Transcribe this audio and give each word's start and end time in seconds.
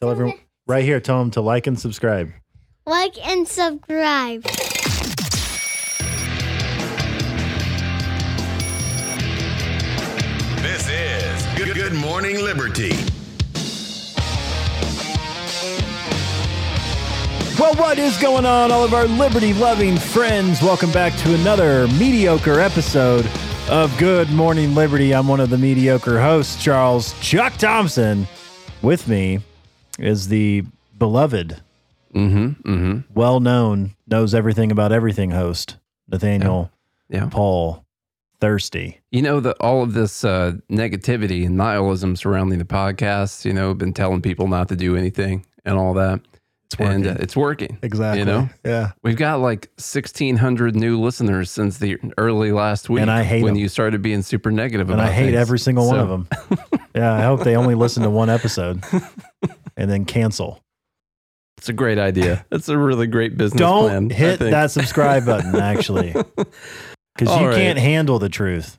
Tell 0.00 0.10
everyone 0.10 0.38
right 0.66 0.84
here. 0.84 1.00
Tell 1.00 1.18
them 1.20 1.30
to 1.30 1.40
like 1.40 1.66
and 1.66 1.80
subscribe. 1.80 2.30
Like 2.84 3.16
and 3.26 3.48
subscribe. 3.48 4.42
This 10.60 10.90
is 10.90 11.46
Good, 11.56 11.74
Good 11.74 11.94
Morning 11.94 12.44
Liberty. 12.44 12.90
Well, 17.58 17.74
what 17.76 17.98
is 17.98 18.18
going 18.18 18.44
on, 18.44 18.70
all 18.70 18.84
of 18.84 18.92
our 18.92 19.06
liberty 19.06 19.54
loving 19.54 19.96
friends? 19.96 20.60
Welcome 20.60 20.92
back 20.92 21.16
to 21.20 21.34
another 21.36 21.88
mediocre 21.98 22.60
episode 22.60 23.26
of 23.70 23.96
Good 23.96 24.28
Morning 24.28 24.74
Liberty. 24.74 25.14
I'm 25.14 25.26
one 25.26 25.40
of 25.40 25.48
the 25.48 25.56
mediocre 25.56 26.20
hosts, 26.20 26.62
Charles 26.62 27.18
Chuck 27.20 27.54
Thompson. 27.54 28.28
With 28.82 29.08
me 29.08 29.40
is 29.98 30.28
the 30.28 30.64
beloved, 30.98 31.60
Mm-hmm. 32.14 33.00
well 33.14 33.40
known, 33.40 33.94
knows 34.06 34.34
everything 34.34 34.72
about 34.72 34.90
everything 34.90 35.32
host, 35.32 35.76
Nathaniel 36.08 36.70
Yeah. 37.10 37.28
Paul 37.30 37.84
Thurston. 38.40 38.94
You 39.10 39.20
know 39.22 39.40
that 39.40 39.56
all 39.60 39.82
of 39.82 39.92
this 39.92 40.24
uh, 40.24 40.52
negativity 40.70 41.44
and 41.44 41.56
nihilism 41.58 42.16
surrounding 42.16 42.58
the 42.58 42.64
podcast. 42.64 43.44
You 43.44 43.52
know, 43.52 43.74
been 43.74 43.92
telling 43.92 44.22
people 44.22 44.48
not 44.48 44.68
to 44.68 44.76
do 44.76 44.96
anything 44.96 45.44
and 45.66 45.76
all 45.76 45.92
that. 45.94 46.20
It's 46.66 46.78
working. 46.78 46.94
And 46.94 47.06
uh, 47.06 47.16
it's 47.20 47.36
working. 47.36 47.78
exactly. 47.82 48.20
You 48.20 48.24
know, 48.24 48.48
Yeah. 48.64 48.92
we've 49.02 49.16
got 49.16 49.40
like 49.40 49.70
sixteen 49.76 50.36
hundred 50.36 50.74
new 50.74 50.98
listeners 50.98 51.50
since 51.50 51.76
the 51.78 51.98
early 52.18 52.50
last 52.50 52.88
week. 52.88 53.02
And 53.02 53.10
I 53.10 53.24
hate 53.24 53.42
when 53.42 53.54
'em. 53.54 53.58
you 53.58 53.68
started 53.68 54.00
being 54.00 54.22
super 54.22 54.50
negative. 54.50 54.88
And 54.90 55.00
I 55.02 55.10
hate 55.10 55.26
things. 55.26 55.36
every 55.38 55.58
single 55.58 55.86
one 55.86 55.98
of 56.00 56.08
them. 56.08 56.28
yeah. 56.94 57.12
I 57.12 57.22
hope 57.22 57.44
they 57.44 57.56
only 57.56 57.74
listen 57.74 58.02
to 58.04 58.10
one 58.10 58.30
episode 58.30 58.82
and 59.76 59.90
then 59.90 60.04
cancel. 60.04 60.62
It's 61.58 61.68
a 61.68 61.72
great 61.72 61.98
idea. 61.98 62.44
It's 62.52 62.68
a 62.68 62.76
really 62.76 63.06
great 63.06 63.36
business 63.36 63.58
Don't 63.58 63.88
plan. 63.88 64.10
Hit 64.10 64.38
that 64.40 64.70
subscribe 64.70 65.24
button, 65.26 65.56
actually, 65.56 66.12
because 66.12 67.40
you 67.40 67.46
right. 67.48 67.54
can't 67.56 67.78
handle 67.78 68.18
the 68.18 68.28
truth. 68.28 68.78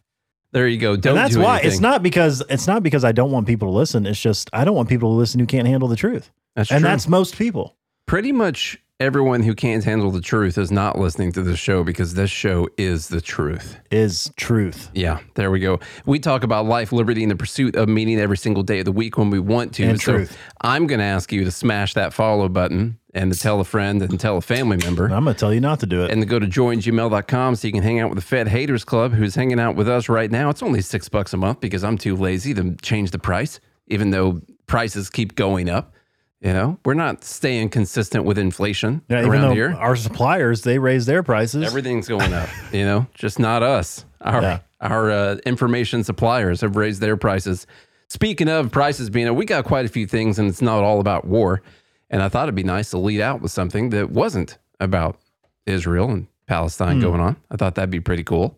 There 0.53 0.67
you 0.67 0.77
go. 0.77 0.95
Don't 0.95 1.11
and 1.11 1.17
that's 1.17 1.33
do 1.35 1.41
why 1.41 1.55
anything. 1.55 1.71
it's 1.71 1.79
not 1.81 2.01
because 2.03 2.41
it's 2.49 2.67
not 2.67 2.81
because 2.83 3.03
I 3.03 3.11
don't 3.11 3.31
want 3.31 3.47
people 3.47 3.67
to 3.67 3.73
listen. 3.73 4.05
It's 4.05 4.19
just 4.19 4.49
I 4.53 4.63
don't 4.63 4.75
want 4.75 4.89
people 4.89 5.09
to 5.11 5.15
listen 5.15 5.39
who 5.39 5.45
can't 5.45 5.67
handle 5.67 5.87
the 5.89 5.95
truth, 5.97 6.31
That's 6.55 6.71
and 6.71 6.79
true. 6.81 6.89
that's 6.89 7.07
most 7.07 7.35
people. 7.37 7.75
pretty 8.05 8.31
much 8.31 8.79
everyone 8.99 9.43
who 9.43 9.53
can't 9.53 9.83
handle 9.83 10.09
the 10.09 10.21
truth 10.21 10.57
is 10.57 10.71
not 10.71 10.97
listening 10.97 11.31
to 11.31 11.43
this 11.43 11.59
show 11.59 11.83
because 11.83 12.15
this 12.15 12.31
show 12.31 12.67
is 12.77 13.09
the 13.09 13.21
truth. 13.21 13.77
Is 13.91 14.31
truth 14.37 14.89
Yeah, 14.93 15.19
there 15.35 15.51
we 15.51 15.59
go. 15.59 15.79
We 16.05 16.17
talk 16.19 16.43
about 16.43 16.65
life, 16.65 16.91
liberty, 16.91 17.21
and 17.21 17.31
the 17.31 17.35
pursuit 17.35 17.75
of 17.75 17.87
meaning 17.87 18.19
every 18.19 18.37
single 18.37 18.63
day 18.63 18.79
of 18.79 18.85
the 18.85 18.91
week 18.91 19.17
when 19.17 19.29
we 19.29 19.39
want 19.39 19.75
to. 19.75 19.83
And 19.83 20.01
so 20.01 20.13
truth. 20.13 20.37
I'm 20.61 20.87
going 20.87 20.99
to 20.99 21.05
ask 21.05 21.31
you 21.31 21.43
to 21.43 21.51
smash 21.51 21.93
that 21.93 22.11
follow 22.11 22.49
button 22.49 22.97
and 23.13 23.31
to 23.31 23.39
tell 23.39 23.59
a 23.59 23.63
friend 23.63 24.01
and 24.01 24.19
tell 24.19 24.37
a 24.37 24.41
family 24.41 24.77
member. 24.77 25.05
I'm 25.05 25.23
going 25.23 25.35
to 25.35 25.39
tell 25.39 25.53
you 25.53 25.61
not 25.61 25.79
to 25.81 25.85
do 25.85 26.03
it. 26.03 26.11
And 26.11 26.21
to 26.21 26.27
go 26.27 26.39
to 26.39 26.47
joingml.com 26.47 27.55
so 27.55 27.67
you 27.67 27.73
can 27.73 27.83
hang 27.83 27.99
out 27.99 28.09
with 28.09 28.17
the 28.17 28.25
Fed 28.25 28.47
Haters 28.47 28.83
Club 28.83 29.13
who's 29.13 29.35
hanging 29.35 29.59
out 29.59 29.75
with 29.75 29.87
us 29.87 30.09
right 30.09 30.31
now. 30.31 30.49
It's 30.49 30.63
only 30.63 30.81
six 30.81 31.07
bucks 31.07 31.33
a 31.33 31.37
month 31.37 31.59
because 31.59 31.83
I'm 31.83 31.99
too 31.99 32.15
lazy 32.15 32.55
to 32.55 32.75
change 32.81 33.11
the 33.11 33.19
price, 33.19 33.59
even 33.87 34.09
though 34.09 34.41
prices 34.65 35.09
keep 35.11 35.35
going 35.35 35.69
up. 35.69 35.93
You 36.41 36.53
know, 36.53 36.79
we're 36.85 36.93
not 36.93 37.23
staying 37.23 37.69
consistent 37.69 38.23
with 38.23 38.37
inflation 38.37 39.01
yeah, 39.09 39.19
even 39.21 39.31
around 39.31 39.41
though 39.41 39.53
here. 39.55 39.73
our 39.73 39.95
suppliers 39.95 40.61
they 40.61 40.77
raise 40.77 41.07
their 41.07 41.23
prices. 41.23 41.63
Everything's 41.65 42.07
going 42.07 42.31
up, 42.31 42.47
you 42.71 42.85
know, 42.85 43.07
just 43.15 43.39
not 43.39 43.63
us. 43.63 44.05
Our 44.21 44.41
Yeah. 44.43 44.59
our 44.79 45.09
uh, 45.09 45.35
information 45.47 46.03
suppliers 46.03 46.61
have 46.61 46.75
raised 46.75 47.01
their 47.01 47.17
prices. 47.17 47.65
Speaking 48.09 48.49
of 48.49 48.71
prices 48.71 49.09
being 49.09 49.33
we 49.35 49.45
got 49.45 49.65
quite 49.65 49.85
a 49.85 49.89
few 49.89 50.05
things, 50.05 50.37
and 50.37 50.47
it's 50.47 50.61
not 50.61 50.83
all 50.83 50.99
about 50.99 51.25
war. 51.25 51.63
And 52.11 52.21
I 52.21 52.29
thought 52.29 52.43
it'd 52.43 52.55
be 52.55 52.63
nice 52.63 52.91
to 52.91 52.97
lead 52.99 53.19
out 53.19 53.41
with 53.41 53.51
something 53.51 53.89
that 53.89 54.11
wasn't 54.11 54.59
about 54.79 55.19
Israel 55.65 56.11
and 56.11 56.27
Palestine 56.45 56.97
Hmm. 56.97 57.01
going 57.01 57.19
on. 57.19 57.35
I 57.49 57.55
thought 57.57 57.73
that'd 57.75 57.89
be 57.89 57.99
pretty 57.99 58.23
cool. 58.23 58.55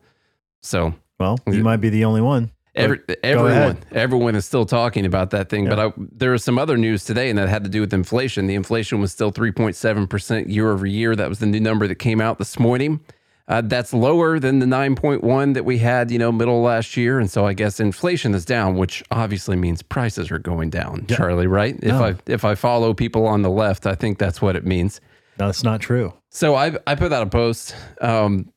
So 0.62 0.94
well, 1.18 1.40
you 1.48 1.64
might 1.64 1.78
be 1.78 1.90
the 1.90 2.04
only 2.04 2.22
one. 2.22 2.52
Every, 2.76 3.00
everyone, 3.24 3.80
everyone 3.92 4.36
is 4.36 4.46
still 4.46 4.66
talking 4.66 5.06
about 5.06 5.32
that 5.32 5.50
thing. 5.50 5.64
Yeah. 5.66 5.70
But 5.76 5.80
I, 5.80 5.94
there 5.98 6.32
was 6.32 6.44
some 6.44 6.58
other 6.60 6.78
news 6.78 7.04
today, 7.04 7.30
and 7.30 7.38
that 7.40 7.50
had 7.50 7.64
to 7.64 7.70
do 7.70 7.82
with 7.82 7.94
inflation. 7.94 8.48
The 8.48 8.56
inflation 8.56 9.00
was 9.02 9.12
still 9.12 9.32
3.7% 9.32 10.54
year 10.54 10.72
over 10.72 10.86
year. 10.86 11.16
That 11.16 11.30
was 11.30 11.40
the 11.40 11.46
new 11.46 11.60
number 11.60 11.88
that 11.88 11.96
came 11.96 12.22
out 12.22 12.38
this 12.38 12.60
morning. 12.60 13.00
Uh, 13.48 13.62
that's 13.62 13.94
lower 13.94 14.40
than 14.40 14.60
the 14.60 14.68
9.1 14.68 15.56
that 15.56 15.66
we 15.66 15.80
had, 15.80 16.12
you 16.12 16.20
know, 16.20 16.32
middle 16.32 16.62
last 16.62 16.96
year. 16.96 17.20
And 17.20 17.30
so 17.32 17.48
I 17.48 17.54
guess 17.54 17.80
inflation 17.80 18.36
is 18.36 18.46
down, 18.46 18.76
which 18.78 19.04
obviously 19.10 19.56
means 19.56 19.82
prices 19.82 20.30
are 20.30 20.38
going 20.38 20.70
down, 20.70 21.08
Yeah. 21.10 21.18
Charlie, 21.18 21.48
right? 21.48 21.76
If 21.82 21.84
No. 21.90 22.04
I 22.04 22.16
if 22.28 22.46
I 22.46 22.54
follow 22.54 22.94
people 22.94 23.26
on 23.26 23.42
the 23.42 23.50
left, 23.50 23.88
I 23.88 23.96
think 23.96 24.20
that's 24.20 24.40
what 24.40 24.56
it 24.56 24.68
means. 24.68 25.02
No, 25.40 25.48
that's 25.48 25.64
not 25.64 25.82
true. 25.82 26.14
So 26.30 26.54
I 26.54 26.74
I 26.86 26.94
put 26.94 27.12
out 27.12 27.24
a 27.24 27.30
post. 27.30 27.76
Um, 28.02 28.54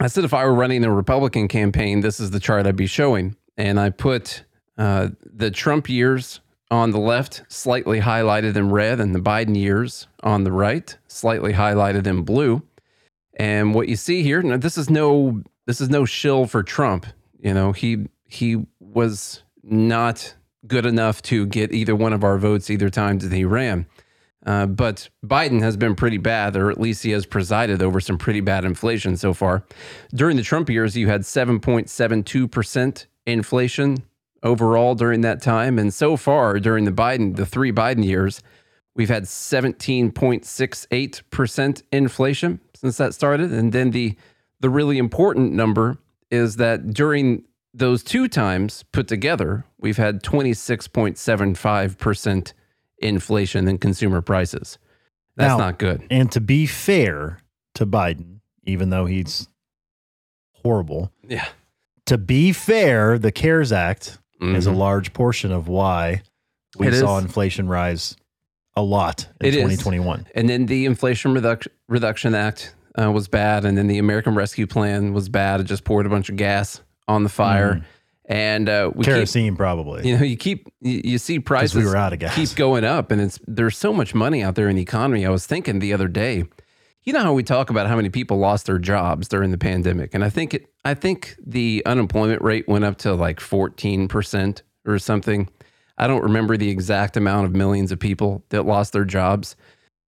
I 0.00 0.06
said 0.06 0.22
if 0.22 0.32
I 0.32 0.44
were 0.44 0.54
running 0.54 0.84
a 0.84 0.92
Republican 0.92 1.48
campaign, 1.48 2.00
this 2.02 2.20
is 2.20 2.30
the 2.30 2.38
chart 2.38 2.64
I'd 2.64 2.76
be 2.76 2.86
showing, 2.86 3.34
and 3.58 3.78
I 3.78 3.90
put 3.90 4.44
uh, 4.78 5.08
the 5.22 5.50
Trump 5.50 5.90
years 5.90 6.40
on 6.70 6.92
the 6.92 7.00
left, 7.00 7.42
slightly 7.48 8.00
highlighted 8.00 8.56
in 8.56 8.70
red, 8.70 9.00
and 9.00 9.14
the 9.14 9.20
Biden 9.20 9.56
years 9.56 10.06
on 10.22 10.44
the 10.44 10.52
right, 10.52 10.96
slightly 11.08 11.52
highlighted 11.52 12.06
in 12.06 12.22
blue. 12.22 12.62
And 13.34 13.74
what 13.74 13.88
you 13.88 13.96
see 13.96 14.22
here, 14.22 14.42
now 14.42 14.56
this 14.56 14.78
is 14.78 14.88
no 14.88 15.42
this 15.66 15.80
is 15.80 15.90
no 15.90 16.04
shill 16.04 16.46
for 16.46 16.62
Trump. 16.62 17.06
You 17.40 17.52
know 17.52 17.72
he 17.72 18.06
he 18.26 18.64
was 18.80 19.42
not 19.62 20.34
good 20.66 20.86
enough 20.86 21.20
to 21.22 21.46
get 21.46 21.72
either 21.72 21.96
one 21.96 22.12
of 22.12 22.24
our 22.24 22.38
votes 22.38 22.70
either 22.70 22.90
time 22.90 23.18
that 23.18 23.32
he 23.32 23.44
ran. 23.44 23.86
Uh, 24.46 24.66
but 24.66 25.08
Biden 25.24 25.60
has 25.60 25.76
been 25.76 25.94
pretty 25.94 26.16
bad, 26.16 26.56
or 26.56 26.70
at 26.70 26.80
least 26.80 27.02
he 27.02 27.10
has 27.10 27.26
presided 27.26 27.82
over 27.82 28.00
some 28.00 28.18
pretty 28.18 28.40
bad 28.40 28.64
inflation 28.64 29.16
so 29.16 29.34
far. 29.34 29.64
During 30.14 30.36
the 30.36 30.42
Trump 30.42 30.70
years, 30.70 30.96
you 30.96 31.08
had 31.08 31.22
7.72% 31.22 33.06
inflation 33.28 33.98
overall 34.42 34.94
during 34.94 35.20
that 35.22 35.42
time. 35.42 35.78
And 35.78 35.92
so 35.92 36.16
far 36.16 36.58
during 36.58 36.84
the 36.84 36.92
Biden, 36.92 37.36
the 37.36 37.46
three 37.46 37.72
Biden 37.72 38.04
years, 38.04 38.42
we've 38.94 39.08
had 39.08 39.24
17.68% 39.24 41.82
inflation 41.92 42.60
since 42.74 42.96
that 42.96 43.14
started. 43.14 43.52
And 43.52 43.72
then 43.72 43.90
the 43.90 44.16
the 44.60 44.70
really 44.70 44.98
important 44.98 45.52
number 45.52 45.98
is 46.32 46.56
that 46.56 46.92
during 46.92 47.44
those 47.72 48.02
two 48.02 48.26
times 48.26 48.82
put 48.90 49.06
together, 49.06 49.64
we've 49.78 49.98
had 49.98 50.20
26.75% 50.24 52.52
inflation 52.98 53.68
in 53.68 53.78
consumer 53.78 54.20
prices. 54.20 54.78
That's 55.36 55.50
Now- 55.52 55.58
not 55.58 55.78
good. 55.78 56.02
And 56.10 56.32
to 56.32 56.40
be 56.40 56.66
fair 56.66 57.38
to 57.74 57.86
Biden, 57.86 58.40
even 58.64 58.90
though 58.90 59.06
he's 59.06 59.46
horrible, 60.64 61.12
Yeah. 61.28 61.46
To 62.08 62.18
be 62.18 62.52
fair, 62.52 63.18
the 63.18 63.32
CARES 63.32 63.72
Act 63.72 64.18
is 64.40 64.66
a 64.66 64.70
Mhm. 64.70 64.76
large 64.76 65.12
portion 65.12 65.50
of 65.52 65.68
why 65.68 66.22
we 66.78 66.88
It 66.88 66.94
saw 66.94 67.18
is. 67.18 67.24
inflation 67.24 67.68
rise 67.68 68.16
a 68.76 68.82
lot 68.82 69.26
in 69.40 69.46
It 69.48 69.54
is. 69.54 69.60
2021. 69.62 70.26
And 70.34 70.48
then 70.48 70.66
the 70.66 70.84
Inflation 70.84 71.34
Reduc- 71.34 71.66
Reduction 71.88 72.34
Act 72.34 72.74
uh, 73.00 73.10
was 73.10 73.28
bad. 73.28 73.64
And 73.64 73.76
then 73.78 73.86
the 73.88 73.98
American 73.98 74.34
Rescue 74.34 74.66
Plan 74.66 75.12
was 75.12 75.28
bad. 75.28 75.60
It 75.60 75.64
just 75.64 75.84
poured 75.84 76.06
a 76.06 76.08
bunch 76.08 76.28
of 76.28 76.36
gas 76.36 76.80
on 77.06 77.22
the 77.22 77.28
fire. 77.28 77.82
And 78.24 78.68
uh, 78.68 78.90
we 78.94 79.04
keep, 79.04 79.14
Kerosene, 79.14 79.56
probably. 79.56 80.06
you 80.08 80.16
know, 80.16 80.22
you 80.24 80.36
keep, 80.36 80.68
you, 80.80 81.00
you 81.02 81.18
see 81.18 81.38
prices 81.40 81.74
we 81.74 81.84
were 81.84 81.96
out 81.96 82.12
of 82.12 82.18
gas. 82.18 82.34
keep 82.34 82.54
going 82.56 82.84
up. 82.84 83.10
And 83.10 83.20
it's, 83.22 83.38
there's 83.46 83.76
so 83.76 83.92
much 83.92 84.14
money 84.14 84.42
out 84.42 84.54
there 84.54 84.68
in 84.68 84.76
the 84.76 84.82
economy. 84.82 85.24
I 85.24 85.30
was 85.30 85.46
thinking 85.46 85.78
the 85.78 85.92
other 85.94 86.08
day, 86.08 86.44
you 87.08 87.14
know 87.14 87.22
how 87.22 87.32
we 87.32 87.42
talk 87.42 87.70
about 87.70 87.86
how 87.86 87.96
many 87.96 88.10
people 88.10 88.36
lost 88.36 88.66
their 88.66 88.78
jobs 88.78 89.28
during 89.28 89.50
the 89.50 89.56
pandemic, 89.56 90.12
and 90.12 90.22
I 90.22 90.28
think 90.28 90.52
it, 90.52 90.70
I 90.84 90.92
think 90.92 91.36
the 91.42 91.82
unemployment 91.86 92.42
rate 92.42 92.68
went 92.68 92.84
up 92.84 92.98
to 92.98 93.14
like 93.14 93.40
fourteen 93.40 94.08
percent 94.08 94.62
or 94.84 94.98
something. 94.98 95.48
I 95.96 96.06
don't 96.06 96.22
remember 96.22 96.58
the 96.58 96.68
exact 96.68 97.16
amount 97.16 97.46
of 97.46 97.54
millions 97.54 97.92
of 97.92 97.98
people 97.98 98.44
that 98.50 98.66
lost 98.66 98.92
their 98.92 99.06
jobs. 99.06 99.56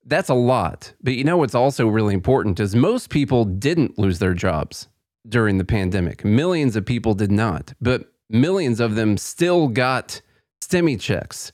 That's 0.04 0.30
a 0.30 0.34
lot. 0.34 0.92
But 1.00 1.14
you 1.14 1.22
know 1.22 1.36
what's 1.36 1.54
also 1.54 1.86
really 1.86 2.12
important 2.12 2.58
is 2.58 2.74
most 2.74 3.08
people 3.08 3.44
didn't 3.44 3.96
lose 3.96 4.18
their 4.18 4.34
jobs 4.34 4.88
during 5.28 5.58
the 5.58 5.64
pandemic. 5.64 6.24
Millions 6.24 6.74
of 6.74 6.84
people 6.84 7.14
did 7.14 7.30
not, 7.30 7.72
but 7.80 8.12
millions 8.28 8.80
of 8.80 8.96
them 8.96 9.16
still 9.16 9.68
got 9.68 10.20
stimmy 10.60 11.00
checks, 11.00 11.52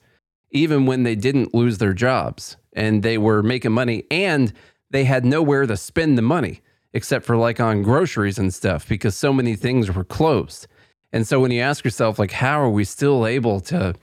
even 0.50 0.86
when 0.86 1.02
they 1.02 1.14
didn't 1.14 1.52
lose 1.52 1.76
their 1.76 1.92
jobs 1.92 2.56
and 2.72 3.02
they 3.02 3.18
were 3.18 3.42
making 3.42 3.72
money 3.72 4.04
and 4.10 4.54
they 4.96 5.04
had 5.04 5.24
nowhere 5.24 5.66
to 5.66 5.76
spend 5.76 6.16
the 6.16 6.22
money 6.22 6.62
except 6.94 7.26
for 7.26 7.36
like 7.36 7.60
on 7.60 7.82
groceries 7.82 8.38
and 8.38 8.54
stuff 8.54 8.88
because 8.88 9.14
so 9.14 9.30
many 9.30 9.54
things 9.54 9.94
were 9.94 10.04
closed. 10.04 10.66
And 11.12 11.28
so 11.28 11.38
when 11.38 11.50
you 11.50 11.60
ask 11.60 11.84
yourself, 11.84 12.18
like, 12.18 12.32
how 12.32 12.58
are 12.60 12.70
we 12.70 12.84
still 12.84 13.26
able 13.26 13.60
to 13.60 13.94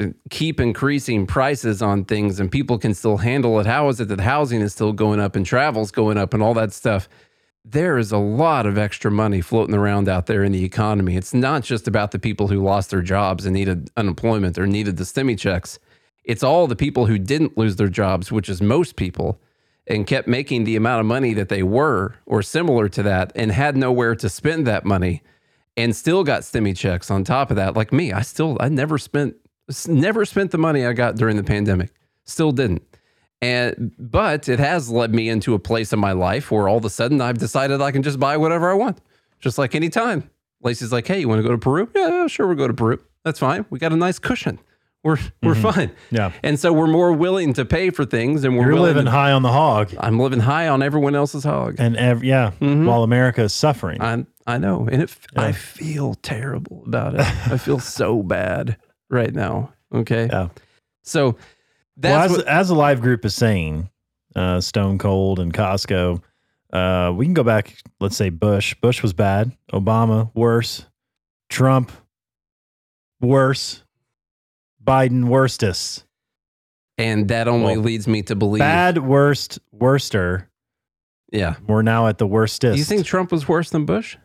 uh, 0.00 0.06
keep 0.30 0.58
increasing 0.58 1.26
prices 1.26 1.82
on 1.82 2.06
things 2.06 2.40
and 2.40 2.50
people 2.50 2.78
can 2.78 2.94
still 2.94 3.18
handle 3.18 3.60
it? 3.60 3.66
How 3.66 3.88
is 3.88 4.00
it 4.00 4.08
that 4.08 4.20
housing 4.20 4.62
is 4.62 4.72
still 4.72 4.94
going 4.94 5.20
up 5.20 5.36
and 5.36 5.44
travel's 5.44 5.90
going 5.90 6.16
up 6.16 6.32
and 6.32 6.42
all 6.42 6.54
that 6.54 6.72
stuff? 6.72 7.06
There 7.62 7.98
is 7.98 8.10
a 8.10 8.18
lot 8.18 8.64
of 8.64 8.78
extra 8.78 9.10
money 9.10 9.42
floating 9.42 9.74
around 9.74 10.08
out 10.08 10.24
there 10.24 10.42
in 10.42 10.52
the 10.52 10.64
economy. 10.64 11.16
It's 11.16 11.34
not 11.34 11.62
just 11.62 11.86
about 11.86 12.10
the 12.12 12.18
people 12.18 12.48
who 12.48 12.62
lost 12.62 12.90
their 12.90 13.02
jobs 13.02 13.44
and 13.44 13.54
needed 13.54 13.90
unemployment 13.96 14.58
or 14.58 14.66
needed 14.66 14.96
the 14.96 15.04
stimmy 15.04 15.38
checks. 15.38 15.78
It's 16.24 16.42
all 16.42 16.66
the 16.66 16.76
people 16.76 17.04
who 17.06 17.18
didn't 17.18 17.58
lose 17.58 17.76
their 17.76 17.88
jobs, 17.88 18.32
which 18.32 18.48
is 18.48 18.62
most 18.62 18.96
people, 18.96 19.38
and 19.86 20.06
kept 20.06 20.26
making 20.26 20.64
the 20.64 20.76
amount 20.76 21.00
of 21.00 21.06
money 21.06 21.34
that 21.34 21.48
they 21.48 21.62
were 21.62 22.14
or 22.26 22.42
similar 22.42 22.88
to 22.88 23.02
that 23.02 23.32
and 23.34 23.52
had 23.52 23.76
nowhere 23.76 24.14
to 24.16 24.28
spend 24.28 24.66
that 24.66 24.84
money 24.84 25.22
and 25.76 25.94
still 25.94 26.24
got 26.24 26.42
stimmy 26.42 26.76
checks 26.76 27.10
on 27.10 27.24
top 27.24 27.50
of 27.50 27.56
that. 27.56 27.74
Like 27.74 27.92
me, 27.92 28.12
I 28.12 28.22
still, 28.22 28.56
I 28.60 28.68
never 28.68 28.96
spent, 28.96 29.36
never 29.86 30.24
spent 30.24 30.52
the 30.52 30.58
money 30.58 30.86
I 30.86 30.92
got 30.92 31.16
during 31.16 31.36
the 31.36 31.44
pandemic. 31.44 31.90
Still 32.24 32.52
didn't. 32.52 32.82
And, 33.42 33.94
but 33.98 34.48
it 34.48 34.58
has 34.58 34.88
led 34.88 35.14
me 35.14 35.28
into 35.28 35.52
a 35.52 35.58
place 35.58 35.92
in 35.92 35.98
my 35.98 36.12
life 36.12 36.50
where 36.50 36.66
all 36.66 36.78
of 36.78 36.84
a 36.84 36.90
sudden 36.90 37.20
I've 37.20 37.38
decided 37.38 37.82
I 37.82 37.90
can 37.90 38.02
just 38.02 38.18
buy 38.18 38.38
whatever 38.38 38.70
I 38.70 38.74
want, 38.74 39.00
just 39.40 39.58
like 39.58 39.74
anytime. 39.74 40.30
Lacey's 40.62 40.92
like, 40.92 41.06
hey, 41.06 41.20
you 41.20 41.28
want 41.28 41.40
to 41.40 41.42
go 41.42 41.50
to 41.50 41.58
Peru? 41.58 41.90
Yeah, 41.94 42.26
sure, 42.26 42.46
we'll 42.46 42.56
go 42.56 42.68
to 42.68 42.72
Peru. 42.72 42.98
That's 43.22 43.38
fine. 43.38 43.66
We 43.68 43.78
got 43.78 43.92
a 43.92 43.96
nice 43.96 44.18
cushion. 44.18 44.58
We're 45.04 45.18
we're 45.42 45.54
fine. 45.54 45.90
Yeah. 46.10 46.32
And 46.42 46.58
so 46.58 46.72
we're 46.72 46.86
more 46.86 47.12
willing 47.12 47.52
to 47.54 47.64
pay 47.66 47.90
for 47.90 48.04
things, 48.06 48.42
and 48.42 48.56
we're 48.56 48.70
You're 48.70 48.80
living 48.80 49.04
to- 49.04 49.10
high 49.10 49.32
on 49.32 49.42
the 49.42 49.52
hog, 49.52 49.94
I'm 50.00 50.18
living 50.18 50.40
high 50.40 50.66
on 50.68 50.82
everyone 50.82 51.14
else's 51.14 51.44
hog. 51.44 51.76
and 51.78 51.94
ev- 51.96 52.24
yeah, 52.24 52.52
Mm-hmm. 52.60 52.86
while 52.86 53.02
America 53.02 53.42
is 53.42 53.52
suffering. 53.52 54.00
I 54.00 54.24
I 54.46 54.56
know, 54.58 54.88
and 54.90 55.02
it, 55.02 55.14
I 55.36 55.52
feel 55.52 56.14
terrible 56.14 56.82
about 56.86 57.14
it. 57.14 57.20
I 57.20 57.58
feel 57.58 57.78
so 57.98 58.22
bad 58.22 58.78
right 59.10 59.32
now. 59.34 59.74
Okay. 59.94 60.26
Yeah. 60.26 60.48
So 61.02 61.36
well, 62.02 62.22
as, 62.22 62.30
what, 62.32 62.46
as 62.48 62.68
the 62.68 62.74
live 62.74 63.00
group 63.02 63.24
is 63.26 63.34
saying, 63.34 63.90
uh, 64.34 64.60
Stone 64.60 64.98
Cold 64.98 65.38
and 65.38 65.52
Costco, 65.52 66.22
uh, 66.72 67.12
we 67.14 67.26
can 67.26 67.34
go 67.34 67.44
back. 67.44 67.76
Let's 68.00 68.16
say 68.16 68.30
Bush. 68.30 68.74
Bush 68.80 69.02
was 69.02 69.12
bad. 69.12 69.52
Obama 69.72 70.30
worse. 70.34 70.86
Trump 71.50 71.92
worse. 73.20 73.82
Biden 74.84 75.24
worstest. 75.24 76.04
and 76.98 77.26
that 77.28 77.48
only 77.48 77.74
Well, 77.76 77.82
leads 77.84 78.06
me 78.06 78.22
to 78.22 78.36
believe. 78.36 78.60
Bad, 78.60 78.98
worst, 78.98 79.58
worster. 79.72 80.48
Yeah. 81.32 81.56
We're 81.66 81.82
now 81.82 82.06
at 82.06 82.18
the 82.18 82.26
worstest. 82.26 82.74
Do 82.74 82.78
you 82.78 82.84
think 82.84 83.04
Trump 83.04 83.32
was 83.32 83.48
worse 83.48 83.70
than 83.70 83.84
Bush? 83.84 84.16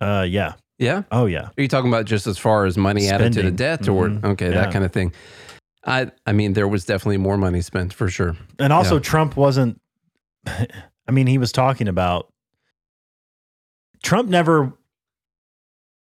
Uh, 0.00 0.26
yeah. 0.28 0.54
Yeah. 0.78 1.02
Oh, 1.12 1.26
yeah. 1.26 1.48
Are 1.58 1.60
you 1.62 1.68
talking 1.68 1.90
about 1.90 2.06
just 2.06 2.26
as 2.26 2.38
far 2.38 2.64
as 2.64 2.78
money 2.78 3.08
added 3.10 3.34
to 3.34 3.42
the 3.42 3.50
debt, 3.50 3.86
or 3.86 4.08
Mhm. 4.08 4.24
okay, 4.24 4.46
Yeah. 4.48 4.62
that 4.64 4.72
kind 4.72 4.82
of 4.84 4.92
thing? 4.92 5.12
I 5.84 6.10
I 6.24 6.32
mean, 6.32 6.54
there 6.54 6.68
was 6.68 6.86
definitely 6.86 7.18
more 7.18 7.36
money 7.36 7.60
spent 7.60 7.92
for 7.92 8.08
sure. 8.08 8.34
And 8.58 8.72
also, 8.72 8.94
Yeah. 8.94 9.00
Trump 9.02 9.36
wasn't. 9.36 9.78
I 10.46 11.12
mean, 11.12 11.26
he 11.26 11.36
was 11.36 11.52
talking 11.52 11.86
about. 11.88 12.32
Trump 14.02 14.30
never, 14.30 14.72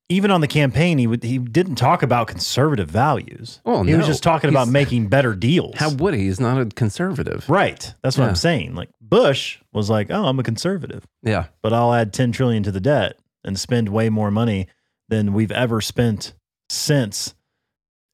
even 0.10 0.32
on 0.32 0.42
the 0.42 0.48
campaign, 0.48 0.98
he 0.98 1.08
would 1.08 1.24
he 1.24 1.38
didn't 1.38 1.76
talk 1.76 2.04
about 2.04 2.28
conservative 2.28 2.90
values. 2.90 3.62
Oh, 3.66 3.84
he 3.84 3.94
was 3.96 4.02
no. 4.06 4.08
just 4.08 4.22
talking 4.24 4.50
about 4.50 4.66
He's- 4.66 4.74
making 4.74 5.08
better 5.08 5.34
deals. 5.36 5.76
How 5.78 5.90
would 5.92 6.14
he? 6.14 6.22
He's 6.26 6.40
not 6.40 6.60
a 6.62 6.66
conservative. 6.66 7.50
right? 7.50 7.94
That's 8.04 8.18
what 8.18 8.26
Yeah. 8.26 8.30
I'm 8.30 8.36
saying. 8.36 8.76
Like 8.76 8.90
Bush 9.02 9.60
was 9.72 9.90
like, 9.90 10.12
"Oh, 10.12 10.26
I'm 10.26 10.40
a 10.40 10.44
conservative, 10.44 11.06
Yeah. 11.24 11.46
but 11.62 11.72
I'll 11.74 11.94
add 11.94 12.14
10 12.14 12.32
trillion 12.32 12.64
to 12.64 12.72
the 12.72 12.80
debt 12.82 13.18
and 13.44 13.58
spend 13.60 13.90
way 13.90 14.10
more 14.10 14.30
money 14.32 14.68
than 15.10 15.34
we've 15.34 15.52
ever 15.52 15.82
spent 15.82 16.34
since 16.70 17.34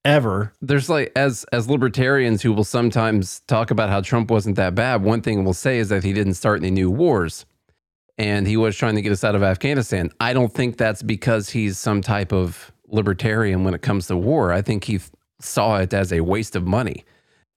ever." 0.06 0.54
there's 0.62 0.90
like 0.90 1.12
as 1.16 1.46
as 1.52 1.70
libertarians 1.70 2.42
who 2.42 2.54
will 2.54 2.64
sometimes 2.64 3.42
talk 3.48 3.72
about 3.72 3.90
how 3.90 4.02
Trump 4.02 4.30
wasn't 4.32 4.56
that 4.56 4.76
bad. 4.76 5.02
One 5.04 5.22
thing 5.22 5.44
we'll 5.44 5.54
say 5.54 5.80
is 5.80 5.90
that 5.90 6.04
he 6.04 6.14
didn't 6.14 6.36
start 6.36 6.60
any 6.60 6.72
new 6.72 6.90
wars, 6.92 7.46
and 8.19 8.45
he 8.45 8.57
was 8.57 8.75
trying 8.77 8.94
to 8.95 9.01
get 9.01 9.12
us 9.12 9.24
out 9.24 9.33
of 9.33 9.42
Afghanistan. 9.42 10.12
I 10.19 10.33
don't 10.33 10.54
think 10.54 10.77
that's 10.77 11.01
because 11.01 11.50
he's 11.50 11.80
some 11.80 12.01
type 12.01 12.31
of 12.31 12.71
libertarian 12.88 13.63
when 13.63 13.74
it 13.74 13.81
comes 13.81 14.06
to 14.07 14.18
war. 14.18 14.51
I 14.54 14.62
think 14.62 14.83
he 14.83 15.00
saw 15.39 15.77
it 15.77 15.94
as 15.94 16.12
a 16.13 16.19
waste 16.21 16.56
of 16.56 16.68
money 16.68 17.06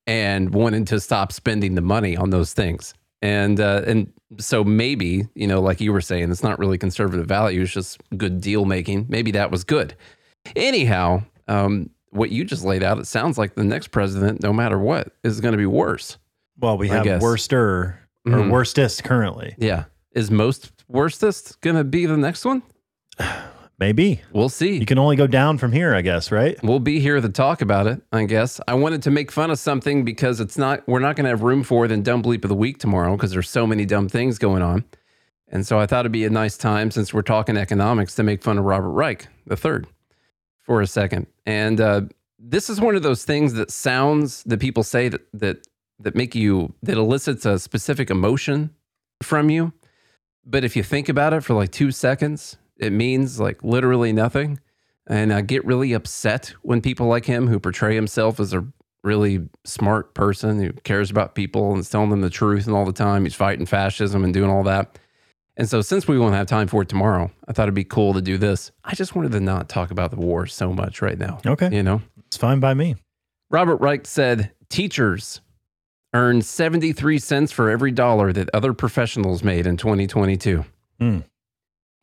and 0.06 0.54
wanted 0.54 0.86
to 0.88 1.00
stop 1.00 1.32
spending 1.32 1.74
the 1.74 1.80
money 1.82 2.16
on 2.16 2.30
those 2.30 2.52
things. 2.54 2.94
And 3.20 3.60
uh, 3.60 3.82
and 3.86 4.12
so 4.38 4.64
maybe 4.64 5.28
you 5.34 5.46
know, 5.46 5.60
like 5.60 5.80
you 5.80 5.92
were 5.92 6.00
saying, 6.00 6.30
it's 6.30 6.42
not 6.42 6.58
really 6.58 6.78
conservative 6.78 7.26
values, 7.26 7.72
just 7.72 8.00
good 8.16 8.40
deal 8.40 8.64
making. 8.64 9.06
Maybe 9.08 9.30
that 9.32 9.50
was 9.50 9.62
good. 9.64 9.94
Anyhow, 10.56 11.22
um, 11.48 11.90
what 12.10 12.30
you 12.30 12.44
just 12.44 12.64
laid 12.64 12.82
out, 12.82 12.98
it 12.98 13.06
sounds 13.06 13.38
like 13.38 13.54
the 13.54 13.64
next 13.64 13.88
president, 13.88 14.42
no 14.42 14.52
matter 14.52 14.78
what, 14.78 15.12
is 15.22 15.40
going 15.40 15.52
to 15.52 15.58
be 15.58 15.66
worse. 15.66 16.18
Well, 16.58 16.76
we 16.76 16.90
I 16.90 16.94
have 16.96 17.04
guess. 17.04 17.22
worster 17.22 17.98
or 18.26 18.32
Mhm. 18.32 18.50
worstest 18.50 19.04
currently. 19.04 19.54
Yeah, 19.58 19.84
is 20.14 20.30
most 20.30 20.72
worstest 20.90 21.60
going 21.60 21.76
to 21.76 21.84
be 21.84 22.06
the 22.06 22.16
next 22.16 22.44
one? 22.44 22.62
Maybe 23.78 24.20
We'll 24.32 24.48
see. 24.48 24.76
you 24.78 24.86
can 24.86 24.98
only 24.98 25.16
go 25.16 25.26
down 25.26 25.58
from 25.58 25.72
here, 25.72 25.92
I 25.92 26.02
guess. 26.02 26.30
Right? 26.30 26.56
We'll 26.62 26.78
be 26.78 27.00
here 27.00 27.20
to 27.20 27.28
talk 27.28 27.62
about 27.62 27.88
it, 27.88 28.00
I 28.12 28.24
guess. 28.26 28.60
I 28.68 28.74
wanted 28.74 29.02
to 29.02 29.10
make 29.10 29.32
fun 29.32 29.50
of 29.50 29.58
something 29.58 30.04
because 30.04 30.38
it's 30.38 30.56
not, 30.56 30.86
we're 30.86 31.00
not 31.00 31.16
going 31.16 31.24
to 31.24 31.30
have 31.30 31.42
room 31.42 31.64
for 31.64 31.84
it 31.84 31.90
in 31.90 32.02
Dumb 32.04 32.22
Bleep 32.22 32.44
of 32.44 32.48
the 32.48 32.54
Week 32.54 32.78
tomorrow 32.78 33.16
because 33.16 33.32
there's 33.32 33.50
so 33.50 33.66
many 33.66 33.84
dumb 33.84 34.08
things 34.08 34.38
going 34.38 34.62
on. 34.62 34.84
And 35.48 35.66
so 35.66 35.80
I 35.80 35.86
thought 35.86 36.00
it'd 36.00 36.12
be 36.12 36.24
a 36.24 36.30
nice 36.30 36.56
time 36.56 36.90
since 36.92 37.12
we're 37.12 37.22
talking 37.22 37.56
economics 37.56 38.14
to 38.14 38.22
make 38.22 38.42
fun 38.42 38.56
of 38.56 38.64
Robert 38.64 38.90
Reich, 38.90 39.26
the 39.46 39.56
third, 39.56 39.86
for 40.60 40.80
a 40.80 40.86
second. 40.86 41.26
And 41.44 41.80
uh, 41.80 42.02
this 42.38 42.70
is 42.70 42.80
one 42.80 42.94
of 42.94 43.02
those 43.02 43.24
things 43.24 43.54
that 43.54 43.70
sounds 43.72 44.44
that 44.44 44.60
people 44.60 44.84
say 44.84 45.08
that, 45.08 45.22
that, 45.34 45.66
that 45.98 46.14
make 46.14 46.34
you, 46.36 46.72
that 46.82 46.96
elicits 46.96 47.44
a 47.44 47.58
specific 47.58 48.10
emotion 48.10 48.70
from 49.22 49.50
you. 49.50 49.72
But 50.44 50.64
if 50.64 50.76
you 50.76 50.82
think 50.82 51.08
about 51.08 51.32
it 51.32 51.42
for 51.42 51.54
like 51.54 51.70
two 51.70 51.90
seconds, 51.90 52.56
it 52.76 52.92
means 52.92 53.38
like 53.38 53.62
literally 53.62 54.12
nothing. 54.12 54.60
And 55.06 55.32
I 55.32 55.40
get 55.40 55.64
really 55.64 55.92
upset 55.92 56.54
when 56.62 56.80
people 56.80 57.06
like 57.06 57.24
him, 57.24 57.48
who 57.48 57.58
portray 57.58 57.94
himself 57.94 58.38
as 58.40 58.52
a 58.52 58.66
really 59.02 59.48
smart 59.64 60.14
person 60.14 60.60
who 60.60 60.72
cares 60.72 61.10
about 61.10 61.34
people 61.34 61.70
and 61.70 61.80
is 61.80 61.90
telling 61.90 62.10
them 62.10 62.20
the 62.20 62.30
truth 62.30 62.66
and 62.66 62.76
all 62.76 62.84
the 62.84 62.92
time, 62.92 63.24
he's 63.24 63.34
fighting 63.34 63.66
fascism 63.66 64.24
and 64.24 64.32
doing 64.32 64.50
all 64.50 64.62
that. 64.62 64.98
And 65.56 65.68
so, 65.68 65.82
since 65.82 66.08
we 66.08 66.18
won't 66.18 66.34
have 66.34 66.46
time 66.46 66.66
for 66.66 66.82
it 66.82 66.88
tomorrow, 66.88 67.30
I 67.46 67.52
thought 67.52 67.64
it'd 67.64 67.74
be 67.74 67.84
cool 67.84 68.14
to 68.14 68.22
do 68.22 68.38
this. 68.38 68.70
I 68.84 68.94
just 68.94 69.14
wanted 69.14 69.32
to 69.32 69.40
not 69.40 69.68
talk 69.68 69.90
about 69.90 70.10
the 70.10 70.16
war 70.16 70.46
so 70.46 70.72
much 70.72 71.02
right 71.02 71.18
now. 71.18 71.40
Okay. 71.44 71.68
You 71.70 71.82
know, 71.82 72.00
It's 72.26 72.38
fine 72.38 72.58
by 72.58 72.72
me. 72.72 72.96
Robert 73.50 73.76
Reich 73.76 74.06
said 74.06 74.52
teachers 74.70 75.42
earned 76.14 76.44
73 76.44 77.18
cents 77.18 77.52
for 77.52 77.70
every 77.70 77.90
dollar 77.90 78.32
that 78.32 78.50
other 78.52 78.72
professionals 78.72 79.42
made 79.42 79.66
in 79.66 79.76
2022. 79.76 80.64
Hmm. 80.98 81.18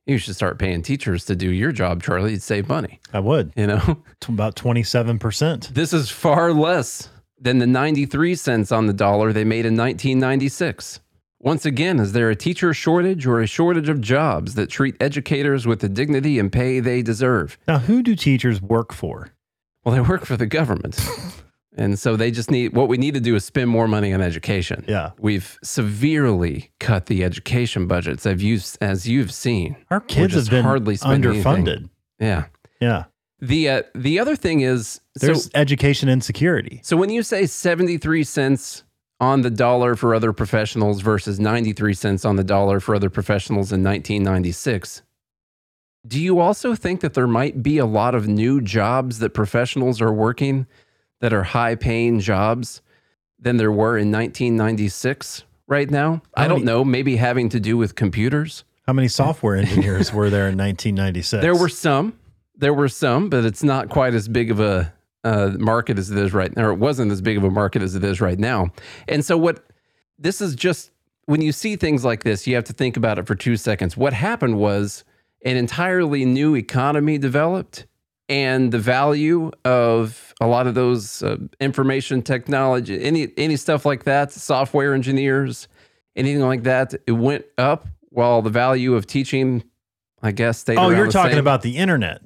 You 0.05 0.17
should 0.17 0.35
start 0.35 0.57
paying 0.57 0.81
teachers 0.81 1.25
to 1.25 1.35
do 1.35 1.51
your 1.51 1.71
job, 1.71 2.01
Charlie. 2.01 2.31
You'd 2.31 2.41
save 2.41 2.67
money, 2.67 2.99
I 3.13 3.19
would. 3.19 3.53
you 3.55 3.67
know? 3.67 4.03
It's 4.13 4.27
about 4.27 4.55
27%. 4.55 5.67
This 5.69 5.93
is 5.93 6.09
far 6.09 6.51
less 6.51 7.09
than 7.39 7.59
the 7.59 7.67
93 7.67 8.35
cents 8.35 8.71
on 8.71 8.87
the 8.87 8.93
dollar 8.93 9.31
they 9.31 9.43
made 9.43 9.65
in 9.65 9.77
1996. 9.77 10.99
Once 11.41 11.65
again, 11.65 11.99
is 11.99 12.11
there 12.11 12.29
a 12.29 12.35
teacher 12.35 12.73
shortage 12.73 13.25
or 13.25 13.39
a 13.39 13.47
shortage 13.47 13.87
of 13.87 14.01
jobs 14.01 14.55
that 14.55 14.69
treat 14.69 14.95
educators 14.99 15.65
with 15.65 15.79
the 15.79 15.87
dignity 15.87 16.37
and 16.37 16.51
pay 16.51 16.79
they 16.81 17.01
deserve? 17.01 17.57
Now, 17.67 17.77
who 17.77 18.03
do 18.03 18.13
teachers 18.15 18.61
work 18.61 18.91
for? 18.91 19.29
Well, 19.85 19.95
they 19.95 20.01
work 20.01 20.25
for 20.25 20.35
the 20.35 20.47
government. 20.47 20.99
and 21.79 21.97
so 21.97 22.17
they 22.17 22.29
just 22.29 22.51
need 22.51 22.73
what 22.73 22.89
we 22.89 22.97
need 22.97 23.13
to 23.13 23.21
do 23.21 23.35
is 23.35 23.45
spend 23.45 23.69
more 23.69 23.87
money 23.87 24.13
on 24.13 24.21
education. 24.21 24.83
Yeah. 24.85 25.11
We've 25.17 25.57
severely 25.63 26.71
cut 26.79 27.05
the 27.05 27.23
education 27.23 27.87
budgets 27.87 28.25
as 28.25 28.43
you've, 28.43 28.75
as 28.81 29.07
you've 29.07 29.31
seen. 29.31 29.77
Our 29.89 30.01
kids 30.01 30.33
have 30.33 30.49
been 30.49 30.65
hardly 30.65 30.97
spending 30.97 31.31
anything. 31.31 31.65
underfunded. 31.65 31.89
Yeah. 32.19 32.45
Yeah. 32.81 33.05
The 33.39 33.69
uh, 33.69 33.83
the 33.95 34.19
other 34.19 34.35
thing 34.35 34.59
is 34.59 34.99
There's 35.15 35.45
so 35.45 35.49
education 35.55 36.09
insecurity. 36.09 36.81
So 36.83 36.97
when 36.97 37.09
you 37.09 37.23
say 37.23 37.45
73 37.45 38.25
cents 38.25 38.83
on 39.21 39.41
the 39.41 39.49
dollar 39.49 39.95
for 39.95 40.13
other 40.13 40.33
professionals 40.33 40.99
versus 40.99 41.39
93 41.39 41.93
cents 41.93 42.25
on 42.25 42.35
the 42.35 42.43
dollar 42.43 42.81
for 42.81 42.93
other 42.93 43.09
professionals 43.09 43.71
in 43.71 43.81
1996, 43.81 45.03
do 46.05 46.19
you 46.19 46.39
also 46.39 46.75
think 46.75 46.99
that 46.99 47.13
there 47.13 47.27
might 47.27 47.63
be 47.63 47.77
a 47.77 47.85
lot 47.85 48.15
of 48.15 48.27
new 48.27 48.59
jobs 48.59 49.19
that 49.19 49.33
professionals 49.33 50.01
are 50.01 50.11
working 50.11 50.67
that 51.21 51.33
are 51.33 51.43
high 51.43 51.75
paying 51.75 52.19
jobs 52.19 52.81
than 53.39 53.57
there 53.57 53.71
were 53.71 53.97
in 53.97 54.11
1996 54.11 55.43
right 55.67 55.89
now? 55.89 56.21
How 56.35 56.43
I 56.43 56.47
don't 56.47 56.59
many- 56.59 56.65
know, 56.65 56.83
maybe 56.83 57.15
having 57.17 57.49
to 57.49 57.59
do 57.59 57.77
with 57.77 57.95
computers. 57.95 58.63
How 58.87 58.93
many 58.93 59.07
software 59.07 59.55
engineers 59.55 60.11
were 60.13 60.29
there 60.29 60.47
in 60.49 60.57
1996? 60.57 61.41
There 61.41 61.55
were 61.55 61.69
some. 61.69 62.17
There 62.55 62.73
were 62.73 62.89
some, 62.89 63.29
but 63.29 63.45
it's 63.45 63.63
not 63.63 63.89
quite 63.89 64.13
as 64.13 64.27
big 64.27 64.51
of 64.51 64.59
a 64.59 64.91
uh, 65.23 65.51
market 65.59 65.97
as 65.99 66.09
it 66.11 66.17
is 66.17 66.33
right 66.33 66.53
now. 66.55 66.65
Or 66.67 66.71
it 66.71 66.79
wasn't 66.79 67.11
as 67.11 67.21
big 67.21 67.37
of 67.37 67.43
a 67.43 67.49
market 67.49 67.81
as 67.81 67.95
it 67.95 68.03
is 68.03 68.19
right 68.19 68.39
now. 68.39 68.69
And 69.07 69.23
so, 69.23 69.37
what 69.37 69.63
this 70.17 70.41
is 70.41 70.55
just 70.55 70.91
when 71.25 71.41
you 71.41 71.51
see 71.51 71.75
things 71.75 72.03
like 72.03 72.23
this, 72.23 72.47
you 72.47 72.55
have 72.55 72.63
to 72.65 72.73
think 72.73 72.97
about 72.97 73.19
it 73.19 73.27
for 73.27 73.35
two 73.35 73.55
seconds. 73.55 73.95
What 73.95 74.11
happened 74.13 74.57
was 74.57 75.03
an 75.45 75.55
entirely 75.55 76.25
new 76.25 76.55
economy 76.55 77.17
developed, 77.17 77.85
and 78.29 78.71
the 78.71 78.79
value 78.79 79.51
of 79.65 80.33
a 80.39 80.47
lot 80.47 80.67
of 80.67 80.75
those 80.75 81.21
uh, 81.23 81.37
information 81.59 82.21
technology, 82.21 83.03
any 83.03 83.29
any 83.35 83.57
stuff 83.57 83.85
like 83.85 84.03
that, 84.05 84.31
software 84.31 84.93
engineers, 84.93 85.67
anything 86.15 86.43
like 86.43 86.63
that, 86.63 86.93
it 87.07 87.11
went 87.13 87.45
up 87.57 87.87
while 88.09 88.41
the 88.41 88.49
value 88.49 88.93
of 88.95 89.07
teaching, 89.07 89.63
I 90.21 90.31
guess, 90.31 90.59
stayed. 90.59 90.77
Oh, 90.77 90.89
you're 90.89 91.11
talking 91.11 91.31
same. 91.31 91.39
about 91.39 91.63
the 91.63 91.77
internet. 91.77 92.21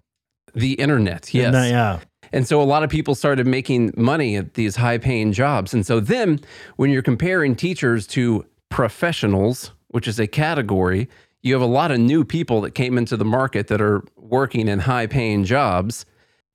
The 0.53 0.74
internet, 0.74 1.33
yes. 1.33 1.53
That- 1.53 1.69
yeah. 1.69 2.00
And 2.31 2.48
so 2.48 2.60
a 2.60 2.63
lot 2.63 2.81
of 2.81 2.89
people 2.89 3.13
started 3.13 3.45
making 3.45 3.93
money 3.95 4.36
at 4.36 4.55
these 4.55 4.75
high 4.75 4.98
paying 4.98 5.33
jobs. 5.33 5.72
And 5.72 5.86
so 5.86 6.00
then 6.00 6.39
when 6.77 6.89
you're 6.89 7.03
comparing 7.03 7.55
teachers 7.55 8.07
to 8.07 8.43
professionals, 8.69 9.72
which 9.89 10.07
is 10.07 10.19
a 10.19 10.25
category, 10.25 11.07
you 11.43 11.53
have 11.53 11.62
a 11.62 11.65
lot 11.65 11.91
of 11.91 12.00
new 12.00 12.23
people 12.23 12.62
that 12.62 12.71
came 12.71 12.97
into 12.97 13.17
the 13.17 13.25
market 13.25 13.67
that 13.67 13.81
are 13.81 14.01
working 14.15 14.67
in 14.67 14.79
high 14.79 15.07
paying 15.07 15.43
jobs 15.43 16.05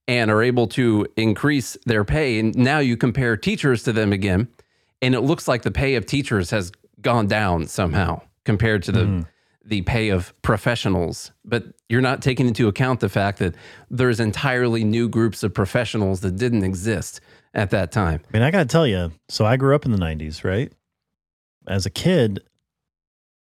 and 0.09 0.31
are 0.31 0.43
able 0.43 0.67
to 0.67 1.07
increase 1.17 1.77
their 1.85 2.05
pay. 2.05 2.39
And 2.39 2.57
now 2.57 2.79
you 2.79 2.97
compare 2.97 3.37
teachers 3.37 3.83
to 3.85 3.93
them 3.93 4.13
again, 4.13 4.49
and 5.03 5.15
it 5.15 5.21
looks 5.21 5.47
like 5.47 5.63
the 5.63 5.71
pay 5.71 5.95
of 5.95 6.07
teachers 6.07 6.51
has 6.51 6.73
gone 7.03 7.27
down 7.27 7.67
somehow 7.67 8.23
compared 8.45 8.83
to 8.85 8.93
the 8.93 9.05
hmm. 9.05 9.21
the 9.65 9.83
pay 9.83 10.09
of 10.09 10.35
professionals. 10.41 11.31
But 11.45 11.65
you're 11.91 12.01
not 12.01 12.23
taking 12.23 12.49
into 12.49 12.67
account 12.67 13.01
the 13.01 13.11
fact 13.11 13.39
that 13.39 13.55
there's 13.91 14.19
entirely 14.19 14.83
new 14.83 15.09
groups 15.09 15.43
of 15.43 15.53
professionals 15.53 16.21
that 16.21 16.37
didn't 16.37 16.65
exist 16.65 17.21
at 17.55 17.71
that 17.71 17.93
time. 17.93 18.23
I 18.29 18.33
mean, 18.33 18.43
I 18.43 18.51
got 18.51 18.61
to 18.61 18.65
tell 18.65 18.87
you, 18.87 19.13
so 19.29 19.45
I 19.45 19.57
grew 19.57 19.75
up 19.75 19.85
in 19.85 19.93
the 19.93 19.99
90s, 19.99 20.45
right? 20.45 20.73
As 21.67 21.85
a 21.87 21.91
kid, 21.91 22.41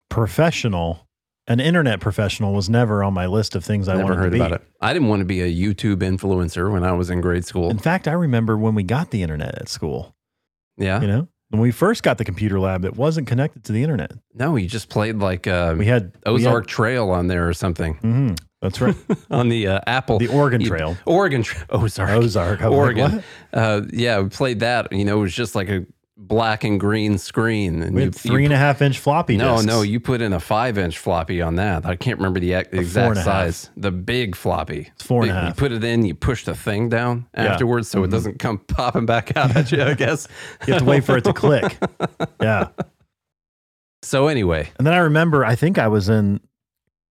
professional, 0.09 1.07
an 1.51 1.59
internet 1.59 1.99
professional 1.99 2.53
was 2.53 2.69
never 2.69 3.03
on 3.03 3.13
my 3.13 3.25
list 3.25 3.55
of 3.55 3.63
things 3.65 3.87
I 3.87 3.93
Never 3.93 4.03
wanted 4.03 4.17
heard 4.17 4.25
to 4.25 4.31
be. 4.31 4.37
about 4.37 4.51
it. 4.53 4.61
I 4.79 4.93
didn't 4.93 5.07
want 5.09 5.19
to 5.21 5.25
be 5.25 5.41
a 5.41 5.47
YouTube 5.53 5.97
influencer 5.97 6.71
when 6.71 6.83
I 6.83 6.91
was 6.93 7.09
in 7.09 7.21
grade 7.21 7.45
school. 7.45 7.69
In 7.69 7.77
fact, 7.79 8.07
I 8.07 8.13
remember 8.13 8.57
when 8.57 8.75
we 8.75 8.83
got 8.83 9.11
the 9.11 9.21
internet 9.23 9.55
at 9.59 9.69
school, 9.69 10.15
Yeah. 10.77 11.01
you 11.01 11.07
know, 11.07 11.27
when 11.49 11.61
we 11.61 11.71
first 11.71 12.03
got 12.03 12.17
the 12.17 12.23
computer 12.25 12.59
lab, 12.59 12.85
it 12.85 12.95
wasn't 12.95 13.27
connected 13.27 13.63
to 13.65 13.71
the 13.73 13.83
internet. 13.83 14.11
No, 14.33 14.55
you 14.55 14.67
just 14.67 14.89
played 14.89 15.17
like 15.17 15.47
uh, 15.47 15.75
We 15.77 15.85
had 15.85 16.13
we 16.25 16.31
Ozark 16.31 16.67
Trail 16.67 17.09
on 17.09 17.27
there 17.27 17.47
or 17.49 17.53
something 17.53 17.95
had- 17.95 18.03
mhm, 18.03 18.39
that's 18.61 18.79
right. 18.79 18.95
on 19.31 19.49
the 19.49 19.67
uh, 19.67 19.79
Apple. 19.87 20.17
The 20.19 20.27
Oregon 20.29 20.61
You- 20.61 20.67
Trail. 20.67 20.97
Oregon 21.05 21.43
Trail. 21.43 21.65
Ozark. 21.71 22.09
Ozark. 22.11 22.61
I 22.61 22.69
was 22.69 22.71
like, 22.71 22.77
Oregon. 22.77 23.11
what? 23.15 23.23
uh, 23.59 23.81
yeah, 23.91 24.19
we 24.21 24.29
played 24.29 24.61
that. 24.61 24.93
You 24.93 25.03
know, 25.03 25.17
it 25.17 25.21
was 25.21 25.33
just 25.35 25.55
like 25.55 25.67
a 25.69 25.85
black 26.27 26.63
and 26.63 26.79
green 26.79 27.17
screen. 27.17 27.81
And 27.81 27.95
We 27.95 28.03
you, 28.05 28.11
three 28.11 28.45
and 28.45 28.53
a 28.53 28.57
half 28.57 28.81
inch 28.81 28.99
floppy 28.99 29.37
no, 29.37 29.53
disks. 29.55 29.65
no, 29.65 29.81
you 29.81 29.99
put 29.99 30.21
in 30.21 30.33
a 30.33 30.39
five 30.39 30.77
inch 30.77 30.97
floppy 30.97 31.41
on 31.41 31.55
that. 31.55 31.85
I 31.85 31.95
can't 31.95 32.17
remember 32.17 32.39
the 32.39 32.53
ex- 32.53 32.69
exact 32.71 33.13
a 33.17 33.19
half. 33.19 33.25
size. 33.25 33.69
The 33.75 33.91
big 33.91 34.35
floppy. 34.35 34.91
It's 34.95 35.03
four 35.03 35.23
and 35.23 35.31
a 35.31 35.33
Big- 35.41 35.47
You 35.49 35.53
put 35.55 35.71
it 35.71 35.83
in, 35.83 36.05
you 36.05 36.13
push 36.13 36.45
the 36.45 36.55
thing 36.55 36.89
down 36.89 37.27
Yeah. 37.33 37.43
Mm-hmm. 37.43 37.53
afterwards 37.53 37.89
so 37.89 38.03
it 38.03 38.11
doesn't 38.11 38.39
come 38.39 38.57
popping 38.67 39.05
back 39.05 39.35
out 39.35 39.55
at 39.55 39.71
you, 39.71 39.81
I 39.83 39.95
guess. 39.95 40.27
You 40.67 40.73
have 40.73 40.83
to 40.83 40.87
wait 40.89 41.03
for 41.03 41.17
it 41.17 41.23
to 41.25 41.33
click. 41.33 41.77
Yeah. 42.41 42.67
So, 44.03 44.27
anyway, 44.27 44.69
And 44.77 44.87
then 44.87 44.93
I 44.95 44.97
remember, 44.99 45.45
I 45.45 45.53
think 45.55 45.77
I 45.77 45.87
was 45.87 46.09
in 46.09 46.39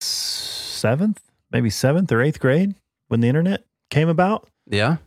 seventh, 0.02 1.20
maybe 1.52 1.70
seventh 1.70 2.12
or 2.12 2.22
eighth 2.22 2.40
grade 2.40 2.76
when 3.08 3.22
the 3.22 3.28
internet 3.28 3.64
came 3.90 4.10
about. 4.10 4.48
yeah. 4.70 4.98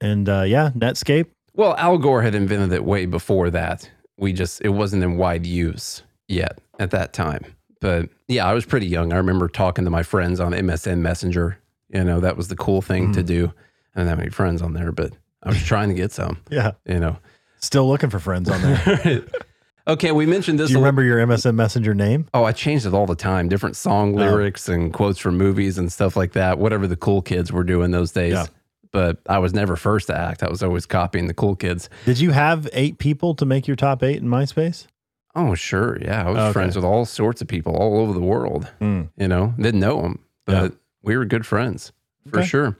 And 0.00 0.28
uh, 0.28 0.42
yeah, 0.42 0.70
Netscape. 0.76 1.26
Well, 1.56 1.74
Al 1.78 1.96
Gore 1.98 2.22
had 2.22 2.34
invented 2.34 2.72
it 2.72 2.84
way 2.84 3.06
before 3.06 3.50
that. 3.50 3.90
We 4.18 4.32
just, 4.32 4.60
it 4.62 4.68
wasn't 4.68 5.02
in 5.02 5.16
wide 5.16 5.46
use 5.46 6.02
yet 6.28 6.58
at 6.78 6.90
that 6.90 7.12
time. 7.12 7.44
But 7.80 8.10
yeah, 8.28 8.46
I 8.46 8.52
was 8.52 8.64
pretty 8.66 8.86
young. 8.86 9.12
I 9.12 9.16
remember 9.16 9.48
talking 9.48 9.84
to 9.84 9.90
my 9.90 10.02
friends 10.02 10.38
on 10.38 10.52
MSN 10.52 10.98
Messenger. 10.98 11.58
You 11.88 12.04
know, 12.04 12.20
that 12.20 12.36
was 12.36 12.48
the 12.48 12.56
cool 12.56 12.82
thing 12.82 13.12
to 13.12 13.20
mm-hmm. 13.20 13.26
do. 13.26 13.52
I 13.94 14.00
didn't 14.00 14.10
have 14.10 14.20
any 14.20 14.30
friends 14.30 14.60
on 14.60 14.74
there, 14.74 14.92
but 14.92 15.12
I 15.42 15.48
was 15.50 15.62
trying 15.62 15.88
to 15.88 15.94
get 15.94 16.12
some, 16.12 16.38
Yeah. 16.50 16.72
you 16.84 16.98
know. 16.98 17.18
Still 17.60 17.88
looking 17.88 18.10
for 18.10 18.18
friends 18.18 18.50
on 18.50 18.60
there. 18.60 19.22
okay, 19.88 20.12
we 20.12 20.26
mentioned 20.26 20.58
this. 20.58 20.68
Do 20.68 20.74
you 20.74 20.78
remember 20.78 21.02
your 21.02 21.18
MSN 21.26 21.54
Messenger 21.54 21.94
name? 21.94 22.28
Oh, 22.34 22.44
I 22.44 22.52
changed 22.52 22.84
it 22.86 22.92
all 22.92 23.06
the 23.06 23.14
time. 23.16 23.48
Different 23.48 23.76
song 23.76 24.14
Oh. 24.14 24.18
lyrics 24.18 24.68
and 24.68 24.92
quotes 24.92 25.18
from 25.18 25.38
movies 25.38 25.78
and 25.78 25.90
stuff 25.90 26.16
like 26.16 26.32
that. 26.32 26.58
Whatever 26.58 26.86
the 26.86 26.96
cool 26.96 27.22
kids 27.22 27.50
were 27.50 27.64
doing 27.64 27.92
those 27.92 28.12
days. 28.12 28.34
Yeah. 28.34 28.46
But 28.92 29.20
I 29.28 29.38
was 29.38 29.52
never 29.54 29.76
first 29.76 30.06
to 30.08 30.16
act. 30.18 30.42
I 30.42 30.48
was 30.48 30.62
always 30.62 30.86
copying 30.86 31.26
the 31.26 31.34
cool 31.34 31.56
kids. 31.56 31.88
Did 32.04 32.18
you 32.20 32.30
have 32.30 32.68
eight 32.72 32.98
people 32.98 33.34
to 33.36 33.44
make 33.44 33.66
your 33.66 33.76
top 33.76 34.02
eight 34.02 34.16
in 34.18 34.28
MySpace? 34.28 34.86
Oh, 35.34 35.54
sure. 35.54 35.98
Yeah. 36.00 36.26
I 36.26 36.30
was 36.30 36.38
Okay. 36.38 36.52
friends 36.52 36.76
with 36.76 36.84
all 36.84 37.04
sorts 37.04 37.42
of 37.42 37.48
people 37.48 37.74
all 37.76 38.00
over 38.00 38.12
the 38.12 38.20
world. 38.20 38.68
Mm. 38.80 39.10
You 39.18 39.28
know, 39.28 39.54
didn't 39.58 39.80
know 39.80 40.00
them, 40.02 40.20
but 40.46 40.72
Yeah. 40.72 40.78
we 41.02 41.16
were 41.16 41.24
good 41.26 41.44
friends 41.46 41.92
for 42.30 42.38
Okay. 42.38 42.46
sure. 42.46 42.78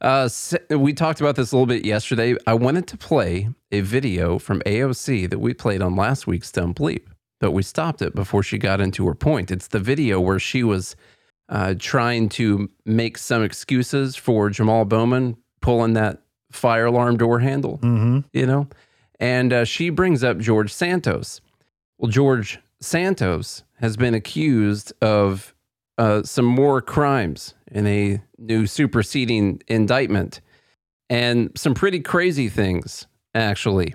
Uh, 0.00 0.28
we 0.70 0.92
talked 0.92 1.20
about 1.20 1.36
this 1.36 1.52
a 1.52 1.56
little 1.56 1.66
bit 1.66 1.84
yesterday. 1.84 2.36
I 2.46 2.54
wanted 2.54 2.86
to 2.88 2.96
play 2.98 3.48
a 3.72 3.80
video 3.80 4.38
from 4.38 4.60
AOC 4.66 5.26
that 5.26 5.38
we 5.38 5.54
played 5.54 5.80
on 5.82 5.96
last 5.96 6.26
week's 6.26 6.52
Dumb 6.52 6.74
Bleep, 6.74 7.06
but 7.40 7.52
we 7.52 7.62
stopped 7.62 8.02
it 8.02 8.14
before 8.14 8.42
she 8.42 8.58
got 8.58 8.80
into 8.80 9.06
her 9.06 9.14
point. 9.14 9.50
It's 9.50 9.68
the 9.68 9.80
video 9.80 10.20
where 10.20 10.38
she 10.38 10.62
was 10.62 10.96
uh, 11.48 11.74
trying 11.78 12.28
to 12.28 12.68
make 12.84 13.16
some 13.16 13.42
excuses 13.42 14.16
for 14.16 14.50
Jamal 14.50 14.84
Bowman 14.84 15.36
pulling 15.66 15.94
that 15.94 16.22
fire 16.52 16.86
alarm 16.86 17.16
door 17.16 17.40
handle 17.40 17.78
Mm-hmm. 17.78 18.20
you 18.32 18.46
know? 18.46 18.68
And 19.18 19.52
uh, 19.52 19.64
she 19.64 19.90
brings 19.90 20.22
up 20.22 20.38
George 20.38 20.72
Santos. 20.72 21.40
Well, 21.98 22.08
George 22.10 22.60
Santos 22.80 23.64
has 23.80 23.96
been 23.96 24.14
accused 24.14 24.92
of 25.02 25.54
uh, 25.98 26.22
some 26.22 26.44
more 26.44 26.80
crimes 26.80 27.54
in 27.72 27.84
a 27.86 28.22
new 28.38 28.66
superseding 28.66 29.60
indictment 29.66 30.40
and 31.10 31.50
some 31.56 31.74
pretty 31.74 31.98
crazy 32.00 32.48
things, 32.48 33.06
actually, 33.34 33.94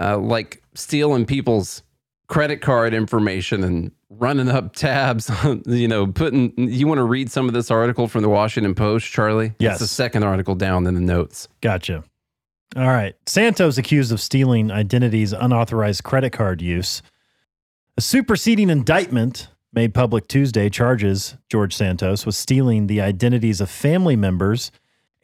uh, 0.00 0.18
like 0.18 0.62
stealing 0.74 1.26
people's 1.26 1.82
credit 2.28 2.60
card 2.60 2.94
information 2.94 3.64
and 3.64 3.90
running 4.10 4.48
up 4.48 4.74
tabs 4.74 5.28
on, 5.44 5.62
you 5.66 5.88
know, 5.88 6.06
putting. 6.06 6.52
You 6.56 6.86
want 6.86 6.98
to 6.98 7.04
read 7.04 7.30
some 7.30 7.48
of 7.48 7.54
this 7.54 7.70
article 7.70 8.06
from 8.06 8.22
the 8.22 8.28
Washington 8.28 8.74
Post, 8.74 9.06
Charlie? 9.06 9.54
Yes. 9.58 9.74
It's 9.74 9.80
the 9.80 9.94
second 9.94 10.22
article 10.22 10.54
down 10.54 10.86
in 10.86 10.94
the 10.94 11.00
notes. 11.00 11.48
Gotcha. 11.60 12.04
All 12.76 12.86
right. 12.86 13.16
Santos 13.26 13.78
accused 13.78 14.12
of 14.12 14.20
stealing 14.20 14.70
identities, 14.70 15.32
unauthorized 15.32 16.04
credit 16.04 16.30
card 16.30 16.60
use. 16.60 17.02
A 17.96 18.00
superseding 18.00 18.70
indictment 18.70 19.48
made 19.72 19.94
public 19.94 20.28
Tuesday 20.28 20.68
charges 20.68 21.36
George 21.48 21.74
Santos 21.74 22.26
with 22.26 22.34
stealing 22.34 22.86
the 22.86 23.00
identities 23.00 23.60
of 23.60 23.70
family 23.70 24.16
members 24.16 24.70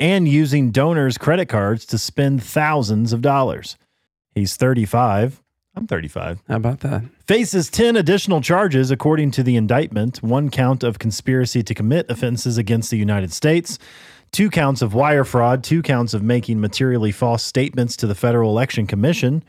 and 0.01 0.27
using 0.27 0.71
donors' 0.71 1.19
credit 1.19 1.47
cards 1.47 1.87
to 1.87 1.99
spend 1.99 2.43
thousands 2.43 3.13
of 3.13 3.21
dollars. 3.21 3.77
He's 4.35 4.57
35. 4.57 5.43
I'm 5.77 5.87
35 5.87 6.41
How 6.49 6.57
about 6.57 6.81
that? 6.81 7.03
faces 7.27 7.69
10 7.69 7.97
additional 7.97 8.41
charges 8.41 8.91
according 8.91 9.31
to 9.33 9.43
the 9.43 9.57
indictment 9.57 10.23
one 10.23 10.51
count 10.51 10.83
of 10.83 10.99
conspiracy 10.99 11.63
to 11.63 11.75
commit 11.75 12.11
offenses 12.11 12.59
against 12.59 12.91
the 12.91 12.97
United 12.99 13.33
States, 13.33 13.79
two 14.33 14.51
counts 14.51 14.83
of 14.83 14.95
wire 14.95 15.25
fraud, 15.25 15.65
two 15.65 15.83
counts 15.83 16.15
of 16.15 16.23
making 16.23 16.61
materially 16.61 17.13
false 17.13 17.43
statements 17.43 17.97
to 17.97 18.07
the 18.07 18.15
Federal 18.15 18.51
Election 18.51 18.87
Commission, 18.87 19.43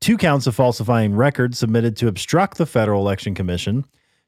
two 0.00 0.16
counts 0.16 0.46
of 0.46 0.54
falsifying 0.54 1.14
records 1.14 1.58
submitted 1.58 1.96
to 1.98 2.08
obstruct 2.08 2.58
the 2.58 2.66
Federal 2.66 3.00
Election 3.00 3.34
Commission, 3.34 3.84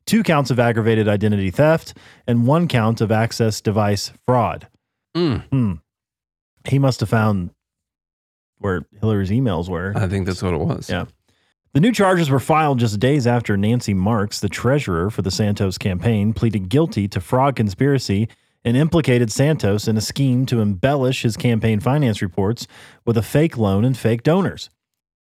two 0.07 0.23
counts 0.23 0.51
of 0.51 0.59
aggravated 0.59 1.09
identity 1.09 1.51
theft, 1.51 1.95
and 2.27 2.47
one 2.47 2.69
count 2.69 3.01
of 3.01 3.13
access 3.13 3.61
device 3.61 4.13
fraud. 4.27 4.69
Mm. 5.17 5.45
Hmm. 5.49 5.73
He 6.69 6.79
must 6.79 7.01
have 7.01 7.09
found 7.09 7.51
where 8.59 8.83
Hillary's 9.01 9.31
emails 9.31 9.69
were. 9.69 9.93
I 9.97 10.07
think 10.09 10.27
that's 10.27 10.43
what 10.43 10.55
it 10.55 10.61
was. 10.61 10.89
Yeah. 10.89 11.07
The 11.75 11.81
new 11.81 11.93
charges 11.93 12.29
were 12.29 12.39
filed 12.39 12.81
just 12.81 13.01
days 13.01 13.27
after 13.27 13.57
Nancy 13.57 13.95
Marks, 13.95 14.41
the 14.41 14.51
treasurer 14.51 15.09
for 15.09 15.23
the 15.23 15.31
Santos 15.31 15.79
campaign, 15.79 16.35
pleaded 16.35 16.69
guilty 16.69 17.09
to 17.09 17.19
fraud 17.19 17.57
conspiracy 17.57 18.29
and 18.63 18.77
implicated 18.77 19.33
Santos 19.33 19.89
in 19.89 19.97
a 19.97 20.03
scheme 20.03 20.45
to 20.47 20.61
embellish 20.61 21.23
his 21.23 21.39
campaign 21.39 21.81
finance 21.81 22.21
reports 22.21 22.67
with 23.07 23.17
a 23.17 23.23
fake 23.23 23.57
loan 23.57 23.87
and 23.87 23.97
fake 23.97 24.23
donors. 24.23 24.69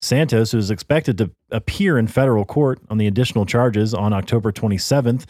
Santos, 0.01 0.51
who 0.51 0.57
is 0.57 0.71
expected 0.71 1.19
to 1.19 1.29
appear 1.51 1.99
in 1.99 2.07
federal 2.07 2.45
court 2.45 2.79
on 2.89 2.97
the 2.97 3.05
additional 3.05 3.45
charges 3.45 3.93
on 3.93 4.11
October 4.11 4.51
27th, 4.51 5.25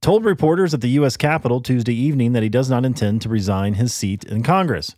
told 0.00 0.24
reporters 0.24 0.72
at 0.72 0.80
the 0.80 0.90
U.S. 0.90 1.16
Capitol 1.16 1.60
Tuesday 1.60 1.94
evening 1.94 2.32
that 2.32 2.44
he 2.44 2.48
does 2.48 2.70
not 2.70 2.84
intend 2.84 3.22
to 3.22 3.28
resign 3.28 3.74
his 3.74 3.92
seat 3.92 4.22
in 4.22 4.44
Congress. 4.44 4.94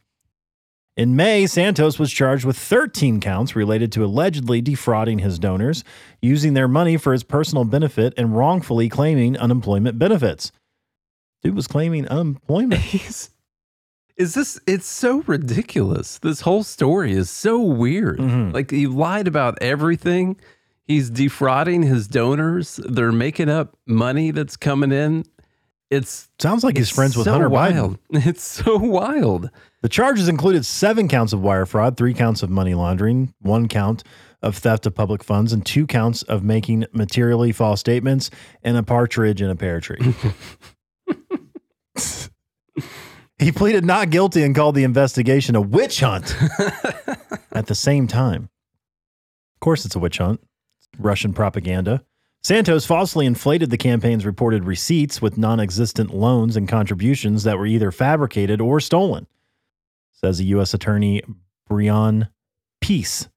In 0.96 1.14
May, 1.14 1.46
Santos 1.46 1.98
was 1.98 2.10
charged 2.10 2.46
with 2.46 2.56
13 2.56 3.20
counts 3.20 3.54
related 3.54 3.92
to 3.92 4.04
allegedly 4.04 4.62
defrauding 4.62 5.18
his 5.18 5.38
donors, 5.38 5.84
using 6.22 6.54
their 6.54 6.68
money 6.68 6.96
for 6.96 7.12
his 7.12 7.22
personal 7.22 7.64
benefit, 7.64 8.14
and 8.16 8.34
wrongfully 8.34 8.88
claiming 8.88 9.36
unemployment 9.36 9.98
benefits. 9.98 10.52
Dude 11.42 11.54
was 11.54 11.66
claiming 11.66 12.08
unemployment. 12.08 12.80
He's, 12.80 13.28
is 14.16 14.32
this? 14.32 14.58
It's 14.66 14.86
so 14.88 15.22
ridiculous. 15.26 16.18
This 16.18 16.40
whole 16.40 16.62
story 16.62 17.12
is 17.12 17.28
so 17.28 17.60
weird. 17.60 18.18
Mhm. 18.18 18.54
Like 18.54 18.70
he 18.70 18.86
lied 18.86 19.28
about 19.28 19.58
everything. 19.60 20.36
He's 20.84 21.10
defrauding 21.10 21.82
his 21.82 22.08
donors. 22.08 22.80
They're 22.88 23.12
making 23.12 23.50
up 23.50 23.76
money 23.86 24.30
that's 24.30 24.56
coming 24.56 24.92
in. 24.92 25.24
It's 25.90 26.28
Sounds 26.40 26.64
like 26.64 26.76
he's 26.76 26.90
friends 26.90 27.16
with 27.16 27.25
so 27.26 27.33
Hunter 27.33 27.49
Biden. 27.49 27.50
wild. 27.52 27.99
It's 28.26 28.43
so 28.43 28.76
wild. 28.76 29.50
The 29.83 29.88
charges 29.88 30.28
included 30.28 30.64
seven 30.66 31.07
counts 31.09 31.33
of 31.33 31.40
wire 31.40 31.64
fraud, 31.66 31.97
three 31.97 32.14
counts 32.14 32.43
of 32.43 32.50
money 32.50 32.75
laundering, 32.75 33.33
one 33.40 33.69
count 33.69 34.02
of 34.43 34.57
theft 34.57 34.87
of 34.87 34.95
public 34.95 35.23
funds, 35.23 35.52
and 35.52 35.64
two 35.64 35.87
counts 35.87 36.23
of 36.25 36.43
making 36.43 36.87
materially 36.93 37.52
false 37.52 37.78
statements 37.81 38.31
and 38.62 38.76
a 38.76 38.83
partridge 38.83 39.40
in 39.40 39.49
a 39.50 39.57
pear 39.57 39.81
tree. 39.81 40.14
He 43.38 43.52
pleaded 43.52 43.85
not 43.85 44.09
guilty 44.09 44.43
and 44.43 44.55
called 44.55 44.75
the 44.75 44.85
investigation 44.85 45.57
a 45.57 45.61
witch 45.61 46.00
hunt 46.00 46.35
at 47.52 47.66
the 47.66 47.75
same 47.75 48.07
time. 48.07 48.45
Of 49.57 49.61
course, 49.61 49.85
it's 49.85 49.95
a 49.95 49.99
witch 49.99 50.16
hunt. 50.19 50.40
Russian 50.99 51.35
propaganda. 51.35 52.02
Santos 52.46 52.86
falsely 52.86 53.26
inflated 53.26 53.70
the 53.70 53.76
campaign's 53.76 54.24
reported 54.24 54.62
receipts 54.62 55.20
with 55.20 55.36
non 55.36 55.58
existent 55.58 56.14
loans 56.14 56.56
and 56.56 56.68
contributions 56.68 57.42
that 57.42 57.58
were 57.58 57.66
either 57.66 57.90
fabricated 57.90 58.60
or 58.60 58.78
stolen, 58.78 59.26
says 60.12 60.38
a 60.38 60.44
U.S. 60.44 60.72
Attorney 60.72 61.22
Breon 61.68 62.28
Peace. 62.80 63.28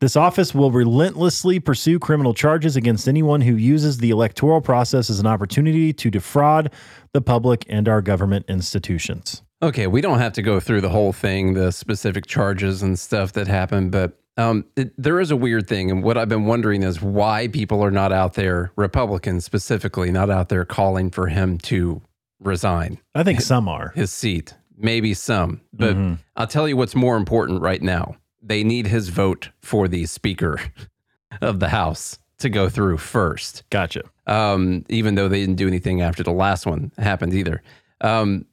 This 0.00 0.16
office 0.16 0.52
will 0.52 0.72
relentlessly 0.72 1.60
pursue 1.60 2.00
criminal 2.00 2.34
charges 2.34 2.74
against 2.74 3.06
anyone 3.06 3.42
who 3.42 3.54
uses 3.54 3.98
the 3.98 4.10
electoral 4.10 4.60
process 4.60 5.08
as 5.08 5.20
an 5.20 5.26
opportunity 5.28 5.92
to 5.92 6.10
defraud 6.10 6.72
the 7.12 7.20
public 7.20 7.64
and 7.68 7.88
our 7.88 8.02
government 8.02 8.44
institutions. 8.48 9.42
Okay, 9.62 9.86
we 9.86 10.00
don't 10.00 10.18
have 10.18 10.32
to 10.32 10.42
go 10.42 10.58
through 10.58 10.80
the 10.80 10.88
whole 10.88 11.12
thing, 11.12 11.54
the 11.54 11.70
specific 11.70 12.26
charges 12.26 12.82
and 12.82 12.98
stuff 12.98 13.34
that 13.34 13.46
happened, 13.46 13.92
but 13.92 14.19
um, 14.40 14.64
it, 14.76 14.92
there 14.96 15.20
is 15.20 15.30
a 15.30 15.36
weird 15.36 15.66
thing. 15.68 15.90
And 15.90 16.02
what 16.02 16.16
I've 16.16 16.28
been 16.28 16.44
wondering 16.46 16.82
is 16.82 17.00
why 17.02 17.48
people 17.48 17.82
are 17.84 17.90
not 17.90 18.12
out 18.12 18.34
there, 18.34 18.72
Republicans 18.76 19.44
specifically, 19.44 20.10
not 20.10 20.30
out 20.30 20.48
there 20.48 20.64
calling 20.64 21.10
for 21.10 21.26
him 21.28 21.58
to 21.58 22.00
resign 22.40 22.98
I 23.14 23.22
think 23.22 23.40
some 23.40 23.68
are. 23.68 23.92
his 23.94 24.10
seat. 24.10 24.54
Maybe 24.76 25.12
some, 25.12 25.60
but 25.74 25.94
Mhm. 25.94 26.18
I'll 26.36 26.46
tell 26.46 26.66
you 26.66 26.74
what's 26.76 26.94
more 26.94 27.16
important 27.18 27.60
right 27.60 27.82
now. 27.82 28.16
They 28.42 28.64
need 28.64 28.86
his 28.86 29.10
vote 29.10 29.50
for 29.60 29.88
the 29.88 30.06
Speaker 30.06 30.58
of 31.42 31.60
the 31.60 31.68
House 31.68 32.18
to 32.38 32.48
go 32.48 32.70
through 32.70 32.96
first 32.96 33.64
Gotcha. 33.68 34.04
um, 34.26 34.86
even 34.88 35.16
though 35.16 35.28
they 35.28 35.40
didn't 35.40 35.56
do 35.56 35.68
anything 35.68 36.00
after 36.00 36.22
the 36.22 36.32
last 36.32 36.64
one 36.64 36.90
happened 36.96 37.34
either. 37.34 37.62
Um, 38.00 38.46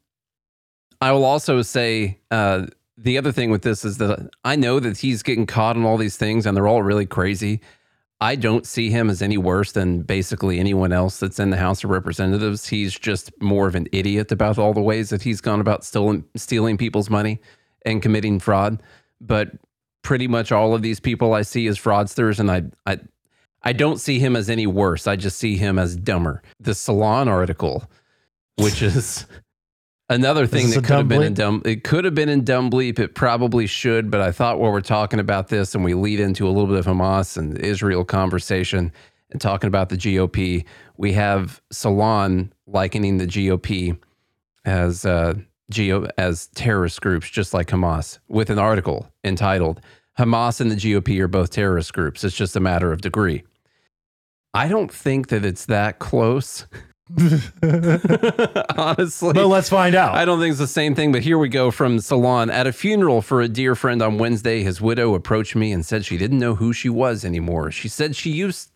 I 1.00 1.14
will 1.14 1.24
also 1.24 1.62
say 1.62 2.18
uh, 2.32 2.66
the 2.98 3.18
other 3.18 3.32
thing 3.32 3.52
with 3.52 3.62
this 3.62 3.86
is 3.86 3.98
that 3.98 4.30
I 4.44 4.56
know 4.56 4.80
that 4.80 4.98
he's 4.98 5.22
getting 5.22 5.46
caught 5.46 5.78
on 5.78 5.86
all 5.86 5.98
these 5.98 6.18
things 6.18 6.46
and 6.46 6.58
they're 6.58 6.68
all 6.68 6.82
really 6.82 7.06
crazy. 7.06 7.62
I 8.20 8.36
don't 8.36 8.66
see 8.66 8.90
him 8.90 9.12
as 9.12 9.22
any 9.22 9.38
worse 9.38 9.74
than 9.74 10.02
basically 10.02 10.60
anyone 10.60 10.92
else 10.92 11.20
that's 11.20 11.40
in 11.40 11.52
the 11.52 11.58
House 11.58 11.84
of 11.84 11.92
Representatives. 11.92 12.68
He's 12.68 12.98
just 12.98 13.32
more 13.40 13.68
of 13.68 13.76
an 13.76 13.88
idiot 13.92 14.32
about 14.32 14.58
all 14.58 14.74
the 14.74 14.82
ways 14.82 15.10
that 15.10 15.22
he's 15.22 15.40
gone 15.40 15.62
about 15.62 15.86
stealing, 15.86 16.26
stealing 16.36 16.78
people's 16.78 17.12
money 17.12 17.40
and 17.86 18.02
committing 18.02 18.40
fraud. 18.40 18.82
But 19.22 19.52
pretty 20.02 20.28
much 20.28 20.52
all 20.52 20.74
of 20.74 20.82
these 20.82 21.00
people 21.00 21.34
I 21.34 21.44
see 21.44 21.68
as 21.68 21.78
fraudsters, 21.78 22.40
and 22.40 22.50
I, 22.50 22.64
I, 22.92 23.00
I 23.62 23.74
don't 23.74 24.00
see 24.00 24.18
him 24.18 24.36
as 24.36 24.50
any 24.50 24.66
worse. 24.66 25.06
I 25.06 25.16
just 25.16 25.38
see 25.38 25.56
him 25.58 25.78
as 25.78 25.96
dumber. 25.96 26.42
The 26.60 26.74
Salon 26.74 27.28
article, 27.28 27.84
which 28.56 28.82
is 28.82 29.28
another 30.10 30.48
thing 30.48 30.70
that 30.72 30.84
could 30.84 30.98
have 30.98 31.08
been 31.08 31.22
bleep? 31.22 31.26
in 31.28 31.34
dumb. 31.34 31.62
It 31.66 31.84
could 31.84 32.06
have 32.06 32.16
been 32.16 32.30
in 32.30 32.44
dumb 32.44 32.70
bleep. 32.70 33.00
It 33.00 33.16
probably 33.16 33.68
should, 33.68 34.10
but 34.10 34.22
I 34.22 34.32
thought 34.32 34.60
while 34.60 34.72
we're 34.72 34.82
talking 34.82 35.20
about 35.20 35.50
this 35.50 35.76
and 35.76 35.84
we 35.84 35.94
lead 35.94 36.20
into 36.20 36.48
a 36.48 36.52
little 36.52 36.68
bit 36.68 36.78
of 36.78 36.86
Hamas 36.86 37.38
and 37.38 37.58
Israel 37.58 38.06
conversation 38.06 38.92
and 39.32 39.42
talking 39.42 39.68
about 39.68 39.90
the 39.90 39.98
GOP, 39.98 40.66
we 40.98 41.14
have 41.14 41.62
Salon 41.72 42.54
likening 42.66 43.18
the 43.18 43.28
GOP 43.28 43.98
as 44.66 45.06
uh, 45.06 45.34
geo 45.70 46.08
as 46.18 46.48
terrorist 46.48 47.02
groups, 47.02 47.30
just 47.30 47.54
like 47.54 47.68
Hamas, 47.68 48.20
with 48.28 48.50
an 48.50 48.60
article 48.60 49.12
entitled 49.24 49.82
"Hamas 50.18 50.62
and 50.62 50.72
the 50.72 50.76
GOP 50.76 51.20
are 51.20 51.28
both 51.28 51.52
terrorist 51.52 51.94
groups. 51.94 52.24
It's 52.24 52.36
just 52.36 52.56
a 52.56 52.60
matter 52.60 52.92
of 52.92 53.02
degree." 53.02 53.44
I 54.54 54.70
don't 54.70 54.92
think 54.92 55.28
that 55.28 55.46
it's 55.46 55.66
that 55.66 56.00
close. 56.00 56.66
Honestly, 58.78 59.34
But 59.34 59.48
let's 59.48 59.70
find 59.70 59.96
out. 59.96 60.16
I 60.16 60.26
don't 60.26 60.40
think 60.40 60.52
it's 60.52 60.60
the 60.60 60.68
same 60.68 60.96
thing, 60.96 61.12
but 61.12 61.22
here 61.22 61.38
we 61.38 61.50
go 61.50 61.72
from 61.72 62.00
Salon. 62.00 62.50
At 62.50 62.68
a 62.68 62.74
funeral 62.74 63.22
for 63.22 63.42
a 63.42 63.48
dear 63.48 63.76
friend 63.76 64.02
on 64.02 64.18
Wednesday, 64.18 64.64
his 64.64 64.82
widow 64.82 65.14
approached 65.14 65.56
me 65.56 65.72
and 65.72 65.86
said 65.86 66.06
she 66.06 66.18
didn't 66.18 66.40
know 66.40 66.56
who 66.56 66.74
she 66.74 66.90
was 66.90 67.24
anymore. 67.24 67.72
She 67.72 67.88
said 67.88 68.16
she 68.16 68.32
used 68.32 68.72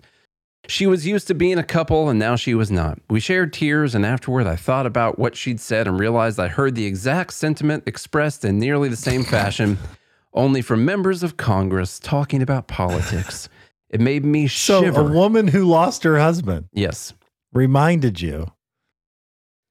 she 0.67 0.85
was 0.85 1.07
used 1.07 1.27
to 1.27 1.33
being 1.33 1.57
a 1.57 1.63
couple 1.63 2.07
and 2.09 2.19
now 2.19 2.35
she 2.35 2.53
was 2.53 2.71
not. 2.71 2.99
We 3.09 3.19
shared 3.19 3.51
tears 3.51 3.95
and 3.95 4.05
afterward 4.05 4.47
I 4.47 4.55
thought 4.55 4.85
about 4.85 5.17
what 5.17 5.35
she'd 5.35 5.59
said 5.59 5.87
and 5.87 5.99
realized 5.99 6.39
I 6.39 6.47
heard 6.47 6.75
the 6.75 6.85
exact 6.85 7.33
sentiment 7.33 7.83
expressed 7.87 8.45
in 8.45 8.59
nearly 8.59 8.87
the 8.87 8.95
same 8.95 9.23
fashion, 9.23 9.77
only 10.33 10.61
from 10.61 10.85
members 10.85 11.23
of 11.23 11.35
Congress 11.37 11.99
talking 11.99 12.41
about 12.41 12.67
politics. 12.67 13.49
It 13.89 13.99
made 13.99 14.23
me 14.23 14.47
shiver. 14.47 14.93
so 14.93 15.07
a 15.07 15.11
woman 15.11 15.47
who 15.47 15.65
lost 15.65 16.03
her 16.03 16.19
husband 16.19 16.69
yes. 16.71 17.13
Reminded 17.53 18.21
you. 18.21 18.51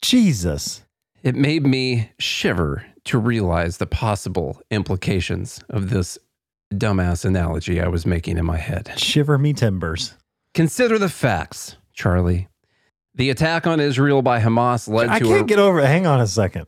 Jesus. 0.03 0.85
It 1.23 1.35
made 1.37 1.67
me 1.67 2.11
shiver 2.19 2.87
to 3.05 3.19
realize 3.19 3.77
the 3.77 3.87
possible 3.87 4.61
implications 4.71 5.61
of 5.69 5.91
this 5.91 6.19
dumbass 6.73 7.25
analogy 7.25 7.81
I 7.81 7.89
was 7.89 8.07
making 8.07 8.39
in 8.39 8.47
my 8.47 8.57
head. 8.57 8.93
Shiver 8.97 9.37
me 9.39 9.53
timbers. 9.53 10.15
Consider 10.55 10.99
the 10.99 11.09
facts, 11.09 11.77
Charlie. 11.93 12.49
The 13.15 13.29
attack 13.31 13.67
on 13.67 13.81
Israel 13.81 14.23
by 14.23 14.41
Hamas 14.41 14.89
led 14.89 15.09
I 15.09 15.19
to 15.19 15.25
I 15.27 15.29
can't 15.29 15.43
a 15.43 15.45
get 15.45 15.59
over 15.59 15.81
it. 15.81 15.87
Hang 15.87 16.07
on 16.07 16.21
a 16.21 16.27
second. 16.27 16.67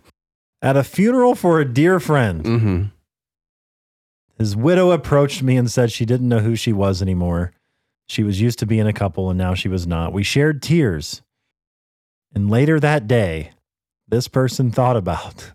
At 0.62 0.76
a 0.76 0.84
funeral 0.84 1.34
for 1.34 1.60
a 1.60 1.64
dear 1.64 1.98
friend, 2.00 2.44
Mhm. 2.44 2.90
his 4.38 4.54
widow 4.56 4.90
approached 4.90 5.42
me 5.42 5.56
and 5.56 5.70
said 5.70 5.90
she 5.90 6.04
didn't 6.04 6.28
know 6.28 6.40
who 6.40 6.56
she 6.56 6.72
was 6.72 7.00
anymore. 7.00 7.52
She 8.08 8.22
was 8.22 8.40
used 8.40 8.58
to 8.60 8.66
being 8.66 8.86
a 8.86 8.92
couple 8.92 9.28
and 9.30 9.38
now 9.38 9.54
she 9.54 9.68
was 9.68 9.86
not. 9.86 10.12
We 10.12 10.22
shared 10.22 10.62
tears. 10.62 11.22
And 12.34 12.50
later 12.50 12.80
that 12.80 13.06
day, 13.06 13.52
this 14.08 14.28
person 14.28 14.70
thought 14.70 14.96
about 14.96 15.52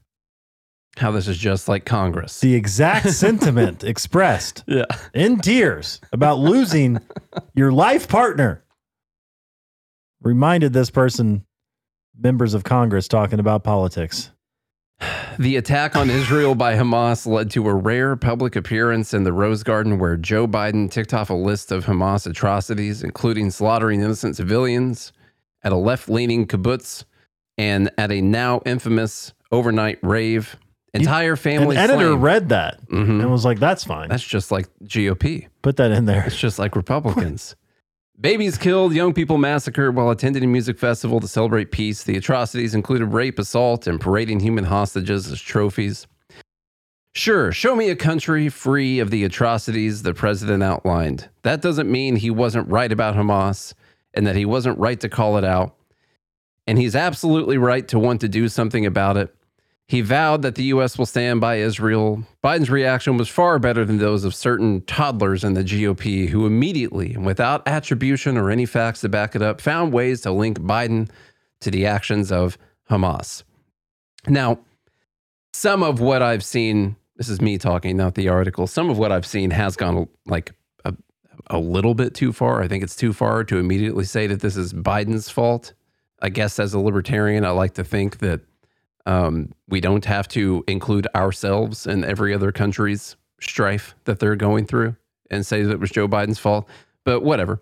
how 0.98 1.12
this 1.12 1.28
is 1.28 1.38
just 1.38 1.68
like 1.68 1.86
Congress. 1.86 2.40
the 2.40 2.54
exact 2.54 3.10
sentiment 3.12 3.84
expressed 3.84 4.64
yeah. 4.68 4.86
in 5.14 5.40
tears 5.40 6.00
about 6.12 6.40
losing 6.40 7.00
your 7.56 7.72
life 7.72 8.08
partner. 8.08 8.64
Reminded 10.22 10.72
this 10.72 10.90
person, 10.90 11.46
members 12.18 12.54
of 12.54 12.64
Congress 12.64 13.08
talking 13.08 13.40
about 13.40 13.64
politics. 13.64 14.32
The 15.40 15.58
attack 15.58 15.96
on 15.96 16.10
Israel 16.10 16.56
by 16.56 16.76
Hamas 16.76 17.26
led 17.28 17.50
to 17.52 17.68
a 17.68 17.74
rare 17.74 18.16
public 18.16 18.56
appearance 18.56 19.14
in 19.14 19.24
the 19.24 19.34
Rose 19.34 19.64
Garden 19.64 19.98
where 20.00 20.16
Joe 20.18 20.48
Biden 20.48 20.90
ticked 20.92 21.14
off 21.14 21.30
a 21.30 21.34
list 21.34 21.72
of 21.72 21.86
Hamas 21.86 22.28
atrocities, 22.28 23.04
including 23.04 23.52
slaughtering 23.52 24.02
innocent 24.02 24.36
civilians 24.36 25.12
at 25.64 25.72
a 25.72 25.78
left 25.78 26.10
leaning 26.10 26.46
kibbutz 26.46 27.06
and 27.58 27.90
at 27.98 28.12
a 28.12 28.22
now 28.22 28.62
infamous 28.66 29.34
overnight 29.52 30.00
rave. 30.02 30.58
Entire 30.96 31.36
family. 31.36 31.76
An 31.76 31.82
editor 31.84 32.10
slain. 32.10 32.20
read 32.22 32.50
that 32.50 32.80
Mhm. 32.90 33.22
and 33.22 33.32
was 33.32 33.44
like, 33.46 33.60
that's 33.60 33.84
fine. 33.84 34.10
That's 34.10 34.24
just 34.24 34.52
like 34.52 34.68
GOP. 34.84 35.48
Put 35.64 35.78
that 35.78 35.92
in 35.92 36.06
there. 36.06 36.24
It's 36.28 36.38
just 36.38 36.60
like 36.60 36.76
Republicans. 36.76 37.56
Babies 38.20 38.60
killed, 38.60 38.94
young 38.94 39.14
people 39.14 39.38
massacred 39.38 39.96
while 39.96 40.12
attending 40.12 40.44
a 40.44 40.48
music 40.48 40.78
festival 40.78 41.20
to 41.20 41.28
celebrate 41.28 41.72
peace. 41.72 42.04
The 42.04 42.16
atrocities 42.16 42.76
included 42.76 43.08
rape, 43.08 43.40
assault, 43.40 43.88
and 43.88 44.00
parading 44.00 44.40
human 44.40 44.66
hostages 44.66 45.32
as 45.32 45.42
trophies. 45.42 46.06
Sure, 47.16 47.52
show 47.52 47.76
me 47.76 47.90
a 47.90 47.96
country 47.96 48.50
free 48.50 49.00
of 49.00 49.10
the 49.12 49.24
atrocities 49.24 50.04
the 50.04 50.14
president 50.14 50.64
outlined. 50.64 51.30
That 51.42 51.62
doesn't 51.62 51.92
mean 51.92 52.16
he 52.16 52.30
wasn't 52.30 52.70
right 52.70 52.92
about 52.92 53.16
Hamas 53.16 53.74
and 54.14 54.26
that 54.28 54.36
he 54.36 54.46
wasn't 54.46 54.80
right 54.80 55.00
to 55.00 55.10
call 55.10 55.38
it 55.38 55.44
out. 55.44 55.76
And 56.66 56.78
he's 56.78 56.96
absolutely 56.96 57.58
right 57.58 57.88
to 57.90 58.00
want 58.00 58.22
to 58.22 58.30
do 58.30 58.48
something 58.48 58.86
about 58.86 59.18
it. 59.18 59.36
He 59.88 60.02
vowed 60.02 60.42
that 60.44 60.56
the 60.56 60.64
U.S. 60.66 60.98
will 60.98 61.06
stand 61.06 61.42
by 61.42 61.56
Israel. 61.58 62.24
Biden's 62.44 62.70
reaction 62.70 63.18
was 63.18 63.28
far 63.28 63.60
better 63.60 63.84
than 63.84 63.98
those 63.98 64.24
of 64.24 64.34
certain 64.34 64.82
toddlers 64.82 65.44
in 65.44 65.54
the 65.54 65.64
GOP 65.64 66.30
who 66.30 66.46
immediately, 66.46 67.14
and 67.14 67.26
without 67.26 67.68
attribution 67.68 68.38
or 68.38 68.50
any 68.50 68.66
facts 68.66 69.02
to 69.02 69.10
back 69.10 69.36
it 69.36 69.42
up, 69.42 69.60
found 69.60 69.92
ways 69.92 70.22
to 70.22 70.32
link 70.32 70.60
Biden 70.60 71.10
to 71.62 71.70
the 71.70 71.86
actions 71.86 72.32
of 72.32 72.58
Hamas. 72.90 73.44
Now, 74.28 74.60
some 75.52 75.84
of 75.84 76.00
what 76.00 76.22
I've 76.22 76.44
seen, 76.44 76.96
this 77.18 77.30
is 77.30 77.42
me 77.42 77.58
talking, 77.58 77.98
not 77.98 78.16
the 78.16 78.30
article, 78.30 78.68
some 78.68 78.90
of 78.90 78.98
what 78.98 79.12
I've 79.12 79.26
seen 79.26 79.52
has 79.52 79.76
gone 79.76 80.08
like 80.26 80.54
a, 80.86 80.94
a 81.48 81.60
little 81.60 81.94
bit 81.94 82.16
too 82.16 82.32
far. 82.32 82.62
I 82.62 82.70
think 82.70 82.84
it's 82.84 82.96
too 82.96 83.12
far 83.12 83.44
to 83.44 83.58
immediately 83.58 84.06
say 84.06 84.28
that 84.28 84.40
this 84.40 84.56
is 84.56 84.74
Biden's 84.74 85.30
fault. 85.30 85.74
I 86.22 86.30
guess 86.30 86.58
as 86.58 86.74
a 86.74 86.80
libertarian, 86.80 87.44
I 87.44 87.50
like 87.50 87.74
to 87.74 87.84
think 87.84 88.20
that 88.20 88.42
um, 89.06 89.54
we 89.68 89.82
don't 89.82 90.06
have 90.06 90.28
to 90.30 90.64
include 90.68 91.08
ourselves 91.16 91.86
in 91.86 92.04
every 92.04 92.34
other 92.34 92.52
country's 92.52 93.16
strife 93.42 93.96
that 94.06 94.20
they're 94.20 94.36
going 94.36 94.66
through 94.66 94.96
and 95.30 95.46
say 95.46 95.64
that 95.64 95.72
it 95.72 95.80
was 95.80 95.92
Joe 95.92 96.08
Biden's 96.08 96.40
fault. 96.40 96.68
But 97.04 97.24
whatever. 97.24 97.62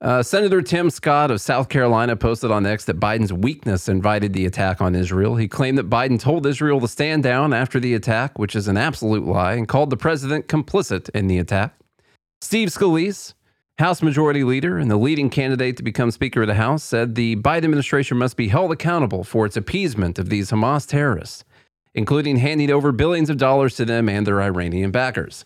Uh, 0.00 0.22
Senator 0.22 0.62
Tim 0.62 0.90
Scott 0.90 1.32
of 1.32 1.40
South 1.40 1.68
Carolina 1.68 2.14
posted 2.14 2.52
on 2.52 2.64
X 2.64 2.84
that 2.84 3.00
Biden's 3.00 3.32
weakness 3.32 3.88
invited 3.88 4.32
the 4.32 4.46
attack 4.46 4.80
on 4.80 4.94
Israel. 4.94 5.34
He 5.34 5.48
claimed 5.48 5.76
that 5.78 5.90
Biden 5.90 6.20
told 6.20 6.46
Israel 6.46 6.80
to 6.80 6.86
stand 6.86 7.24
down 7.24 7.52
after 7.52 7.80
the 7.80 7.94
attack, 7.94 8.38
which 8.38 8.54
is 8.54 8.68
an 8.68 8.76
absolute 8.76 9.24
lie, 9.24 9.54
and 9.54 9.66
called 9.66 9.90
the 9.90 9.96
president 9.96 10.46
complicit 10.46 11.10
in 11.10 11.26
the 11.26 11.38
attack. 11.38 11.74
Steve 12.40 12.68
Scalise, 12.68 13.34
House 13.78 14.02
Majority 14.02 14.42
Leader 14.42 14.76
and 14.78 14.90
the 14.90 14.96
leading 14.96 15.30
candidate 15.30 15.76
to 15.76 15.82
become 15.84 16.10
Speaker 16.10 16.42
of 16.42 16.48
the 16.48 16.54
House 16.54 16.82
said 16.82 17.14
the 17.14 17.36
Biden 17.36 17.64
administration 17.64 18.18
must 18.18 18.36
be 18.36 18.48
held 18.48 18.72
accountable 18.72 19.22
for 19.22 19.46
its 19.46 19.56
appeasement 19.56 20.18
of 20.18 20.30
these 20.30 20.50
Hamas 20.50 20.86
terrorists, 20.86 21.44
including 21.94 22.38
handing 22.38 22.70
over 22.72 22.90
billions 22.90 23.30
of 23.30 23.36
dollars 23.36 23.76
to 23.76 23.84
them 23.84 24.08
and 24.08 24.26
their 24.26 24.42
Iranian 24.42 24.90
backers. 24.90 25.44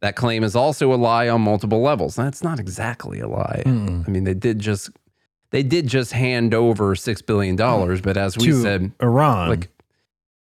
That 0.00 0.14
claim 0.14 0.44
is 0.44 0.54
also 0.54 0.94
a 0.94 0.96
lie 0.96 1.28
on 1.28 1.42
multiple 1.42 1.82
levels. 1.82 2.14
That's 2.14 2.42
not 2.42 2.60
exactly 2.60 3.18
a 3.18 3.26
lie. 3.28 3.64
Mm-mm. 3.66 4.08
I 4.08 4.10
mean, 4.10 4.24
they 4.24 4.34
did 4.34 4.60
just 4.60 4.90
they 5.50 5.64
did 5.64 5.88
just 5.88 6.12
hand 6.12 6.54
over 6.54 6.94
six 6.94 7.20
billion 7.20 7.56
dollars, 7.56 8.00
but 8.00 8.16
as 8.16 8.38
we 8.38 8.46
to 8.46 8.62
said, 8.62 8.92
Iran, 9.02 9.50
like 9.50 9.68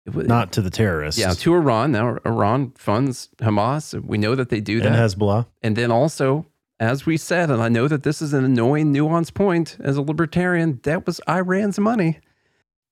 not 0.07 0.53
to 0.53 0.63
the 0.63 0.71
terrorists. 0.71 1.21
yeah, 1.21 1.35
to 1.35 1.55
Iran. 1.55 1.93
Now 1.93 2.19
Iran 2.25 2.73
funds 2.77 3.29
Hamas. 3.39 3.95
We 4.03 4.17
know 4.17 4.35
that 4.35 4.49
they 4.49 4.61
do 4.61 4.81
that. 4.81 4.87
and 4.87 4.97
Hezbollah. 4.97 5.47
And 5.63 5.77
then 5.77 5.93
also, 5.93 6.47
as 6.81 7.07
we 7.07 7.17
said, 7.17 7.51
and 7.51 7.63
I 7.63 7.69
know 7.69 7.89
that 7.89 8.03
this 8.03 8.21
is 8.21 8.33
an 8.33 8.45
annoying, 8.45 8.93
nuanced 8.93 9.35
point 9.35 9.77
as 9.81 9.97
a 9.97 10.03
libertarian, 10.03 10.81
that 10.83 11.07
was 11.07 11.21
Iran's 11.29 11.79
money. 11.79 12.19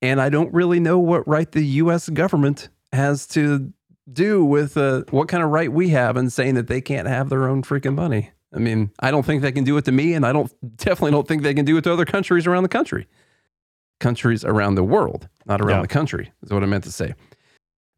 And 0.01 0.19
I 0.21 0.29
don't 0.29 0.53
really 0.53 0.79
know 0.79 0.99
what 0.99 1.27
right 1.27 1.49
the 1.51 1.63
U.S. 1.65 2.09
government 2.09 2.69
has 2.91 3.25
to 3.27 3.71
do 4.11 4.43
with 4.43 4.75
uh, 4.77 5.03
what 5.11 5.27
kind 5.29 5.43
of 5.43 5.49
right 5.49 5.71
we 5.71 5.89
have 5.89 6.17
in 6.17 6.29
saying 6.29 6.55
that 6.55 6.67
they 6.67 6.81
can't 6.81 7.07
have 7.07 7.29
their 7.29 7.47
own 7.47 7.61
freaking 7.63 7.95
money. 7.95 8.31
I 8.53 8.59
mean, 8.59 8.91
I 8.99 9.11
don't 9.11 9.25
think 9.25 9.41
they 9.41 9.51
can 9.51 9.63
do 9.63 9.77
it 9.77 9.85
to 9.85 9.91
me, 9.91 10.13
and 10.13 10.25
I 10.25 10.33
don't 10.33 10.51
definitely 10.77 11.11
don't 11.11 11.27
think 11.27 11.43
they 11.43 11.53
can 11.53 11.65
do 11.65 11.77
it 11.77 11.83
to 11.85 11.93
other 11.93 12.05
countries 12.05 12.45
around 12.45 12.63
the 12.63 12.69
country. 12.69 13.07
Countries 13.99 14.43
around 14.43 14.75
the 14.75 14.83
world, 14.83 15.29
not 15.45 15.61
around 15.61 15.77
Yeah. 15.77 15.81
the 15.83 15.87
country, 15.87 16.31
is 16.43 16.51
what 16.51 16.63
I 16.63 16.65
meant 16.65 16.83
to 16.83 16.91
say. 16.91 17.15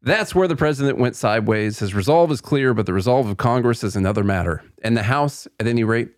That's 0.06 0.36
where 0.36 0.46
the 0.46 0.54
president 0.54 0.98
went 0.98 1.16
sideways. 1.16 1.80
His 1.80 1.92
resolve 1.92 2.30
is 2.30 2.40
clear, 2.40 2.72
but 2.74 2.86
the 2.86 2.92
resolve 2.92 3.28
of 3.28 3.38
Congress 3.38 3.82
is 3.82 3.96
another 3.96 4.22
matter. 4.22 4.62
And 4.80 4.96
the 4.96 5.02
House, 5.02 5.48
at 5.58 5.66
any 5.66 5.82
rate, 5.82 6.10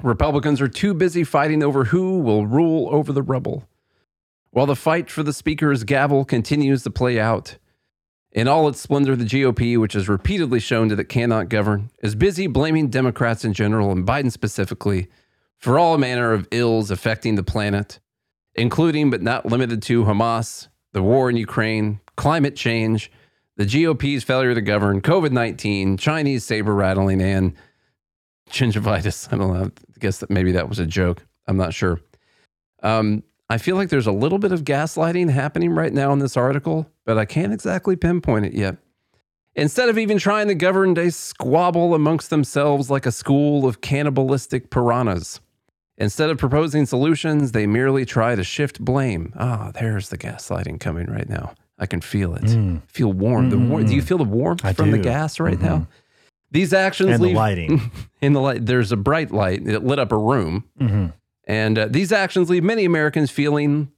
Republicans 0.00 0.60
are 0.60 0.68
too 0.68 0.94
busy 0.94 1.24
fighting 1.24 1.60
over 1.60 1.86
who 1.86 2.20
will 2.20 2.46
rule 2.46 2.88
over 2.94 3.12
the 3.12 3.24
rubble. 3.24 3.68
While 4.50 4.66
the 4.66 4.76
fight 4.76 5.10
for 5.10 5.24
the 5.24 5.32
Speaker's 5.32 5.82
gavel 5.82 6.24
continues 6.24 6.84
to 6.84 6.90
play 6.92 7.18
out, 7.18 7.58
in 8.30 8.46
all 8.46 8.68
its 8.68 8.80
splendor, 8.80 9.16
the 9.16 9.24
GOP, 9.24 9.76
which 9.76 9.94
has 9.94 10.08
repeatedly 10.08 10.60
shown 10.60 10.86
that 10.88 11.00
it 11.00 11.08
cannot 11.08 11.48
govern, 11.48 11.90
is 12.04 12.14
busy 12.14 12.46
blaming 12.46 12.90
Democrats 12.90 13.44
in 13.44 13.52
general 13.52 13.90
and 13.90 14.06
Biden 14.06 14.30
specifically 14.30 15.08
for 15.58 15.80
all 15.80 15.98
manner 15.98 16.32
of 16.32 16.46
ills 16.52 16.92
affecting 16.92 17.34
the 17.34 17.42
planet, 17.42 17.98
including 18.54 19.10
but 19.10 19.20
not 19.20 19.46
limited 19.46 19.82
to 19.82 20.04
Hamas, 20.04 20.68
the 20.96 21.02
war 21.02 21.28
in 21.28 21.36
Ukraine, 21.36 22.00
climate 22.16 22.56
change, 22.56 23.12
the 23.56 23.66
GOP's 23.66 24.24
failure 24.24 24.54
to 24.54 24.62
govern, 24.62 25.02
COVID 25.02 25.30
19, 25.30 25.98
Chinese 25.98 26.42
saber 26.42 26.74
rattling, 26.74 27.20
and 27.20 27.52
gingivitis. 28.48 29.28
I 29.32 29.36
don't 29.36 29.52
know. 29.52 29.64
I 29.66 29.98
guess 29.98 30.20
that 30.20 30.30
maybe 30.30 30.52
that 30.52 30.70
was 30.70 30.78
a 30.78 30.86
joke. 30.86 31.22
I'm 31.46 31.58
not 31.58 31.74
sure. 31.74 32.00
Um, 32.82 33.24
I 33.50 33.58
feel 33.58 33.76
like 33.76 33.90
there's 33.90 34.06
a 34.06 34.12
little 34.12 34.38
bit 34.38 34.52
of 34.52 34.64
gaslighting 34.64 35.28
happening 35.28 35.72
right 35.72 35.92
now 35.92 36.14
in 36.14 36.18
this 36.18 36.34
article, 36.34 36.90
but 37.04 37.18
I 37.18 37.26
can't 37.26 37.52
exactly 37.52 37.94
pinpoint 37.94 38.46
it 38.46 38.54
yet. 38.54 38.78
Instead 39.54 39.90
of 39.90 39.98
even 39.98 40.16
trying 40.16 40.48
to 40.48 40.54
govern, 40.54 40.94
they 40.94 41.10
squabble 41.10 41.94
amongst 41.94 42.30
themselves 42.30 42.88
like 42.88 43.04
a 43.04 43.12
school 43.12 43.66
of 43.66 43.82
cannibalistic 43.82 44.70
piranhas. 44.70 45.40
Instead 45.98 46.28
of 46.30 46.36
proposing 46.38 46.84
solutions, 46.86 47.52
they 47.52 47.66
merely 47.66 48.04
try 48.04 48.34
to 48.34 48.44
shift 48.44 48.84
blame. 48.84 49.32
Ah, 49.36 49.70
there's 49.72 50.10
the 50.10 50.18
gaslighting 50.18 50.78
coming 50.78 51.06
right 51.06 51.28
now. 51.28 51.54
I 51.78 51.86
can 51.86 52.00
feel 52.00 52.34
it. 52.34 52.42
Mm. 52.44 52.82
Feel 52.88 53.12
warm. 53.12 53.50
The 53.50 53.58
war- 53.58 53.82
do 53.82 53.94
you 53.94 54.02
feel 54.02 54.18
the 54.18 54.24
warmth 54.24 54.64
I 54.64 54.72
from 54.72 54.90
the 54.90 54.98
gas 54.98 55.38
right 55.40 55.58
Mhm. 55.58 55.62
now? 55.62 55.86
These 56.50 56.72
actions 56.72 57.10
And 57.10 57.20
the 57.22 57.26
leave 57.28 57.36
lighting. 57.36 57.90
in 58.20 58.32
the 58.34 58.40
light. 58.40 58.64
There's 58.66 58.92
a 58.92 58.96
bright 58.96 59.30
light. 59.30 59.66
It 59.66 59.84
lit 59.84 59.98
up 59.98 60.12
a 60.12 60.16
room. 60.18 60.64
Mhm. 60.80 61.12
And 61.46 61.78
uh, 61.78 61.86
these 61.88 62.12
actions 62.12 62.48
leave 62.50 62.62
many 62.64 62.84
Americans 62.84 63.30
feeling 63.30 63.90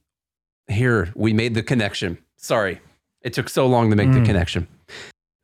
here, 0.67 1.09
we 1.15 1.33
made 1.33 1.53
the 1.55 1.63
connection. 1.63 2.17
Sorry, 2.37 2.79
it 3.21 3.33
took 3.33 3.49
so 3.49 3.65
long 3.67 3.89
to 3.89 3.95
make 3.95 4.11
the 4.11 4.19
Mm. 4.19 4.25
connection. 4.25 4.67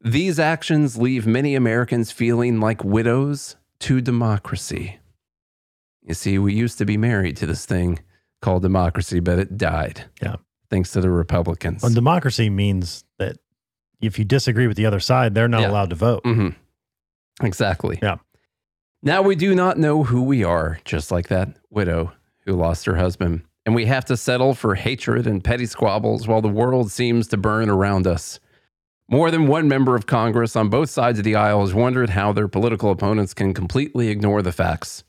These 0.03 0.39
actions 0.39 0.97
leave 0.97 1.25
many 1.25 1.55
Americans 1.55 2.11
feeling 2.11 2.59
like 2.59 2.83
widows 2.83 3.55
to 3.79 4.01
democracy. 4.01 4.99
You 6.05 6.13
see, 6.13 6.37
we 6.39 6.53
used 6.53 6.77
to 6.77 6.85
be 6.85 6.97
married 6.97 7.35
to 7.37 7.45
this 7.45 7.65
thing 7.65 7.99
called 8.41 8.61
democracy, 8.61 9.19
but 9.19 9.39
it 9.39 9.57
died. 9.57 10.05
Yeah. 10.21 10.35
Thanks 10.69 10.91
to 10.91 11.01
the 11.01 11.09
Republicans. 11.09 11.81
Well, 11.83 11.93
democracy 11.93 12.49
means 12.49 13.03
that 13.17 13.37
if 14.01 14.19
you 14.19 14.25
disagree 14.25 14.67
with 14.67 14.77
the 14.77 14.85
other 14.85 14.99
side, 14.99 15.33
they're 15.33 15.47
not 15.47 15.61
Yeah. 15.61 15.71
allowed 15.71 15.89
to 15.89 15.95
vote. 15.95 16.23
Mm-hmm. 16.23 16.49
Exactly. 17.45 17.99
Yeah. 18.01 18.17
Now 19.01 19.21
we 19.21 19.35
do 19.35 19.55
not 19.55 19.77
know 19.77 20.03
who 20.03 20.23
we 20.23 20.43
are, 20.43 20.79
just 20.85 21.11
like 21.11 21.27
that 21.27 21.57
widow 21.69 22.11
who 22.45 22.53
lost 22.53 22.85
her 22.85 22.95
husband. 22.95 23.43
And 23.65 23.73
we 23.75 23.85
have 23.87 24.05
to 24.05 24.17
settle 24.17 24.53
for 24.53 24.75
hatred 24.75 25.25
and 25.25 25.43
petty 25.43 25.65
squabbles 25.65 26.27
while 26.27 26.41
the 26.41 26.47
world 26.47 26.91
seems 26.91 27.27
to 27.29 27.37
burn 27.37 27.69
around 27.69 28.05
us. 28.05 28.39
More 29.09 29.29
than 29.31 29.47
one 29.47 29.67
member 29.67 29.95
of 29.95 30.05
Congress 30.07 30.55
on 30.55 30.69
both 30.69 30.89
sides 30.89 31.19
of 31.19 31.25
the 31.25 31.35
aisle 31.35 31.61
has 31.61 31.73
wondered 31.73 32.11
how 32.11 32.31
their 32.31 32.47
political 32.47 32.91
opponents 32.91 33.33
can 33.33 33.53
completely 33.53 34.09
ignore 34.09 34.41
the 34.41 34.51
facts. 34.51 35.03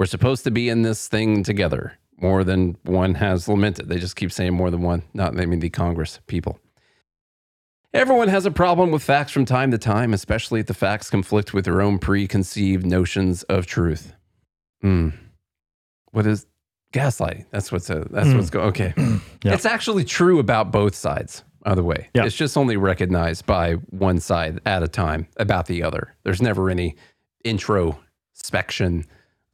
We're 0.00 0.06
supposed 0.06 0.44
to 0.44 0.50
be 0.50 0.70
in 0.70 0.80
this 0.80 1.08
thing 1.08 1.42
together. 1.42 1.98
More 2.16 2.42
than 2.42 2.78
one 2.84 3.16
has 3.16 3.48
lamented. 3.48 3.90
They 3.90 3.98
just 3.98 4.16
keep 4.16 4.32
saying 4.32 4.54
more 4.54 4.70
than 4.70 4.80
one, 4.80 5.02
not 5.12 5.34
naming 5.34 5.60
the 5.60 5.68
Congress 5.68 6.20
people. 6.26 6.58
Everyone 7.92 8.28
has 8.28 8.46
a 8.46 8.50
problem 8.50 8.92
with 8.92 9.02
facts 9.02 9.30
from 9.30 9.44
time 9.44 9.70
to 9.72 9.76
time, 9.76 10.14
especially 10.14 10.60
if 10.60 10.66
the 10.66 10.72
facts 10.72 11.10
conflict 11.10 11.52
with 11.52 11.66
their 11.66 11.82
own 11.82 11.98
preconceived 11.98 12.86
notions 12.86 13.42
of 13.42 13.66
truth. 13.66 14.14
Hmm. 14.80 15.10
What 16.12 16.26
is 16.26 16.46
gaslighting? 16.94 17.44
That's 17.50 17.70
what's 17.70 17.90
a, 17.90 18.06
that's 18.10 18.28
Mm. 18.28 18.36
what's 18.36 18.48
going. 18.48 18.68
Okay, 18.68 18.94
Yeah. 19.44 19.52
it's 19.52 19.66
actually 19.66 20.04
true 20.04 20.38
about 20.38 20.72
both 20.72 20.94
sides. 20.94 21.44
By 21.62 21.74
the 21.74 21.84
way, 21.84 22.08
Yeah. 22.14 22.24
it's 22.24 22.34
just 22.36 22.56
only 22.56 22.78
recognized 22.78 23.44
by 23.44 23.74
one 23.74 24.18
side 24.20 24.60
at 24.64 24.82
a 24.82 24.88
time 24.88 25.26
about 25.36 25.66
the 25.66 25.82
other. 25.82 26.14
There's 26.24 26.40
never 26.40 26.70
any 26.70 26.96
introspection 27.44 29.04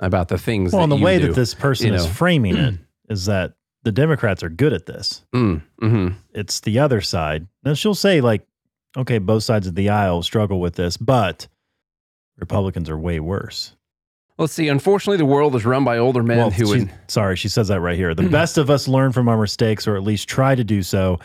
about 0.00 0.28
the 0.28 0.38
things. 0.38 0.72
Well, 0.72 0.82
and 0.82 0.92
the 0.92 0.96
way 0.96 1.18
do, 1.18 1.28
that 1.28 1.35
this 1.35 1.54
person 1.54 1.88
you 1.88 1.94
is 1.94 2.06
framing 2.18 2.56
it 2.56 2.74
is 3.09 3.26
that 3.26 3.54
the 3.82 3.92
Democrats 3.92 4.42
are 4.42 4.48
good 4.48 4.72
at 4.72 4.87
this. 4.87 5.24
Mm, 5.35 5.62
hmm 5.78 6.09
It's 6.32 6.61
the 6.61 6.78
other 6.78 7.00
side. 7.00 7.46
Now 7.64 7.74
she'll 7.74 7.94
say 7.94 8.20
like, 8.20 8.46
okay, 8.96 9.18
both 9.18 9.42
sides 9.44 9.66
of 9.66 9.74
the 9.74 9.88
aisle 9.90 10.22
struggle 10.22 10.61
with 10.61 10.74
this, 10.74 10.96
but 10.96 11.46
Republicans 12.38 12.90
are 12.90 12.98
way 12.98 13.20
worse. 13.20 13.74
Let's 14.38 14.52
see. 14.52 14.68
Unfortunately, 14.68 15.16
the 15.16 15.24
world 15.24 15.56
is 15.56 15.64
run 15.64 15.85
by 15.85 15.96
older 15.96 16.22
men 16.22 16.37
well, 16.37 16.50
who. 16.50 16.66
she- 16.74 16.80
in- 16.82 16.92
sorry, 17.09 17.37
she 17.37 17.48
says 17.48 17.68
that 17.68 17.80
right 17.80 17.96
here. 17.96 18.14
The 18.14 18.28
best 18.28 18.59
of 18.59 18.68
us 18.68 18.87
learn 18.87 19.12
from 19.12 19.28
our 19.30 19.38
mistakes, 19.40 19.87
or 19.88 19.96
at 19.96 20.02
least 20.02 20.28
try 20.28 20.54
to 20.54 20.62
do 20.64 20.82
so. 20.82 21.18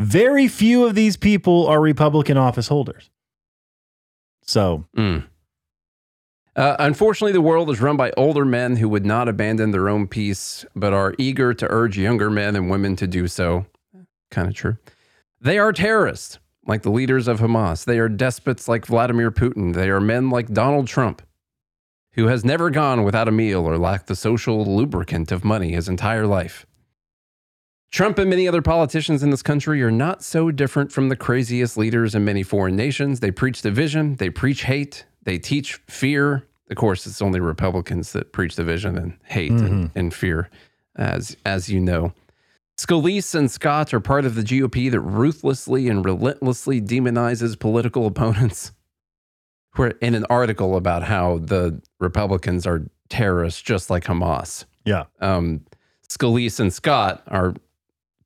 Very 0.00 0.48
few 0.48 0.84
of 0.86 0.94
these 0.96 1.16
people 1.16 1.66
are 1.68 1.80
Republican 1.80 2.36
office 2.36 2.66
holders. 2.66 3.08
So 4.42 4.84
Mm. 4.96 5.24
Uh, 6.56 6.76
unfortunately, 6.78 7.32
the 7.32 7.40
world 7.40 7.70
is 7.70 7.80
run 7.80 7.96
by 7.96 8.12
older 8.16 8.44
men 8.44 8.76
who 8.76 8.88
would 8.88 9.06
not 9.06 9.28
abandon 9.28 9.70
their 9.70 9.88
own 9.88 10.06
peace, 10.08 10.64
but 10.74 10.92
are 10.92 11.14
eager 11.18 11.54
to 11.54 11.66
urge 11.70 11.96
younger 11.96 12.28
men 12.28 12.56
and 12.56 12.68
women 12.68 12.96
to 12.96 13.06
do 13.06 13.28
so. 13.28 13.66
Kind 14.30 14.48
of 14.48 14.54
true. 14.54 14.76
They 15.40 15.58
are 15.58 15.72
terrorists, 15.72 16.38
like 16.66 16.82
the 16.82 16.90
leaders 16.90 17.28
of 17.28 17.40
Hamas. 17.40 17.84
They 17.84 17.98
are 17.98 18.08
despots 18.08 18.68
like 18.68 18.86
Vladimir 18.86 19.30
Putin. 19.30 19.74
They 19.74 19.90
are 19.90 20.00
men 20.00 20.28
like 20.30 20.52
Donald 20.52 20.86
Trump, 20.86 21.22
who 22.12 22.26
has 22.26 22.44
never 22.44 22.68
gone 22.68 23.04
without 23.04 23.28
a 23.28 23.32
meal 23.32 23.64
or 23.64 23.78
lacked 23.78 24.08
the 24.08 24.16
social 24.16 24.64
lubricant 24.76 25.32
of 25.32 25.44
money 25.44 25.72
his 25.72 25.88
entire 25.88 26.26
life. 26.26 26.66
Trump 27.90 28.18
and 28.18 28.30
many 28.30 28.46
other 28.46 28.62
politicians 28.62 29.22
in 29.22 29.30
this 29.30 29.42
country 29.42 29.82
are 29.82 29.90
not 29.90 30.22
so 30.22 30.50
different 30.50 30.92
from 30.92 31.08
the 31.08 31.16
craziest 31.16 31.76
leaders 31.76 32.14
in 32.14 32.24
many 32.24 32.42
foreign 32.42 32.76
nations. 32.76 33.20
They 33.20 33.30
preach 33.30 33.62
division, 33.62 34.16
they 34.16 34.30
preach 34.30 34.62
hate, 34.62 35.04
they 35.22 35.38
teach 35.38 35.74
fear. 35.88 36.46
Of 36.70 36.76
course, 36.76 37.06
it's 37.06 37.20
only 37.20 37.40
Republicans 37.40 38.12
that 38.12 38.32
preach 38.32 38.54
division 38.54 38.96
and 38.96 39.18
hate 39.24 39.50
and, 39.50 39.90
and 39.96 40.14
fear, 40.14 40.48
as 40.94 41.36
as 41.44 41.68
you 41.68 41.80
know. 41.80 42.12
Scalise 42.78 43.34
and 43.34 43.50
Scott 43.50 43.92
are 43.92 44.00
part 44.00 44.24
of 44.24 44.36
the 44.36 44.42
GOP 44.42 44.90
that 44.90 45.00
ruthlessly 45.00 45.88
and 45.88 46.04
relentlessly 46.04 46.80
demonizes 46.80 47.58
political 47.58 48.06
opponents. 48.06 48.72
We're 49.76 49.88
in 50.00 50.14
an 50.14 50.26
article 50.30 50.76
about 50.76 51.02
how 51.02 51.38
the 51.38 51.82
Republicans 51.98 52.66
are 52.66 52.86
terrorists, 53.08 53.60
just 53.60 53.90
like 53.90 54.04
Hamas 54.04 54.64
yeah, 54.84 55.04
um, 55.20 55.64
Scalise 56.08 56.60
and 56.60 56.72
Scott 56.72 57.22
are 57.28 57.54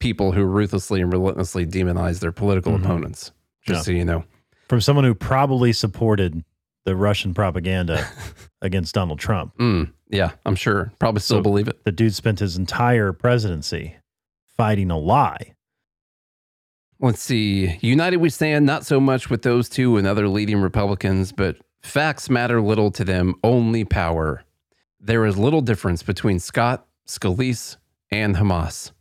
people 0.04 0.32
who 0.32 0.44
ruthlessly 0.44 1.00
and 1.00 1.10
relentlessly 1.10 1.66
demonize 1.66 2.20
their 2.20 2.30
political 2.30 2.72
Mhm. 2.74 2.84
opponents. 2.84 3.32
Just 3.66 3.78
Yeah. 3.78 3.82
so 3.82 3.90
you 3.92 4.04
know. 4.04 4.24
from 4.68 4.80
someone 4.80 5.04
who 5.04 5.14
probably 5.14 5.72
supported 5.72 6.42
the 6.84 6.94
Russian 6.96 7.32
propaganda 7.34 8.06
against 8.62 8.94
Donald 8.94 9.18
Trump. 9.18 9.56
Mm, 9.58 9.92
yeah, 10.10 10.32
I'm 10.46 10.56
sure. 10.56 10.92
Probably 10.98 11.20
still 11.20 11.38
So- 11.38 11.42
believe 11.42 11.68
it. 11.68 11.84
The 11.84 11.92
dude 11.92 12.14
spent 12.14 12.38
his 12.40 12.56
entire 12.56 13.12
presidency 13.12 13.96
fighting 14.56 14.90
a 14.90 14.98
lie. 14.98 15.54
Let's 17.00 17.22
see. 17.22 17.76
United 17.82 18.18
we 18.18 18.30
stand 18.30 18.64
not 18.66 18.84
so 18.86 19.00
much 19.00 19.28
with 19.30 19.42
those 19.42 19.68
two 19.68 19.96
and 19.96 20.06
other 20.06 20.28
leading 20.28 20.58
Republicans, 20.60 21.32
but 21.32 21.56
Facts 21.82 22.30
matter 22.30 22.62
little 22.62 22.90
to 22.92 23.04
them, 23.04 23.34
only 23.44 23.84
power. 23.84 24.42
There 24.98 25.26
is 25.26 25.36
little 25.36 25.60
difference 25.60 26.02
between 26.02 26.38
Scott, 26.38 26.86
Scalise, 27.06 27.76
and 28.10 28.36
Hamas. 28.36 28.92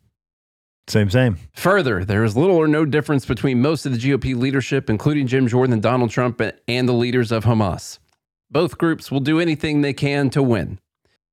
Same, 0.87 1.09
same. 1.09 1.37
Further, 1.55 2.03
there 2.03 2.23
is 2.23 2.35
little 2.35 2.57
or 2.57 2.67
no 2.67 2.85
difference 2.85 3.25
between 3.25 3.61
most 3.61 3.85
of 3.85 3.93
the 3.93 3.97
GOP 3.97 4.35
leadership, 4.35 4.89
including 4.89 5.27
Jim 5.27 5.47
Jordan 5.47 5.73
and 5.73 5.81
Donald 5.81 6.09
Trump, 6.09 6.41
and 6.67 6.89
the 6.89 6.93
leaders 6.93 7.31
of 7.31 7.45
Hamas. 7.45 7.99
Both 8.51 8.77
groups 8.77 9.09
will 9.09 9.21
do 9.21 9.39
anything 9.39 9.81
they 9.81 9.93
can 9.93 10.29
to 10.31 10.43
win. 10.43 10.79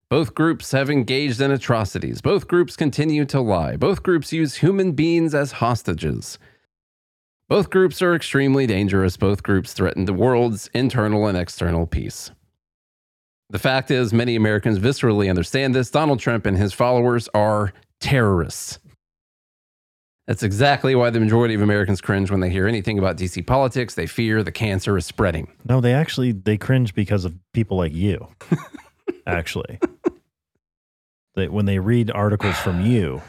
Both 0.09 0.35
groups 0.35 0.73
have 0.73 0.91
engaged 0.91 1.41
in 1.41 1.51
atrocities. 1.51 2.21
Both 2.21 2.49
groups 2.49 2.77
continue 2.77 3.25
to 3.27 3.41
lie. 3.41 3.77
Both 3.77 4.03
groups 4.03 4.33
use 4.33 4.57
human 4.57 4.93
beings 4.93 5.35
as 5.35 5.53
hostages. 5.53 6.39
Both 7.49 7.71
groups 7.71 8.01
are 8.03 8.15
extremely 8.15 8.67
dangerous. 8.67 9.17
Both 9.17 9.43
groups 9.43 9.73
threaten 9.73 10.05
the 10.05 10.13
world's 10.13 10.69
internal 10.75 11.27
and 11.27 11.37
external 11.37 11.87
peace. 11.87 12.31
The 13.51 13.59
fact 13.59 13.91
is, 13.91 14.13
many 14.13 14.37
Americans 14.37 14.79
viscerally 14.79 15.29
understand 15.29 15.75
this. 15.75 15.91
Donald 15.91 16.21
Trump 16.21 16.47
and 16.47 16.57
his 16.57 16.73
followers 16.73 17.29
are 17.35 17.73
terrorists. 18.01 18.79
That's 20.31 20.45
exactly 20.45 20.95
why 20.95 21.11
the 21.11 21.19
majority 21.19 21.55
of 21.55 21.61
Americans 21.61 22.01
cringe 22.01 22.31
when 22.31 22.39
they 22.39 22.51
hear 22.51 22.69
anything 22.69 23.01
about 23.01 23.17
DC 23.17 23.45
politics. 23.45 23.97
They 23.97 24.07
fear 24.07 24.45
the 24.45 24.53
cancer 24.53 24.97
is 24.97 25.05
spreading. 25.05 25.51
No, 25.69 25.81
they 25.81 25.93
actually 25.93 26.31
they 26.31 26.57
cringe 26.57 26.95
because 26.95 27.25
of 27.25 27.35
people 27.53 27.77
like 27.77 27.93
you. 27.93 28.29
actually, 29.27 29.81
they, 31.35 31.49
when 31.49 31.67
they 31.67 31.81
read 31.81 32.13
articles 32.13 32.57
from 32.59 32.87
you, 32.87 33.23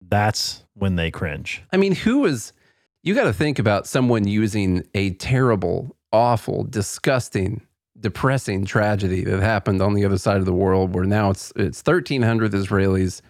that's 0.00 0.62
when 0.74 0.94
they 0.94 1.10
cringe. 1.10 1.64
I 1.72 1.78
mean, 1.78 1.96
who 1.96 2.26
is 2.26 2.52
you 3.02 3.16
got 3.16 3.24
to 3.24 3.32
think 3.32 3.58
about 3.58 3.88
someone 3.88 4.28
using 4.28 4.86
a 4.94 5.14
terrible, 5.14 5.96
awful, 6.12 6.62
disgusting, 6.62 7.60
depressing 7.98 8.66
tragedy 8.66 9.24
that 9.24 9.40
happened 9.40 9.82
on 9.82 9.94
the 9.94 10.04
other 10.04 10.18
side 10.18 10.36
of 10.36 10.44
the 10.44 10.52
world 10.52 10.94
where 10.94 11.06
now 11.06 11.30
it's 11.30 11.52
it's 11.56 11.82
1300 11.84 12.52
Israelis 12.52 13.20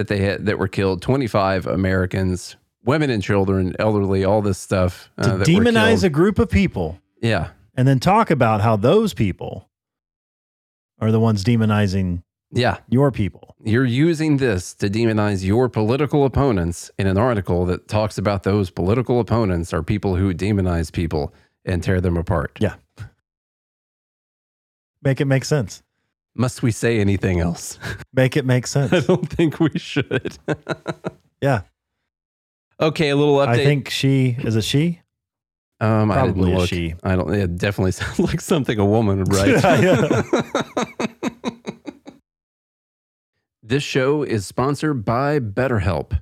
that 0.00 0.08
they 0.08 0.20
had 0.20 0.46
that 0.46 0.58
were 0.58 0.66
killed, 0.66 1.02
25 1.02 1.66
Americans, 1.66 2.56
women 2.84 3.10
and 3.10 3.22
children, 3.22 3.76
elderly, 3.78 4.24
all 4.24 4.40
this 4.40 4.56
stuff. 4.56 5.10
Uh, 5.18 5.36
to 5.36 5.44
demonize 5.44 6.02
a 6.02 6.08
group 6.08 6.38
of 6.38 6.48
people 6.48 6.98
yeah. 7.20 7.50
and 7.74 7.86
then 7.86 8.00
talk 8.00 8.30
about 8.30 8.62
how 8.62 8.76
those 8.76 9.12
people 9.12 9.68
are 11.00 11.12
the 11.12 11.20
ones 11.20 11.44
demonizing 11.44 12.22
Yeah. 12.50 12.78
your 12.88 13.10
people. 13.12 13.54
You're 13.62 13.84
using 13.84 14.38
this 14.38 14.72
to 14.76 14.88
demonize 14.88 15.44
your 15.44 15.68
political 15.68 16.24
opponents 16.24 16.90
in 16.98 17.06
an 17.06 17.18
article 17.18 17.66
that 17.66 17.86
talks 17.88 18.16
about 18.16 18.42
those 18.42 18.70
political 18.70 19.20
opponents 19.20 19.74
are 19.74 19.82
people 19.82 20.16
who 20.16 20.32
demonize 20.32 20.90
people 20.90 21.34
and 21.66 21.82
tear 21.82 22.00
them 22.00 22.16
apart. 22.16 22.56
Yeah. 22.58 22.76
Make 25.02 25.20
it 25.20 25.26
make 25.26 25.44
sense. 25.44 25.82
Must 26.40 26.62
we 26.62 26.70
say 26.70 27.00
anything 27.00 27.38
else? 27.38 27.78
Make 28.14 28.34
it 28.34 28.46
make 28.46 28.66
sense. 28.66 28.94
I 28.94 29.00
don't 29.00 29.28
think 29.28 29.60
we 29.60 29.78
should. 29.78 30.38
Yeah. 31.42 31.62
okay, 32.78 33.08
a 33.08 33.16
little 33.16 33.36
update. 33.36 33.48
I 33.48 33.64
think 33.64 33.88
she 33.88 34.36
is 34.40 34.56
a 34.56 34.60
she? 34.60 35.00
um, 35.80 36.10
I 36.10 36.16
probably 36.16 36.44
didn't 36.44 36.54
a 36.54 36.58
look. 36.58 36.68
she. 36.68 36.94
I 37.02 37.16
don't. 37.16 37.32
It 37.32 37.56
definitely 37.56 37.92
sounds 38.00 38.18
like 38.18 38.42
something 38.42 38.78
a 38.78 38.84
woman 38.84 39.18
would 39.18 39.34
write. 39.34 39.62
Yeah, 39.62 40.22
this 43.62 43.82
show 43.82 44.22
is 44.22 44.46
sponsored 44.46 45.02
by 45.04 45.40
BetterHelp. 45.40 46.20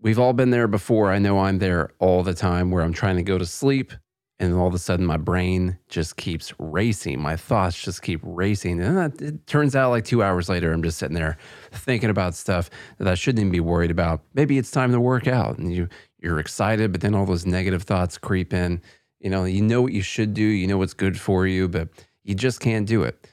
We've 0.00 0.18
all 0.18 0.32
been 0.32 0.50
there 0.50 0.68
before. 0.68 1.10
I 1.10 1.18
know 1.18 1.40
I'm 1.40 1.58
there 1.58 1.90
all 1.98 2.22
the 2.22 2.34
time 2.34 2.70
where 2.70 2.82
I'm 2.82 2.94
trying 2.94 3.16
to 3.16 3.22
go 3.22 3.36
to 3.36 3.44
sleep 3.46 3.92
and 4.38 4.54
all 4.54 4.66
of 4.66 4.74
a 4.74 4.78
sudden 4.78 5.06
my 5.06 5.16
brain 5.16 5.78
just 5.88 6.16
keeps 6.16 6.52
racing. 6.58 7.20
My 7.20 7.36
thoughts 7.36 7.82
just 7.82 8.02
keep 8.02 8.20
racing. 8.22 8.80
And 8.80 8.96
that, 8.98 9.22
it 9.22 9.46
turns 9.46 9.74
out 9.74 9.90
like 9.90 10.04
two 10.04 10.22
hours 10.22 10.48
later, 10.48 10.72
I'm 10.72 10.82
just 10.82 10.98
sitting 10.98 11.14
there 11.14 11.38
thinking 11.72 12.10
about 12.10 12.34
stuff 12.34 12.68
that 12.98 13.08
I 13.08 13.14
shouldn't 13.14 13.40
even 13.40 13.52
be 13.52 13.60
worried 13.60 13.90
about. 13.90 14.22
Maybe 14.34 14.58
it's 14.58 14.70
time 14.70 14.92
to 14.92 15.00
work 15.00 15.26
out 15.26 15.58
and 15.58 15.72
you, 15.72 15.88
you're 16.18 16.38
excited, 16.38 16.92
but 16.92 17.00
then 17.00 17.14
all 17.14 17.24
those 17.24 17.46
negative 17.46 17.84
thoughts 17.84 18.18
creep 18.18 18.52
in. 18.52 18.82
You 19.20 19.30
know, 19.30 19.44
you 19.44 19.62
know 19.62 19.80
what 19.80 19.92
you 19.92 20.02
should 20.02 20.34
do, 20.34 20.42
you 20.42 20.66
know 20.66 20.78
what's 20.78 20.94
good 20.94 21.18
for 21.18 21.46
you, 21.46 21.68
but 21.68 21.88
you 22.22 22.34
just 22.34 22.60
can't 22.60 22.86
do 22.86 23.02
it. 23.02 23.26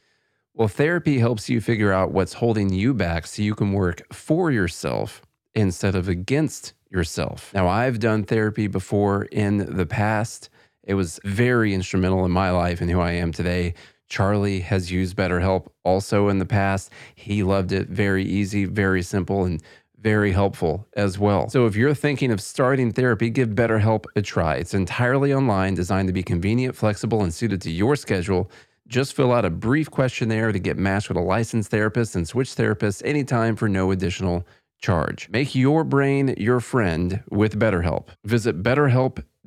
Well, 0.53 0.67
therapy 0.67 1.17
helps 1.17 1.49
you 1.49 1.59
figure 1.59 1.91
out 1.91 2.11
what's 2.11 2.33
holding 2.33 2.71
you 2.71 2.93
back 2.93 3.25
so 3.27 3.41
you 3.41 3.55
can 3.55 3.73
work 3.73 4.03
for 4.13 4.51
yourself 4.51 5.21
instead 5.55 5.95
of 5.95 6.07
against 6.07 6.73
yourself. 6.89 7.51
Now, 7.53 7.67
I've 7.67 7.99
done 7.99 8.23
therapy 8.23 8.67
before 8.67 9.23
in 9.25 9.75
the 9.75 9.85
past. 9.85 10.49
It 10.83 10.95
was 10.95 11.19
very 11.23 11.73
instrumental 11.73 12.25
in 12.25 12.31
my 12.31 12.51
life 12.51 12.81
and 12.81 12.89
who 12.89 12.99
I 12.99 13.11
am 13.13 13.31
today. 13.31 13.73
Charlie 14.09 14.59
has 14.59 14.91
used 14.91 15.15
BetterHelp 15.15 15.67
also 15.83 16.27
in 16.27 16.39
the 16.39 16.45
past. 16.45 16.91
He 17.15 17.41
loved 17.43 17.71
it. 17.71 17.87
Very 17.89 18.23
easy, 18.23 18.65
very 18.65 19.01
simple, 19.01 19.45
and 19.45 19.61
very 19.99 20.33
helpful 20.33 20.85
as 20.97 21.17
well. 21.17 21.49
So 21.49 21.65
if 21.65 21.75
you're 21.75 21.93
thinking 21.93 22.29
of 22.31 22.41
starting 22.41 22.91
therapy, 22.91 23.29
give 23.29 23.49
BetterHelp 23.49 24.05
a 24.15 24.21
try. 24.21 24.55
It's 24.55 24.73
entirely 24.73 25.33
online, 25.33 25.75
designed 25.75 26.09
to 26.09 26.13
be 26.13 26.23
convenient, 26.23 26.75
flexible, 26.75 27.23
and 27.23 27.33
suited 27.33 27.61
to 27.61 27.71
your 27.71 27.95
schedule. 27.95 28.51
Just 28.87 29.13
fill 29.13 29.31
out 29.31 29.45
a 29.45 29.49
brief 29.49 29.89
questionnaire 29.89 30.51
to 30.51 30.59
get 30.59 30.77
matched 30.77 31.07
with 31.07 31.17
a 31.17 31.21
licensed 31.21 31.71
therapist 31.71 32.15
and 32.15 32.27
switch 32.27 32.49
therapists 32.49 33.01
anytime 33.05 33.55
for 33.55 33.69
no 33.69 33.91
additional 33.91 34.45
charge. 34.81 35.29
Make 35.29 35.55
your 35.55 35.85
brain 35.85 36.35
your 36.37 36.59
friend 36.59 37.23
with 37.31 37.57
BetterHelp. 37.57 38.09
Visit 38.25 38.61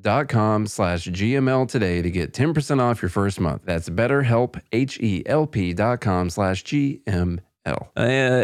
betterhelp.com 0.00 0.66
slash 0.66 1.06
GML 1.06 1.68
today 1.68 2.02
to 2.02 2.10
get 2.10 2.32
10% 2.32 2.80
off 2.80 3.02
your 3.02 3.08
first 3.08 3.40
month. 3.40 3.62
That's 3.64 3.88
betterhelp, 3.88 4.60
H-E-L-P 4.72 5.74
dot 5.74 6.00
com 6.00 6.30
slash 6.30 6.64
GML. 6.64 7.40
Uh, 7.66 8.00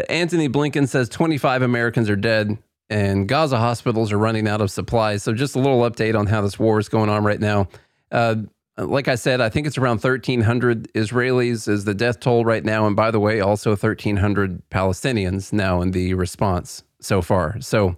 Antony 0.09 0.49
Blinken 0.49 0.87
says 0.87 1.09
25 1.09 1.61
Americans 1.61 2.09
are 2.09 2.15
dead 2.15 2.57
and 2.89 3.27
Gaza 3.27 3.57
hospitals 3.57 4.11
are 4.11 4.17
running 4.17 4.47
out 4.47 4.61
of 4.61 4.69
supplies. 4.69 5.23
So 5.23 5.33
just 5.33 5.55
a 5.55 5.59
little 5.59 5.81
update 5.81 6.17
on 6.17 6.27
how 6.27 6.41
this 6.41 6.59
war 6.59 6.79
is 6.79 6.89
going 6.89 7.09
on 7.09 7.23
right 7.23 7.39
now. 7.39 7.67
Uh, 8.11 8.35
like 8.77 9.07
I 9.07 9.15
said, 9.15 9.39
I 9.39 9.49
think 9.49 9.67
it's 9.67 9.77
around 9.77 10.03
1,300 10.03 10.91
Israelis 10.93 11.67
is 11.67 11.85
the 11.85 11.93
death 11.93 12.19
toll 12.19 12.43
right 12.43 12.63
now. 12.63 12.87
And 12.87 12.95
by 12.95 13.11
the 13.11 13.19
way, 13.19 13.39
also 13.39 13.71
1,300 13.71 14.69
Palestinians 14.69 15.53
now 15.53 15.81
in 15.81 15.91
the 15.91 16.15
response 16.15 16.83
so 16.99 17.21
far. 17.21 17.61
So 17.61 17.95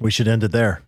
We 0.00 0.10
should 0.10 0.28
end 0.28 0.44
it 0.44 0.52
there. 0.52 0.82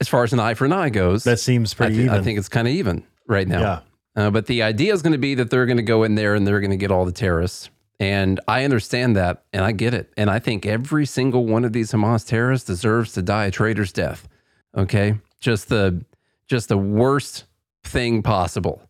As 0.00 0.08
far 0.08 0.24
as 0.24 0.32
an 0.32 0.40
eye 0.40 0.54
for 0.54 0.64
an 0.64 0.72
eye 0.72 0.90
goes, 0.90 1.24
That 1.24 1.40
seems 1.40 1.72
I, 1.74 1.76
pretty 1.76 1.96
even. 1.96 2.10
I 2.10 2.22
think 2.22 2.38
it's 2.38 2.48
kind 2.48 2.66
of 2.68 2.74
even 2.74 3.04
right 3.26 3.46
now. 3.48 3.60
Yeah. 3.60 3.80
Uh, 4.16 4.30
but 4.30 4.46
the 4.46 4.62
idea 4.62 4.92
is 4.92 5.02
going 5.02 5.12
to 5.12 5.18
be 5.18 5.34
that 5.36 5.50
they're 5.50 5.66
going 5.66 5.76
to 5.76 5.82
go 5.82 6.02
in 6.02 6.14
there 6.16 6.34
and 6.34 6.46
they're 6.46 6.60
going 6.60 6.70
to 6.72 6.76
get 6.76 6.90
all 6.90 7.04
the 7.04 7.12
terrorists. 7.12 7.70
And 8.00 8.40
I 8.48 8.64
understand 8.64 9.16
that 9.16 9.44
and 9.52 9.64
I 9.64 9.72
get 9.72 9.94
it. 9.94 10.12
And 10.16 10.30
I 10.30 10.38
think 10.38 10.66
every 10.66 11.06
single 11.06 11.46
one 11.46 11.64
of 11.64 11.72
these 11.72 11.92
Hamas 11.92 12.26
terrorists 12.26 12.66
deserves 12.66 13.12
to 13.14 13.22
die 13.22 13.46
a 13.46 13.50
traitor's 13.50 13.92
death. 13.92 14.28
Okay? 14.76 15.14
Just 15.40 15.68
the 15.68 16.04
just 16.48 16.68
the 16.68 16.78
worst 16.78 17.44
thing 17.84 18.22
possible. 18.22 18.82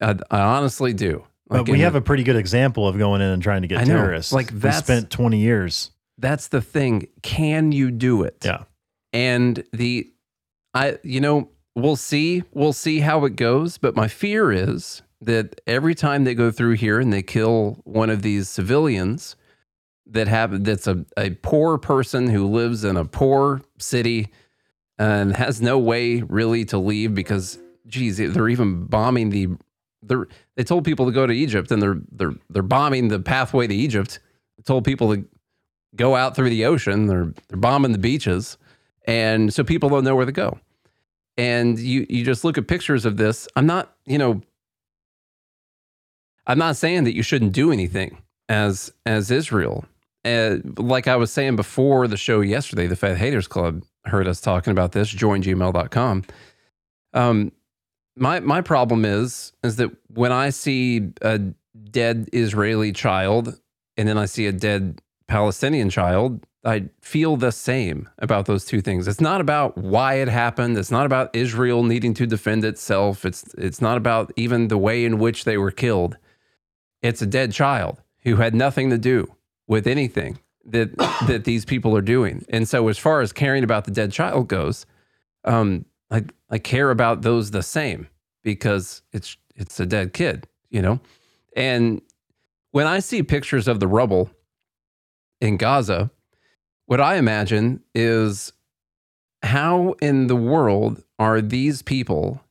I, 0.00 0.16
I 0.30 0.40
honestly 0.40 0.92
do. 0.94 1.24
But 1.48 1.68
we 1.68 1.80
have 1.80 1.94
the- 1.94 1.98
a 1.98 2.02
pretty 2.02 2.22
good 2.22 2.36
example 2.36 2.86
of 2.86 2.96
going 2.96 3.20
in 3.20 3.28
and 3.28 3.42
trying 3.42 3.62
to 3.62 3.68
get 3.68 3.86
know. 3.86 3.94
terrorists. 3.96 4.32
Like, 4.32 4.52
we 4.52 4.70
spent 4.72 5.10
20 5.10 5.38
years. 5.38 5.90
that's 6.18 6.48
the 6.48 6.60
thing. 6.62 7.08
Can 7.22 7.72
you 7.72 7.90
do 7.90 8.22
it? 8.22 8.36
Yeah. 8.44 8.64
and 9.12 9.64
the 9.72 10.10
i 10.74 10.98
you 11.02 11.20
know 11.20 11.48
we'll 11.74 11.96
see 11.96 12.42
we'll 12.52 12.72
see 12.72 13.00
how 13.00 13.24
it 13.24 13.36
goes 13.36 13.78
but 13.78 13.96
my 13.96 14.08
fear 14.08 14.52
is 14.52 15.02
that 15.20 15.60
every 15.66 15.94
time 15.94 16.24
they 16.24 16.34
go 16.34 16.50
through 16.50 16.72
here 16.72 16.98
and 16.98 17.12
they 17.12 17.22
kill 17.22 17.78
one 17.84 18.10
of 18.10 18.22
these 18.22 18.48
civilians 18.48 19.36
that 20.06 20.28
have 20.28 20.64
that's 20.64 20.86
a, 20.86 21.04
a 21.16 21.30
poor 21.30 21.78
person 21.78 22.28
who 22.28 22.46
lives 22.46 22.84
in 22.84 22.96
a 22.96 23.04
poor 23.04 23.60
city 23.78 24.28
and 24.98 25.36
has 25.36 25.62
no 25.62 25.78
way 25.78 26.22
really 26.22 26.64
to 26.64 26.78
leave 26.78 27.14
because 27.14 27.58
geez 27.86 28.16
they're 28.18 28.48
even 28.48 28.84
bombing 28.84 29.30
the 29.30 29.48
they're 30.02 30.28
they 30.56 30.64
told 30.64 30.84
people 30.84 31.06
to 31.06 31.12
go 31.12 31.26
to 31.26 31.32
Egypt 31.32 31.70
and 31.70 31.82
they're 31.82 32.00
they're 32.12 32.34
they're 32.48 32.62
bombing 32.62 33.08
the 33.08 33.20
pathway 33.20 33.66
to 33.66 33.74
Egypt. 33.74 34.18
They 34.56 34.62
told 34.62 34.84
people 34.84 35.14
to 35.14 35.24
go 35.94 36.16
out 36.16 36.36
through 36.36 36.50
the 36.50 36.64
ocean. 36.64 37.06
They're 37.06 37.32
they're 37.48 37.58
bombing 37.58 37.92
the 37.92 37.98
beaches 37.98 38.56
and 39.06 39.52
so 39.52 39.64
people 39.64 39.88
don't 39.88 40.04
know 40.04 40.16
where 40.16 40.26
to 40.26 40.32
go. 40.32 40.58
And 41.36 41.78
you 41.78 42.06
you 42.08 42.24
just 42.24 42.44
look 42.44 42.58
at 42.58 42.68
pictures 42.68 43.04
of 43.04 43.16
this. 43.16 43.48
I'm 43.56 43.66
not 43.66 43.94
you 44.06 44.18
know 44.18 44.42
i'm 46.46 46.58
not 46.58 46.76
saying 46.76 47.04
that 47.04 47.14
you 47.14 47.22
shouldn't 47.22 47.52
do 47.52 47.72
anything 47.72 48.18
as 48.48 48.92
as 49.06 49.30
israel. 49.30 49.84
Uh, 50.22 50.56
like 50.76 51.08
i 51.08 51.16
was 51.16 51.32
saying 51.32 51.56
before 51.56 52.06
the 52.06 52.16
show 52.16 52.42
yesterday 52.42 52.86
the 52.86 52.94
fed 52.94 53.16
haters 53.16 53.48
club 53.48 53.82
heard 54.04 54.28
us 54.28 54.38
talking 54.38 54.70
about 54.70 54.92
this 54.92 55.08
join 55.08 55.42
gml.com 55.42 56.22
um 57.14 57.50
my 58.16 58.38
my 58.40 58.60
problem 58.60 59.06
is 59.06 59.54
is 59.64 59.76
that 59.76 59.90
when 60.08 60.30
i 60.30 60.50
see 60.50 61.08
a 61.22 61.38
dead 61.90 62.28
israeli 62.34 62.92
child 62.92 63.58
and 63.96 64.06
then 64.06 64.18
i 64.18 64.26
see 64.26 64.46
a 64.46 64.52
dead 64.52 65.00
palestinian 65.26 65.88
child 65.88 66.44
I 66.64 66.90
feel 67.00 67.36
the 67.36 67.52
same 67.52 68.08
about 68.18 68.46
those 68.46 68.66
two 68.66 68.82
things. 68.82 69.08
It's 69.08 69.20
not 69.20 69.40
about 69.40 69.78
why 69.78 70.14
it 70.14 70.28
happened. 70.28 70.76
It's 70.76 70.90
not 70.90 71.06
about 71.06 71.34
Israel 71.34 71.82
needing 71.82 72.12
to 72.14 72.26
defend 72.26 72.64
itself. 72.64 73.24
It's 73.24 73.54
it's 73.54 73.80
not 73.80 73.96
about 73.96 74.32
even 74.36 74.68
the 74.68 74.76
way 74.76 75.04
in 75.04 75.18
which 75.18 75.44
they 75.44 75.56
were 75.56 75.70
killed. 75.70 76.18
It's 77.02 77.22
a 77.22 77.26
dead 77.26 77.52
child 77.52 78.02
who 78.24 78.36
had 78.36 78.54
nothing 78.54 78.90
to 78.90 78.98
do 78.98 79.34
with 79.66 79.86
anything 79.86 80.38
that 80.66 80.96
that 81.26 81.44
these 81.44 81.64
people 81.64 81.96
are 81.96 82.02
doing. 82.02 82.44
And 82.50 82.68
so 82.68 82.88
as 82.88 82.98
far 82.98 83.22
as 83.22 83.32
caring 83.32 83.64
about 83.64 83.86
the 83.86 83.90
dead 83.90 84.12
child 84.12 84.48
goes, 84.48 84.84
um, 85.44 85.86
I 86.10 86.24
I 86.50 86.58
care 86.58 86.90
about 86.90 87.22
those 87.22 87.52
the 87.52 87.62
same 87.62 88.08
because 88.42 89.00
it's 89.12 89.38
it's 89.54 89.80
a 89.80 89.86
dead 89.86 90.12
kid, 90.12 90.46
you 90.68 90.82
know? 90.82 91.00
And 91.56 92.02
when 92.72 92.86
I 92.86 93.00
see 93.00 93.22
pictures 93.22 93.66
of 93.66 93.80
the 93.80 93.88
rubble 93.88 94.30
in 95.40 95.56
Gaza, 95.56 96.10
what 96.90 97.00
I 97.00 97.18
imagine 97.18 97.84
is 97.94 98.52
how 99.44 99.94
in 100.02 100.26
the 100.26 100.34
world 100.34 101.04
are 101.20 101.40
these 101.40 101.82
people 101.82 102.42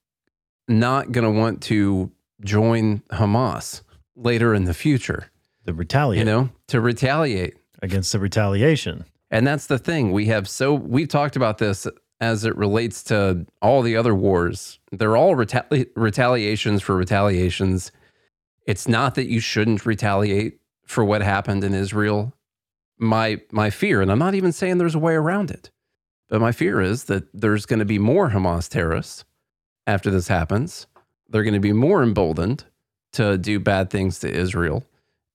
not 0.69 1.11
going 1.11 1.25
to 1.25 1.39
want 1.39 1.61
to 1.63 2.09
join 2.45 2.99
Hamas 3.11 3.81
later 4.15 4.53
in 4.53 4.63
the 4.63 4.73
future? 4.73 5.29
The 5.65 5.73
retaliate 5.73 6.19
You 6.19 6.23
know, 6.23 6.49
to 6.69 6.79
retaliate. 6.79 7.57
against 7.81 8.13
the 8.13 8.19
retaliation. 8.19 9.03
And 9.29 9.45
that's 9.45 9.67
the 9.67 9.77
thing. 9.77 10.13
We 10.13 10.27
have 10.27 10.47
so 10.47 10.73
we've 10.73 11.09
talked 11.09 11.35
about 11.35 11.57
this 11.57 11.85
as 12.21 12.45
it 12.45 12.55
relates 12.55 13.03
to 13.03 13.45
all 13.61 13.81
the 13.81 13.97
other 13.97 14.15
wars. 14.15 14.79
They're 14.93 15.17
all 15.17 15.35
retali- 15.35 15.89
retaliations 15.97 16.81
for 16.81 16.95
retaliations. 16.95 17.91
It's 18.65 18.87
not 18.87 19.15
that 19.15 19.27
you 19.27 19.41
shouldn't 19.41 19.85
retaliate 19.85 20.61
for 20.85 21.03
what 21.03 21.21
happened 21.21 21.65
in 21.65 21.73
Israel. 21.73 22.33
My 22.99 23.41
my 23.51 23.69
fear, 23.69 24.01
and 24.01 24.11
I'm 24.11 24.19
not 24.19 24.35
even 24.35 24.51
saying 24.51 24.77
there's 24.77 24.95
a 24.95 24.99
way 24.99 25.13
around 25.13 25.51
it, 25.51 25.71
but 26.27 26.41
my 26.41 26.51
fear 26.51 26.81
is 26.81 27.05
that 27.05 27.23
there's 27.33 27.65
going 27.65 27.79
to 27.79 27.85
be 27.85 27.97
more 27.97 28.29
Hamas 28.29 28.69
terrorists 28.69 29.23
after 29.87 30.11
this 30.11 30.27
happens. 30.27 30.85
They're 31.29 31.43
going 31.43 31.53
to 31.53 31.59
be 31.61 31.73
more 31.73 32.03
emboldened 32.03 32.65
to 33.13 33.37
do 33.37 33.59
bad 33.59 33.89
things 33.89 34.19
to 34.19 34.29
Israel, 34.29 34.83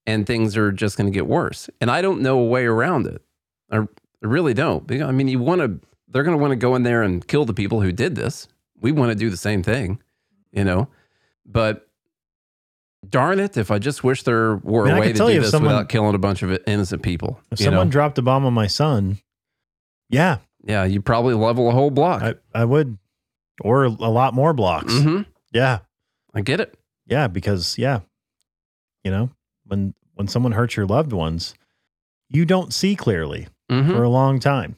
and 0.07 0.27
things 0.27 0.57
are 0.57 0.73
just 0.73 0.97
going 0.97 1.07
to 1.11 1.15
get 1.15 1.27
worse. 1.27 1.71
And 1.81 1.91
I 1.91 2.03
don't 2.03 2.21
know 2.21 2.39
a 2.39 2.47
way 2.47 2.67
around 2.67 3.07
it. 3.07 3.23
I 3.71 3.87
really 4.21 4.55
don't. 4.55 4.91
I 4.91 5.11
mean, 5.13 5.29
you 5.29 5.39
want 5.39 5.61
to, 5.61 5.81
they're 6.09 6.23
going 6.23 6.37
to 6.37 6.41
want 6.41 6.53
to 6.53 6.57
go 6.57 6.75
in 6.75 6.83
there 6.83 7.03
and 7.03 7.27
kill 7.27 7.45
the 7.45 7.55
people 7.55 7.81
who 7.81 7.93
did 7.93 8.15
this. 8.15 8.47
We 8.81 8.93
want 8.93 9.11
to 9.11 9.17
do 9.17 9.31
the 9.31 9.37
same 9.37 9.63
thing, 9.63 10.01
you 10.53 10.65
know? 10.65 10.89
But 11.47 11.89
darn 13.11 13.39
it, 13.41 13.57
if 13.57 13.71
I 13.71 13.79
just 13.79 14.03
wish 14.05 14.23
there 14.23 14.57
were 14.57 14.87
I 14.89 14.97
a 14.97 15.01
way 15.01 15.13
to 15.13 15.19
do 15.19 15.41
this 15.41 15.51
someone- 15.51 15.73
without 15.73 15.89
killing 15.89 16.15
a 16.15 16.19
bunch 16.19 16.43
of 16.43 16.59
innocent 16.67 17.03
people. 17.03 17.41
If 17.51 17.59
someone 17.61 17.87
know? 17.89 17.91
dropped 17.93 18.19
a 18.19 18.23
bomb 18.23 18.45
on 18.47 18.53
my 18.55 18.67
son, 18.67 19.19
yeah, 20.09 20.39
yeah, 20.65 20.85
you 20.85 21.01
probably 21.03 21.35
level 21.35 21.69
a 21.69 21.73
whole 21.73 21.91
block. 21.91 22.23
I, 22.23 22.35
I 22.55 22.65
would, 22.65 22.99
or 23.61 23.85
a 23.85 23.89
lot 23.91 24.35
more 24.35 24.53
blocks. 24.53 24.93
hmm 24.93 25.23
Yeah, 25.53 25.81
I 26.35 26.41
get 26.41 26.61
it. 26.61 26.75
yeah, 27.07 27.27
because 27.29 27.77
yeah, 27.79 28.01
you 29.03 29.11
know, 29.11 29.31
when 29.67 29.95
when 30.15 30.29
someone 30.29 30.53
hurts 30.53 30.77
your 30.77 30.87
loved 30.87 31.13
ones, 31.13 31.55
you 32.29 32.45
don't 32.45 32.73
see 32.73 32.95
clearly 32.97 33.49
hmm 33.71 33.91
for 33.91 34.03
a 34.03 34.09
long 34.09 34.39
time. 34.41 34.77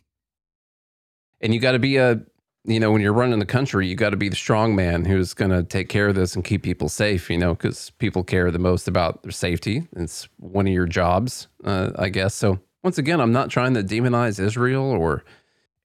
and 1.41 1.53
you 1.53 1.61
got 1.61 1.73
to 1.73 1.79
be 1.79 1.97
a 1.99 2.21
you 2.67 2.81
know 2.81 2.91
when 2.91 3.01
you're 3.01 3.13
running 3.13 3.39
the 3.39 3.47
country 3.47 3.87
you 3.87 3.95
got 3.95 4.11
to 4.11 4.17
be 4.17 4.29
the 4.29 4.37
strong 4.37 4.75
man 4.75 5.05
who's 5.05 5.35
going 5.35 5.51
to 5.51 5.63
take 5.63 5.89
care 5.89 6.09
of 6.09 6.15
this 6.15 6.35
and 6.35 6.45
keep 6.45 6.63
people 6.63 6.89
safe 6.89 7.31
you 7.31 7.39
know 7.39 7.55
because 7.55 7.91
people 7.99 8.25
care 8.25 8.51
the 8.51 8.59
most 8.59 8.89
about 8.89 9.23
their 9.23 9.33
safety. 9.33 9.87
It's 9.97 10.29
one 10.39 10.67
of 10.67 10.73
your 10.73 10.87
jobs 10.87 11.49
uh, 11.65 11.93
i 11.97 12.09
guess. 12.09 12.35
So 12.35 12.59
once 12.83 12.99
again 12.99 13.21
i'm 13.21 13.33
not 13.33 13.51
trying 13.51 13.75
to 13.75 13.83
demonize 13.83 14.41
israel 14.41 14.85
or 14.85 15.25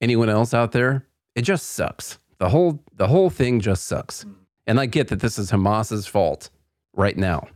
anyone 0.00 0.28
else 0.28 0.52
out 0.52 0.72
there. 0.72 1.06
It 1.34 1.42
just 1.42 1.70
sucks. 1.70 2.18
The 2.38 2.48
whole 2.48 2.82
the 2.94 3.08
whole 3.08 3.30
thing 3.30 3.60
just 3.60 3.86
sucks. 3.86 4.26
And 4.66 4.80
i 4.80 4.86
get 4.86 5.08
that 5.08 5.20
this 5.20 5.38
is 5.38 5.50
hamas's 5.50 6.06
fault 6.06 6.50
right 6.94 7.16
now 7.16 7.48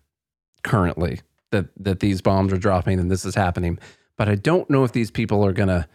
currently 0.62 1.20
that 1.50 1.66
that 1.76 2.00
these 2.00 2.20
bombs 2.20 2.52
are 2.52 2.58
dropping 2.58 2.98
and 2.98 3.10
this 3.10 3.24
is 3.24 3.34
happening. 3.34 3.78
But 4.16 4.28
i 4.28 4.34
don't 4.34 4.70
know 4.70 4.84
if 4.84 4.92
these 4.92 5.10
people 5.10 5.44
are 5.44 5.52
going 5.52 5.68
to 5.68 5.88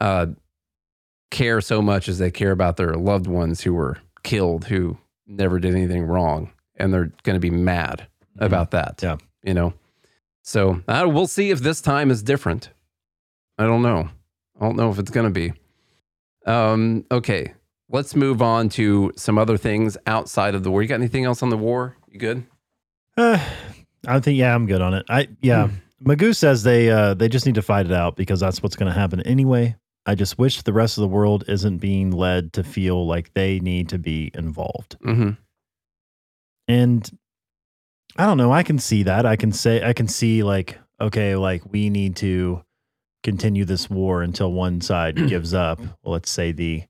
uh, 0.00 0.26
care 1.30 1.60
so 1.60 1.82
much 1.82 2.08
as 2.08 2.18
they 2.18 2.30
care 2.30 2.50
about 2.52 2.76
their 2.76 2.94
loved 2.94 3.26
ones 3.26 3.60
who 3.62 3.74
were 3.74 3.98
killed 4.22 4.64
who 4.66 4.96
never 5.26 5.58
did 5.58 5.74
anything 5.74 6.04
wrong 6.04 6.50
and 6.76 6.92
they're 6.92 7.12
going 7.22 7.34
to 7.36 7.40
be 7.40 7.50
mad 7.50 8.06
about 8.38 8.70
that 8.70 9.00
Yeah. 9.02 9.16
you 9.42 9.52
know? 9.54 9.74
So 10.42 10.82
we'll 10.88 11.26
see 11.26 11.50
if 11.50 11.60
this 11.60 11.80
time 11.82 12.10
is 12.10 12.22
different. 12.22 12.70
I 13.58 13.64
don't 13.66 13.82
know. 13.82 14.08
I 14.58 14.64
don't 14.64 14.76
know 14.76 14.90
if 14.90 14.98
it's 14.98 15.10
going 15.10 15.26
to 15.26 15.32
be. 15.32 15.52
Um 16.46 17.04
okay 17.10 17.54
let's 17.90 18.14
move 18.14 18.42
on 18.42 18.68
to 18.68 19.10
some 19.16 19.38
other 19.38 19.56
things 19.56 19.96
outside 20.06 20.54
of 20.54 20.62
the 20.62 20.70
war. 20.70 20.82
You 20.82 20.88
got 20.88 20.96
anything 20.96 21.24
else 21.24 21.42
on 21.42 21.48
the 21.50 21.56
war? 21.56 21.96
You 22.10 22.18
good? 22.18 22.46
Uh, 23.16 23.38
I 24.06 24.20
think 24.20 24.38
yeah, 24.38 24.54
I'm 24.54 24.66
good 24.66 24.80
on 24.80 24.94
it. 24.94 25.04
I 25.08 25.28
yeah, 25.42 25.68
Hmm. 25.68 26.10
Magoo 26.12 26.34
says 26.34 26.62
they 26.62 26.90
uh 26.90 27.14
they 27.14 27.28
just 27.28 27.44
need 27.44 27.56
to 27.56 27.62
fight 27.62 27.86
it 27.86 27.92
out 27.92 28.14
because 28.16 28.40
that's 28.40 28.62
what's 28.62 28.76
going 28.76 28.90
to 28.92 28.98
happen 28.98 29.20
anyway. 29.22 29.74
I 30.08 30.14
just 30.14 30.38
wish 30.38 30.62
the 30.62 30.72
rest 30.72 30.96
of 30.96 31.02
the 31.02 31.08
world 31.08 31.44
isn't 31.48 31.78
being 31.78 32.10
led 32.10 32.52
to 32.54 32.64
feel 32.64 33.06
like 33.06 33.34
they 33.34 33.60
need 33.60 33.90
to 33.90 33.98
be 33.98 34.30
involved. 34.34 34.96
mm-hmm 35.04 35.30
And 36.66 37.08
I 38.16 38.26
don't 38.26 38.38
know, 38.38 38.52
I 38.52 38.62
can 38.62 38.78
see 38.78 39.02
that. 39.04 39.26
I 39.26 39.36
can 39.36 39.52
say 39.52 39.82
I 39.84 39.92
can 39.92 40.08
see 40.08 40.42
like 40.42 40.78
okay, 41.00 41.36
like 41.36 41.62
we 41.70 41.90
need 41.90 42.16
to 42.16 42.64
continue 43.22 43.64
this 43.64 43.88
war 43.90 44.22
until 44.22 44.52
one 44.52 44.80
side 44.80 45.14
gives 45.28 45.54
up. 45.54 45.78
Well, 45.78 46.12
let's 46.14 46.30
say 46.30 46.52
the 46.52 46.84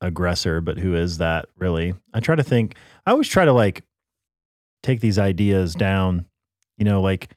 aggressor, 0.00 0.60
but 0.60 0.78
who 0.78 0.94
is 0.94 1.18
that 1.18 1.46
really? 1.56 1.94
I 2.12 2.20
try 2.20 2.34
to 2.36 2.42
think 2.44 2.76
I 3.06 3.10
always 3.12 3.28
try 3.28 3.44
to 3.44 3.52
like 3.52 3.82
take 4.82 5.00
these 5.00 5.18
ideas 5.18 5.74
down, 5.74 6.26
you 6.76 6.84
know, 6.84 7.00
like 7.00 7.30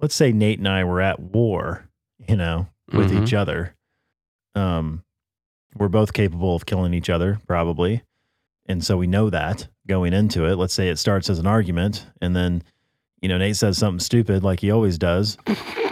let's 0.00 0.14
say 0.14 0.32
Nate 0.32 0.58
and 0.58 0.68
I 0.68 0.84
were 0.84 1.00
at 1.00 1.20
war, 1.20 1.88
you 2.26 2.36
know, 2.36 2.68
with 2.92 3.10
Mhm. 3.12 3.22
each 3.22 3.34
other. 3.34 3.76
Um 4.54 5.04
we're 5.76 5.88
both 5.88 6.12
capable 6.12 6.56
of 6.56 6.66
killing 6.66 6.94
each 6.94 7.08
other, 7.08 7.40
probably. 7.46 8.02
And 8.66 8.84
so 8.84 8.96
we 8.96 9.06
know 9.06 9.30
that 9.30 9.68
going 9.86 10.12
into 10.12 10.44
it. 10.46 10.56
Let's 10.56 10.74
say 10.74 10.88
it 10.88 10.98
starts 10.98 11.30
as 11.30 11.38
an 11.38 11.46
argument 11.46 12.06
and 12.20 12.34
then, 12.34 12.62
you 13.20 13.28
know, 13.28 13.38
Nate 13.38 13.56
says 13.56 13.78
something 13.78 14.00
stupid 14.00 14.42
like 14.42 14.60
he 14.60 14.70
always 14.70 14.98
does. 14.98 15.36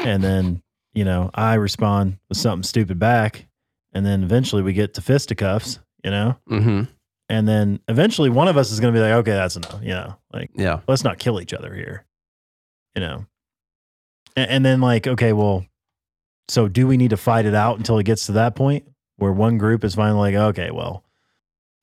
and 0.00 0.22
then, 0.22 0.62
you 0.94 1.04
know, 1.04 1.30
I 1.34 1.54
respond 1.54 2.18
with 2.28 2.38
something 2.38 2.64
stupid 2.64 2.98
back. 2.98 3.46
And 3.92 4.04
then 4.04 4.22
eventually 4.22 4.62
we 4.62 4.72
get 4.72 4.94
to 4.94 5.00
fisticuffs, 5.00 5.78
you 6.04 6.10
know? 6.10 6.36
mm-hmm 6.48 6.84
And 7.28 7.48
then 7.48 7.80
eventually 7.88 8.30
one 8.30 8.48
of 8.48 8.56
us 8.56 8.70
is 8.70 8.80
going 8.80 8.92
to 8.92 8.98
be 8.98 9.02
like, 9.02 9.14
okay, 9.14 9.32
that's 9.32 9.56
enough, 9.56 9.80
you 9.82 9.90
know, 9.90 10.16
like 10.32 10.50
yeah 10.54 10.80
let's 10.88 11.04
not 11.04 11.18
kill 11.18 11.40
each 11.40 11.54
other 11.54 11.74
here, 11.74 12.04
you 12.94 13.00
know? 13.00 13.26
And, 14.36 14.50
and 14.50 14.64
then, 14.64 14.80
like, 14.80 15.06
okay, 15.06 15.32
well, 15.32 15.64
so 16.48 16.68
do 16.68 16.86
we 16.86 16.96
need 16.96 17.10
to 17.10 17.16
fight 17.16 17.46
it 17.46 17.54
out 17.54 17.78
until 17.78 17.98
it 17.98 18.04
gets 18.04 18.26
to 18.26 18.32
that 18.32 18.56
point 18.56 18.84
where 19.16 19.32
one 19.32 19.58
group 19.58 19.84
is 19.84 19.94
finally 19.94 20.32
like, 20.32 20.48
okay, 20.50 20.70
well, 20.70 21.04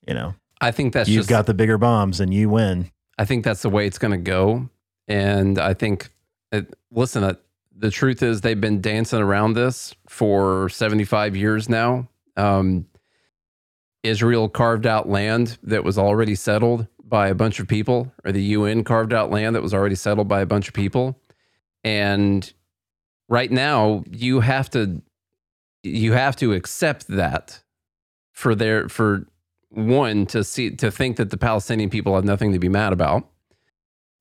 you 0.06 0.14
know, 0.14 0.34
i 0.60 0.70
think 0.70 0.92
that's 0.92 1.08
you've 1.08 1.20
just 1.20 1.28
got 1.28 1.46
the 1.46 1.54
bigger 1.54 1.78
bombs 1.78 2.20
and 2.20 2.32
you 2.32 2.48
win. 2.48 2.90
I 3.18 3.24
think 3.24 3.44
that's 3.44 3.62
the 3.62 3.70
way 3.70 3.86
it's 3.86 3.98
going 3.98 4.12
to 4.12 4.18
go. 4.18 4.68
And 5.08 5.58
I 5.58 5.74
think, 5.74 6.10
it, 6.52 6.74
listen, 6.90 7.24
uh, 7.24 7.34
the 7.74 7.90
truth 7.90 8.22
is 8.22 8.40
they've 8.40 8.60
been 8.60 8.80
dancing 8.80 9.20
around 9.20 9.54
this 9.54 9.94
for 10.08 10.68
75 10.68 11.36
years 11.36 11.68
now. 11.68 12.08
Um, 12.36 12.86
Israel 14.02 14.48
carved 14.48 14.86
out 14.86 15.08
land 15.08 15.58
that 15.62 15.84
was 15.84 15.98
already 15.98 16.34
settled 16.34 16.86
by 17.04 17.28
a 17.28 17.34
bunch 17.34 17.60
of 17.60 17.68
people, 17.68 18.12
or 18.24 18.32
the 18.32 18.42
UN 18.42 18.84
carved 18.84 19.12
out 19.12 19.30
land 19.30 19.54
that 19.54 19.62
was 19.62 19.74
already 19.74 19.94
settled 19.94 20.28
by 20.28 20.40
a 20.40 20.46
bunch 20.46 20.68
of 20.68 20.74
people. 20.74 21.18
And 21.84 22.52
right 23.28 23.50
now, 23.50 24.04
you 24.10 24.40
have 24.40 24.70
to 24.70 25.02
you 25.82 26.12
have 26.12 26.36
to 26.36 26.52
accept 26.52 27.06
that 27.08 27.62
for 28.32 28.54
their 28.54 28.88
for 28.88 29.26
one 29.70 30.26
to 30.26 30.42
see 30.44 30.70
to 30.70 30.90
think 30.90 31.16
that 31.16 31.30
the 31.30 31.36
Palestinian 31.36 31.90
people 31.90 32.14
have 32.14 32.24
nothing 32.24 32.52
to 32.52 32.58
be 32.58 32.68
mad 32.68 32.92
about. 32.92 33.28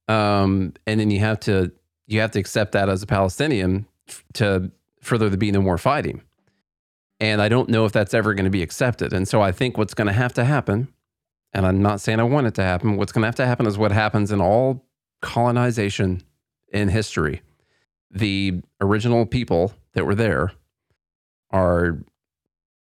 Um, 0.08 0.74
and 0.86 1.00
then 1.00 1.10
you 1.10 1.20
have 1.20 1.40
to 1.42 1.72
you 2.08 2.20
have 2.20 2.32
to 2.32 2.40
accept 2.40 2.74
that 2.74 2.90
as 2.90 3.02
a 3.02 3.08
Palestinian 3.08 3.88
to 4.34 4.72
further 5.02 5.30
there 5.30 5.38
be 5.38 5.52
no 5.52 5.62
more 5.62 5.78
fighting. 5.78 6.22
And 7.20 7.42
I 7.42 7.50
don't 7.50 7.70
know 7.70 7.86
if 7.86 7.92
that's 7.92 8.14
ever 8.14 8.34
going 8.34 8.46
to 8.46 8.52
be 8.52 8.62
accepted. 8.62 9.14
And 9.14 9.28
so 9.28 9.42
I 9.42 9.52
think 9.52 9.78
what's 9.78 9.94
going 9.94 10.08
to 10.08 10.14
have 10.14 10.34
to 10.34 10.44
happen, 10.44 10.90
and 11.54 11.66
I'm 11.66 11.82
not 11.82 12.02
saying 12.02 12.20
I 12.20 12.24
want 12.24 12.48
it 12.48 12.56
to 12.56 12.64
happen, 12.64 12.98
what's 12.98 13.12
going 13.12 13.22
to 13.22 13.28
have 13.28 13.36
to 13.36 13.46
happen 13.46 13.66
is 13.66 13.78
what 13.78 13.92
happens 13.92 14.32
in 14.32 14.42
all 14.42 14.86
colonization 15.22 16.22
in 16.74 16.90
history. 16.90 17.42
The 18.16 18.62
original 18.82 19.26
people 19.26 19.74
that 19.94 20.06
were 20.06 20.16
there 20.16 20.54
are 21.52 22.00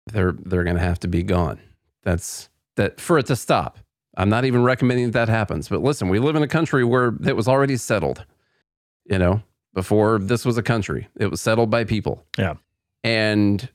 they're 0.06 0.34
they're 0.34 0.64
going 0.64 0.76
to 0.76 0.82
have 0.82 1.00
to 1.02 1.08
be 1.08 1.24
gone. 1.24 1.60
That's 2.04 2.50
that 2.76 3.02
for 3.02 3.18
it 3.18 3.26
to 3.28 3.36
stop. 3.36 3.80
I'm 4.16 4.30
not 4.30 4.46
even 4.46 4.64
recommending 4.64 5.12
that, 5.12 5.26
that 5.26 5.30
happens. 5.30 5.70
But 5.70 5.82
listen, 5.82 6.10
we 6.10 6.20
live 6.20 6.36
in 6.36 6.44
a 6.44 6.48
country 6.48 6.84
where 6.84 7.14
it 7.26 7.36
was 7.36 7.48
already 7.48 7.78
settled. 7.78 8.26
You 9.06 9.20
know, 9.20 9.44
before 9.74 10.20
this 10.20 10.46
was 10.46 10.58
a 10.58 10.64
country, 10.64 11.08
it 11.20 11.28
was 11.28 11.42
settled 11.42 11.70
by 11.70 11.84
people. 11.84 12.26
Yeah. 12.38 12.56
And 13.04 13.70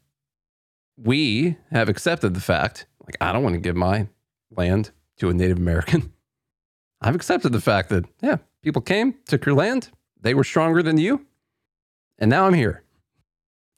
we 0.97 1.57
have 1.70 1.88
accepted 1.88 2.34
the 2.34 2.40
fact 2.40 2.86
like, 3.05 3.16
I 3.20 3.32
don't 3.32 3.43
want 3.43 3.55
to 3.55 3.61
give 3.61 3.76
my 3.76 4.09
land 4.51 4.90
to 5.18 5.30
a 5.30 5.34
Native 5.34 5.59
American. 5.59 6.12
I've 7.01 7.14
accepted 7.14 7.53
the 7.53 7.61
fact 7.61 7.88
that, 7.88 8.05
yeah, 8.20 8.36
people 8.62 8.82
came, 8.82 9.14
took 9.26 9.45
your 9.45 9.55
land, 9.55 9.90
they 10.20 10.34
were 10.34 10.45
stronger 10.45 10.82
than 10.82 10.99
you, 10.99 11.26
and 12.19 12.31
now 12.31 12.47
I'm 12.47 12.55
here. 12.55 12.83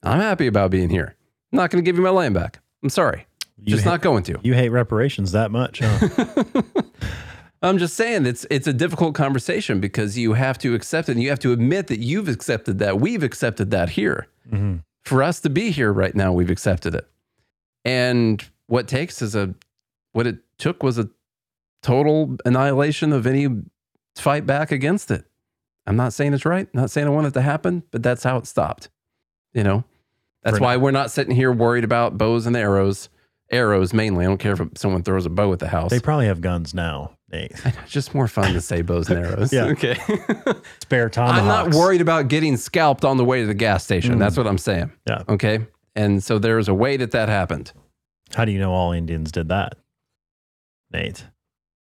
I'm 0.03 0.19
happy 0.19 0.47
about 0.47 0.71
being 0.71 0.89
here. 0.89 1.15
I'm 1.51 1.57
not 1.57 1.71
going 1.71 1.83
to 1.83 1.87
give 1.87 1.95
you 1.97 2.03
my 2.03 2.09
land 2.09 2.33
back. 2.33 2.59
I'm 2.83 2.89
sorry. 2.89 3.25
You 3.57 3.71
Just 3.71 3.83
hate, 3.83 3.89
not 3.89 4.01
going 4.01 4.23
to. 4.23 4.37
You 4.43 4.53
hate 4.53 4.69
reparations 4.69 5.31
that 5.31 5.49
much, 5.51 5.79
huh? 5.83 6.61
I'm 7.61 7.77
just 7.79 7.95
saying 7.95 8.25
it's 8.27 8.45
it's 8.51 8.67
a 8.67 8.73
difficult 8.73 9.15
conversation 9.15 9.79
because 9.79 10.17
you 10.17 10.33
have 10.33 10.57
to 10.59 10.75
accept 10.75 11.09
it 11.09 11.13
and 11.13 11.23
you 11.23 11.29
have 11.29 11.39
to 11.39 11.51
admit 11.51 11.87
that 11.87 11.99
you've 11.99 12.27
accepted 12.27 12.77
that. 12.79 12.99
We've 12.99 13.23
accepted 13.23 13.71
that 13.71 13.89
here. 13.89 14.27
Mhm. 14.51 14.83
For 15.03 15.23
us 15.23 15.39
to 15.41 15.49
be 15.49 15.71
here 15.71 15.91
right 15.91 16.13
now, 16.13 16.33
we've 16.33 16.49
accepted 16.51 16.93
it. 16.93 17.07
And 17.83 18.43
what 18.67 18.87
takes 18.87 19.21
is 19.21 19.35
a 19.35 19.55
what 20.11 20.27
it 20.27 20.37
took 20.59 20.83
was 20.83 20.97
a 20.99 21.09
total 21.81 22.35
annihilation 22.45 23.13
of 23.13 23.25
any 23.25 23.47
fight 24.15 24.45
back 24.45 24.71
against 24.71 25.09
it. 25.09 25.25
I'm 25.87 25.95
not 25.95 26.13
saying 26.13 26.33
it's 26.33 26.45
right, 26.45 26.67
not 26.73 26.89
saying 26.91 27.07
I 27.07 27.11
want 27.11 27.27
it 27.27 27.33
to 27.35 27.41
happen, 27.41 27.83
but 27.91 28.01
that's 28.03 28.23
how 28.23 28.37
it 28.37 28.47
stopped. 28.47 28.89
You 29.53 29.63
know? 29.63 29.83
That's 30.43 30.57
For 30.57 30.63
why 30.63 30.77
we're 30.77 30.91
not 30.91 31.11
sitting 31.11 31.35
here 31.35 31.51
worried 31.51 31.83
about 31.83 32.17
bows 32.17 32.45
and 32.45 32.55
arrows. 32.55 33.09
Arrows 33.51 33.93
mainly. 33.93 34.25
I 34.25 34.27
don't 34.27 34.37
care 34.39 34.53
if 34.53 34.61
someone 34.75 35.03
throws 35.03 35.25
a 35.25 35.29
bow 35.29 35.53
at 35.53 35.59
the 35.59 35.67
house. 35.67 35.91
They 35.91 35.99
probably 35.99 36.25
have 36.25 36.41
guns 36.41 36.73
now, 36.73 37.11
Nate. 37.31 37.51
It's 37.63 37.91
just 37.91 38.15
more 38.15 38.27
fun 38.27 38.53
to 38.53 38.61
say 38.61 38.81
bows 38.81 39.09
and 39.09 39.23
arrows. 39.23 39.53
Yeah. 39.53 39.65
Okay. 39.65 39.95
Spare 40.81 41.09
tomahawks. 41.09 41.39
I'm 41.39 41.45
not 41.47 41.75
worried 41.75 42.01
about 42.01 42.27
getting 42.27 42.57
scalped 42.57 43.05
on 43.05 43.17
the 43.17 43.25
way 43.25 43.41
to 43.41 43.47
the 43.47 43.53
gas 43.53 43.83
station. 43.83 44.15
Mm. 44.15 44.19
That's 44.19 44.35
what 44.37 44.47
I'm 44.47 44.57
saying. 44.57 44.91
Yeah. 45.07 45.23
Okay. 45.29 45.65
And 45.95 46.23
so 46.23 46.39
there's 46.39 46.67
a 46.67 46.73
way 46.73 46.97
that 46.97 47.11
that 47.11 47.29
happened. 47.29 47.71
How 48.33 48.45
do 48.45 48.51
you 48.51 48.59
know 48.59 48.73
all 48.73 48.91
Indians 48.91 49.31
did 49.31 49.49
that, 49.49 49.75
Nate? 50.91 51.25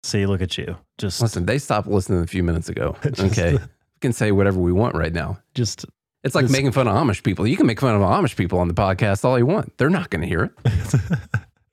See, 0.02 0.26
look 0.26 0.40
at 0.42 0.56
you. 0.56 0.76
Just, 0.98 1.20
Listen, 1.20 1.46
they 1.46 1.58
stopped 1.58 1.88
listening 1.88 2.22
a 2.22 2.26
few 2.26 2.42
minutes 2.42 2.68
ago. 2.68 2.96
Just- 3.02 3.38
Okay. 3.38 3.58
Can 4.00 4.12
say 4.12 4.32
whatever 4.32 4.58
we 4.60 4.72
want 4.72 4.94
right 4.94 5.12
now. 5.12 5.38
just. 5.54 5.84
It's 6.24 6.34
like 6.34 6.46
This- 6.46 6.52
making 6.52 6.72
fun 6.72 6.88
of 6.88 6.94
Amish 6.94 7.22
people. 7.22 7.46
You 7.46 7.56
can 7.56 7.66
make 7.66 7.80
fun 7.80 7.94
of 7.94 8.02
Amish 8.02 8.34
people 8.36 8.58
on 8.58 8.66
the 8.66 8.74
podcast 8.74 9.24
all 9.24 9.38
you 9.38 9.46
want. 9.46 9.76
They're 9.78 9.88
not 9.88 10.10
going 10.10 10.22
to 10.22 10.26
hear 10.28 10.44
it. 10.44 10.52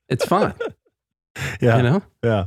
It's 0.07 0.23
fine. 0.23 0.53
yeah, 1.59 1.77
You 1.77 1.83
know? 1.83 2.03
yeah. 2.23 2.45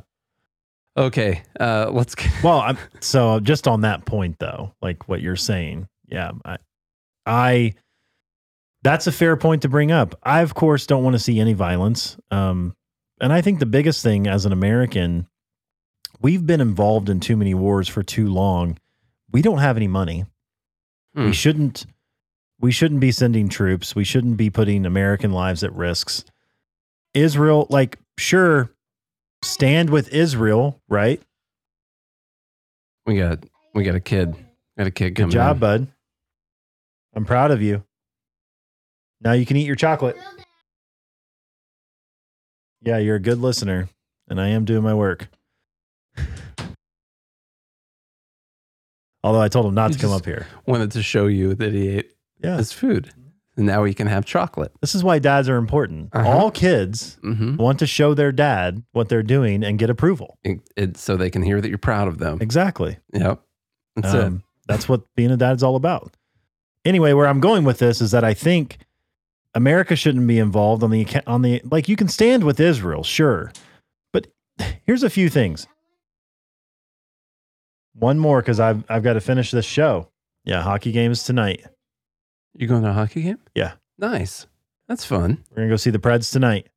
Okay. 0.96 1.42
Uh, 1.58 1.90
let's 1.92 2.14
get. 2.14 2.30
Well, 2.44 2.60
I'm, 2.60 2.78
so 3.00 3.40
just 3.40 3.66
on 3.66 3.80
that 3.80 4.04
point, 4.04 4.38
though, 4.38 4.74
like 4.80 5.08
what 5.08 5.20
you're 5.20 5.34
saying, 5.36 5.88
yeah, 6.06 6.30
I, 6.44 6.58
I, 7.26 7.74
that's 8.82 9.08
a 9.08 9.12
fair 9.12 9.36
point 9.36 9.62
to 9.62 9.68
bring 9.68 9.90
up. 9.90 10.14
I, 10.22 10.42
of 10.42 10.54
course, 10.54 10.86
don't 10.86 11.02
want 11.02 11.14
to 11.14 11.18
see 11.20 11.40
any 11.40 11.52
violence. 11.52 12.16
Um, 12.30 12.76
and 13.20 13.32
I 13.32 13.40
think 13.40 13.58
the 13.58 13.66
biggest 13.66 14.04
thing 14.04 14.28
as 14.28 14.46
an 14.46 14.52
American, 14.52 15.26
we've 16.20 16.46
been 16.46 16.60
involved 16.60 17.08
in 17.08 17.18
too 17.18 17.36
many 17.36 17.54
wars 17.54 17.88
for 17.88 18.04
too 18.04 18.28
long. 18.28 18.78
We 19.30 19.42
don't 19.42 19.58
have 19.58 19.76
any 19.76 19.88
money. 19.88 20.26
Hmm. 21.14 21.26
We 21.26 21.32
shouldn't. 21.32 21.86
We 22.60 22.72
shouldn't 22.72 23.00
be 23.00 23.12
sending 23.12 23.48
troops. 23.48 23.94
We 23.94 24.02
shouldn't 24.04 24.36
be 24.36 24.50
putting 24.50 24.84
American 24.84 25.30
lives 25.32 25.62
at 25.62 25.72
risks. 25.72 26.24
Israel, 27.14 27.66
like, 27.70 27.98
sure, 28.18 28.70
stand 29.42 29.90
with 29.90 30.12
Israel, 30.12 30.80
right? 30.88 31.22
We 33.06 33.18
got 33.18 33.44
we 33.74 33.84
got 33.84 33.94
a 33.94 34.00
kid. 34.00 34.34
Got 34.76 34.86
a 34.86 34.90
kid 34.90 35.14
Good 35.14 35.30
job, 35.30 35.56
in. 35.56 35.60
bud. 35.60 35.86
I'm 37.14 37.24
proud 37.24 37.50
of 37.50 37.62
you. 37.62 37.84
Now 39.20 39.32
you 39.32 39.46
can 39.46 39.56
eat 39.56 39.66
your 39.66 39.76
chocolate. 39.76 40.16
Yeah, 42.82 42.98
you're 42.98 43.16
a 43.16 43.20
good 43.20 43.38
listener, 43.38 43.88
and 44.28 44.40
I 44.40 44.48
am 44.48 44.64
doing 44.64 44.82
my 44.82 44.94
work. 44.94 45.28
Although 49.24 49.40
I 49.40 49.48
told 49.48 49.66
him 49.66 49.74
not 49.74 49.90
You 49.90 49.96
to 49.96 50.00
come 50.02 50.12
up 50.12 50.24
here. 50.24 50.46
Wanted 50.66 50.92
to 50.92 51.02
show 51.02 51.26
you 51.26 51.54
that 51.54 51.72
he 51.72 51.88
ate 51.88 52.10
Yeah, 52.42 52.56
his 52.56 52.72
food. 52.72 53.10
And 53.56 53.66
now 53.66 53.82
he 53.82 53.92
can 53.92 54.06
have 54.06 54.24
chocolate. 54.24 54.70
this 54.80 54.94
is 54.94 55.02
why 55.02 55.18
dads 55.18 55.48
are 55.48 55.56
important. 55.56 56.10
Uh-huh. 56.12 56.28
All 56.28 56.50
kids 56.52 57.18
Mm-hmm. 57.24 57.56
want 57.56 57.80
to 57.80 57.86
show 57.88 58.14
their 58.14 58.30
dad 58.30 58.84
what 58.92 59.08
they're 59.08 59.24
doing 59.24 59.64
and 59.64 59.78
get 59.78 59.90
approval. 59.90 60.38
It, 60.44 60.60
it, 60.76 60.96
so 60.96 61.16
they 61.16 61.28
can 61.30 61.42
hear 61.42 61.60
that 61.60 61.68
you're 61.68 61.78
proud 61.78 62.06
of 62.06 62.18
them. 62.18 62.38
Exactly. 62.40 62.98
Yep. 63.12 63.40
That's 63.96 64.14
it. 64.14 64.24
Um, 64.24 64.44
that's 64.68 64.88
what 64.88 65.02
being 65.16 65.32
a 65.32 65.36
dad 65.36 65.56
is 65.56 65.62
all 65.64 65.74
about. 65.74 66.16
Anyway, 66.84 67.12
where 67.12 67.26
I'm 67.26 67.40
going 67.40 67.64
with 67.64 67.78
this 67.78 68.00
is 68.00 68.12
that 68.12 68.22
I 68.22 68.32
think 68.34 68.78
America 69.54 69.96
shouldn't 69.96 70.26
be 70.28 70.38
involved 70.38 70.84
on 70.84 70.90
the 70.92 71.04
on 71.26 71.42
the 71.42 71.60
like 71.64 71.88
you 71.88 71.96
can 71.96 72.06
stand 72.06 72.44
with 72.44 72.60
Israel, 72.60 73.02
sure, 73.02 73.50
but 74.12 74.28
here's 74.86 75.02
a 75.02 75.10
few 75.10 75.28
things. 75.28 75.66
One 77.98 78.18
more 78.18 78.40
because 78.40 78.60
I've 78.60 78.84
I've 78.88 79.02
got 79.02 79.14
to 79.14 79.20
finish 79.20 79.50
this 79.50 79.64
show. 79.64 80.08
Yeah, 80.44 80.62
hockey 80.62 80.92
games 80.92 81.24
tonight. 81.24 81.64
You 82.54 82.66
going 82.66 82.82
to 82.82 82.90
a 82.90 82.92
hockey 82.92 83.22
game? 83.22 83.38
Yeah. 83.54 83.72
Nice. 83.98 84.46
That's 84.88 85.04
fun. 85.04 85.44
We're 85.50 85.56
gonna 85.56 85.68
go 85.68 85.76
see 85.76 85.90
the 85.90 85.98
Preds 85.98 86.32
tonight. 86.32 86.68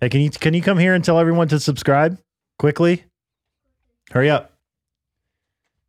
Hey, 0.00 0.08
can 0.08 0.20
you 0.20 0.30
can 0.30 0.54
you 0.54 0.62
come 0.62 0.78
here 0.78 0.94
and 0.94 1.04
tell 1.04 1.18
everyone 1.18 1.48
to 1.48 1.60
subscribe 1.60 2.18
quickly? 2.58 3.04
Hurry 4.10 4.30
up. 4.30 4.52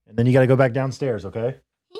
And 0.07 0.17
then 0.17 0.25
you 0.25 0.33
got 0.33 0.41
to 0.41 0.47
go 0.47 0.57
back 0.57 0.73
downstairs, 0.73 1.25
okay? 1.25 1.55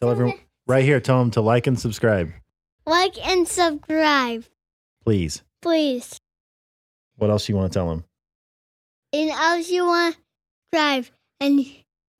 Tell 0.00 0.10
everyone 0.10 0.38
right 0.66 0.84
here. 0.84 1.00
Tell 1.00 1.18
them 1.18 1.30
to 1.32 1.40
like 1.40 1.66
and 1.66 1.78
subscribe, 1.78 2.30
Like 2.86 3.18
and 3.26 3.48
subscribe, 3.48 4.44
please. 5.04 5.42
please. 5.60 6.16
What 7.16 7.30
else 7.30 7.48
you 7.48 7.56
want 7.56 7.72
to 7.72 7.76
tell 7.78 7.88
them? 7.88 8.04
And 9.12 9.30
else 9.30 9.68
you 9.70 9.86
want 9.86 10.16
to 10.74 10.80
subscribe, 10.80 11.06
and 11.40 11.64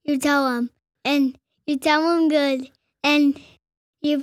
you 0.04 0.18
tell 0.18 0.44
them, 0.50 0.70
and 1.04 1.38
you 1.66 1.76
tell 1.78 2.02
them 2.02 2.28
good, 2.28 2.70
and 3.02 3.38
you 4.02 4.22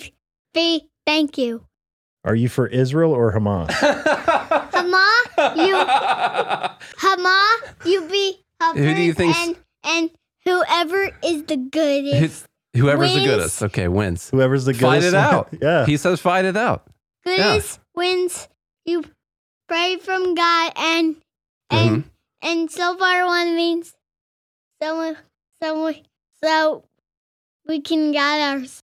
be 0.54 0.88
thank 1.06 1.38
you. 1.38 1.66
Are 2.24 2.36
you 2.36 2.50
for 2.50 2.68
Israel 2.68 3.14
or 3.14 3.34
Hamas? 3.34 3.68
Hamas, 3.72 5.56
you 5.58 5.76
Hama, 6.98 7.58
you 7.86 8.02
be 8.08 8.38
Who 8.62 8.74
do 8.96 9.02
you 9.02 9.12
Hubbard, 9.14 9.18
think's- 9.18 9.38
and 9.48 9.56
and 9.84 10.10
whoever 10.46 11.10
is 11.24 11.44
the 11.44 11.58
goodest, 11.58 12.48
Whoever's 12.76 13.14
the 13.14 13.26
goodest. 13.26 13.64
Okay, 13.64 13.88
wins. 13.88 14.30
Whoever's 14.30 14.66
the 14.66 14.74
goodest. 14.74 14.84
Fight 14.92 15.04
it 15.04 15.16
out. 15.16 15.50
Yeah. 15.62 15.86
He 15.86 15.98
says 15.98 16.22
fight 16.22 16.46
it 16.46 16.56
out. 16.56 16.86
goodest 17.26 17.80
wins. 17.96 18.48
You 18.86 19.04
pray 19.68 19.98
from 19.98 20.36
God, 20.36 20.74
and 20.76 21.16
and 21.72 22.04
Mhm. 22.04 22.10
and 22.44 22.72
so 22.72 22.98
far 22.98 23.26
one 23.26 23.56
means 23.56 23.94
someone 24.82 25.18
someone 25.62 25.96
so 26.44 26.84
we 27.68 27.82
can 27.82 28.12
get 28.12 28.22
ours. 28.54 28.80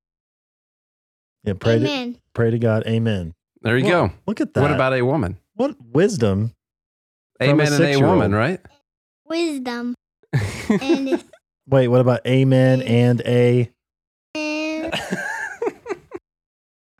yeah. 1.44 1.54
Pray 1.54 1.78
to, 1.78 1.84
Amen. 1.84 2.18
pray 2.34 2.50
to 2.50 2.58
God. 2.58 2.84
Amen. 2.86 3.34
There 3.62 3.76
you 3.76 3.84
Well, 3.86 4.08
go. 4.08 4.14
Look 4.26 4.40
at 4.40 4.54
that. 4.54 4.60
What 4.60 4.70
about 4.72 4.94
a 4.94 5.02
woman? 5.02 5.38
what 5.54 5.74
wisdom? 5.82 6.52
From 7.40 7.48
a 7.48 7.52
Amen 7.52 7.72
and 7.72 7.84
a 7.84 8.00
woman, 8.06 8.34
right? 8.34 8.60
Wisdom 9.26 9.94
and 10.80 11.24
Wait, 11.68 11.88
what 11.88 12.00
about 12.00 12.26
amen 12.26 12.82
and 12.82 13.20
a? 13.26 13.70
and 14.34 14.94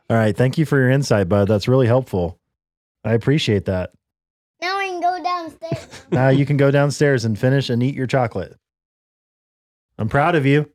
All 0.09 0.17
right. 0.17 0.35
Thank 0.35 0.57
you 0.57 0.65
for 0.65 0.77
your 0.77 0.89
insight, 0.89 1.29
bud. 1.29 1.47
That's 1.47 1.67
really 1.67 1.87
helpful. 1.87 2.37
I 3.03 3.13
appreciate 3.13 3.65
that. 3.65 3.91
now 4.61 4.77
we 4.79 4.87
can 4.89 5.01
go 5.01 5.23
downstairs. 5.23 5.87
Now 6.11 6.29
you 6.29 6.45
can 6.45 6.57
go 6.57 6.71
downstairs 6.71 7.25
and 7.25 7.37
finish 7.37 7.69
and 7.69 7.81
eat 7.83 7.95
your 7.95 8.07
chocolate. 8.07 8.55
I'm 9.99 10.09
proud 10.09 10.35
of 10.35 10.45
you. 10.45 10.71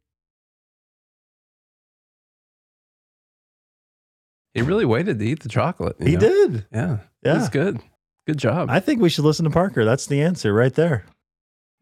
he 4.55 4.63
really 4.63 4.85
waited 4.85 5.19
to 5.19 5.27
eat 5.27 5.41
the 5.41 5.49
chocolate. 5.49 5.97
He 5.99 6.13
know? 6.13 6.21
did. 6.21 6.67
Yeah. 6.73 6.99
Yeah. 7.25 7.35
That's 7.35 7.49
good. 7.49 7.81
Good 8.27 8.39
job. 8.39 8.71
I 8.71 8.81
think 8.81 9.03
we 9.03 9.11
should 9.11 9.25
listen 9.25 9.45
to 9.45 9.51
Parker. 9.51 9.85
That's 9.85 10.07
the 10.07 10.23
answer 10.23 10.53
right 10.55 10.73
there. 10.73 11.05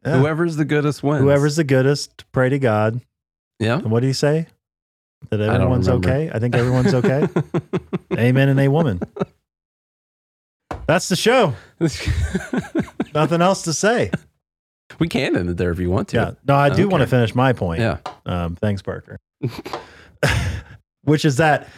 Yeah. 0.04 0.18
Whoever's 0.18 0.56
the 0.56 0.64
goodest 0.64 1.02
wins. 1.02 1.20
Whoever's 1.22 1.56
the 1.56 1.64
goodest, 1.64 2.24
pray 2.32 2.48
to 2.48 2.58
God. 2.58 3.00
Yeah. 3.60 3.78
And 3.78 3.90
what 3.90 4.00
do 4.00 4.06
you 4.06 4.14
say? 4.14 4.46
That 5.30 5.40
everyone's 5.40 5.86
remember. 5.86 6.08
okay? 6.08 6.30
I 6.34 6.38
think 6.40 6.56
everyone's 6.56 6.94
okay. 6.94 7.28
Amen 8.12 8.48
and 8.48 8.58
a 8.58 8.68
woman. 8.68 9.00
That's 10.86 11.08
the 11.08 11.14
show. 11.14 11.54
Nothing 13.14 13.42
else 13.42 13.62
to 13.62 13.72
say. 13.72 14.10
We 14.98 15.08
can 15.08 15.36
end 15.36 15.50
it 15.50 15.56
there 15.56 15.70
if 15.70 15.78
you 15.78 15.90
want 15.90 16.08
to. 16.08 16.16
Yeah. 16.16 16.30
No, 16.46 16.54
I 16.54 16.68
do 16.68 16.74
Okay. 16.74 16.84
want 16.84 17.00
to 17.02 17.06
finish 17.06 17.34
my 17.34 17.52
point. 17.52 17.80
Yeah. 17.80 17.98
Um, 18.26 18.56
thanks, 18.56 18.82
Parker. 18.82 19.18
Which 21.04 21.24
is 21.24 21.36
that 21.36 21.68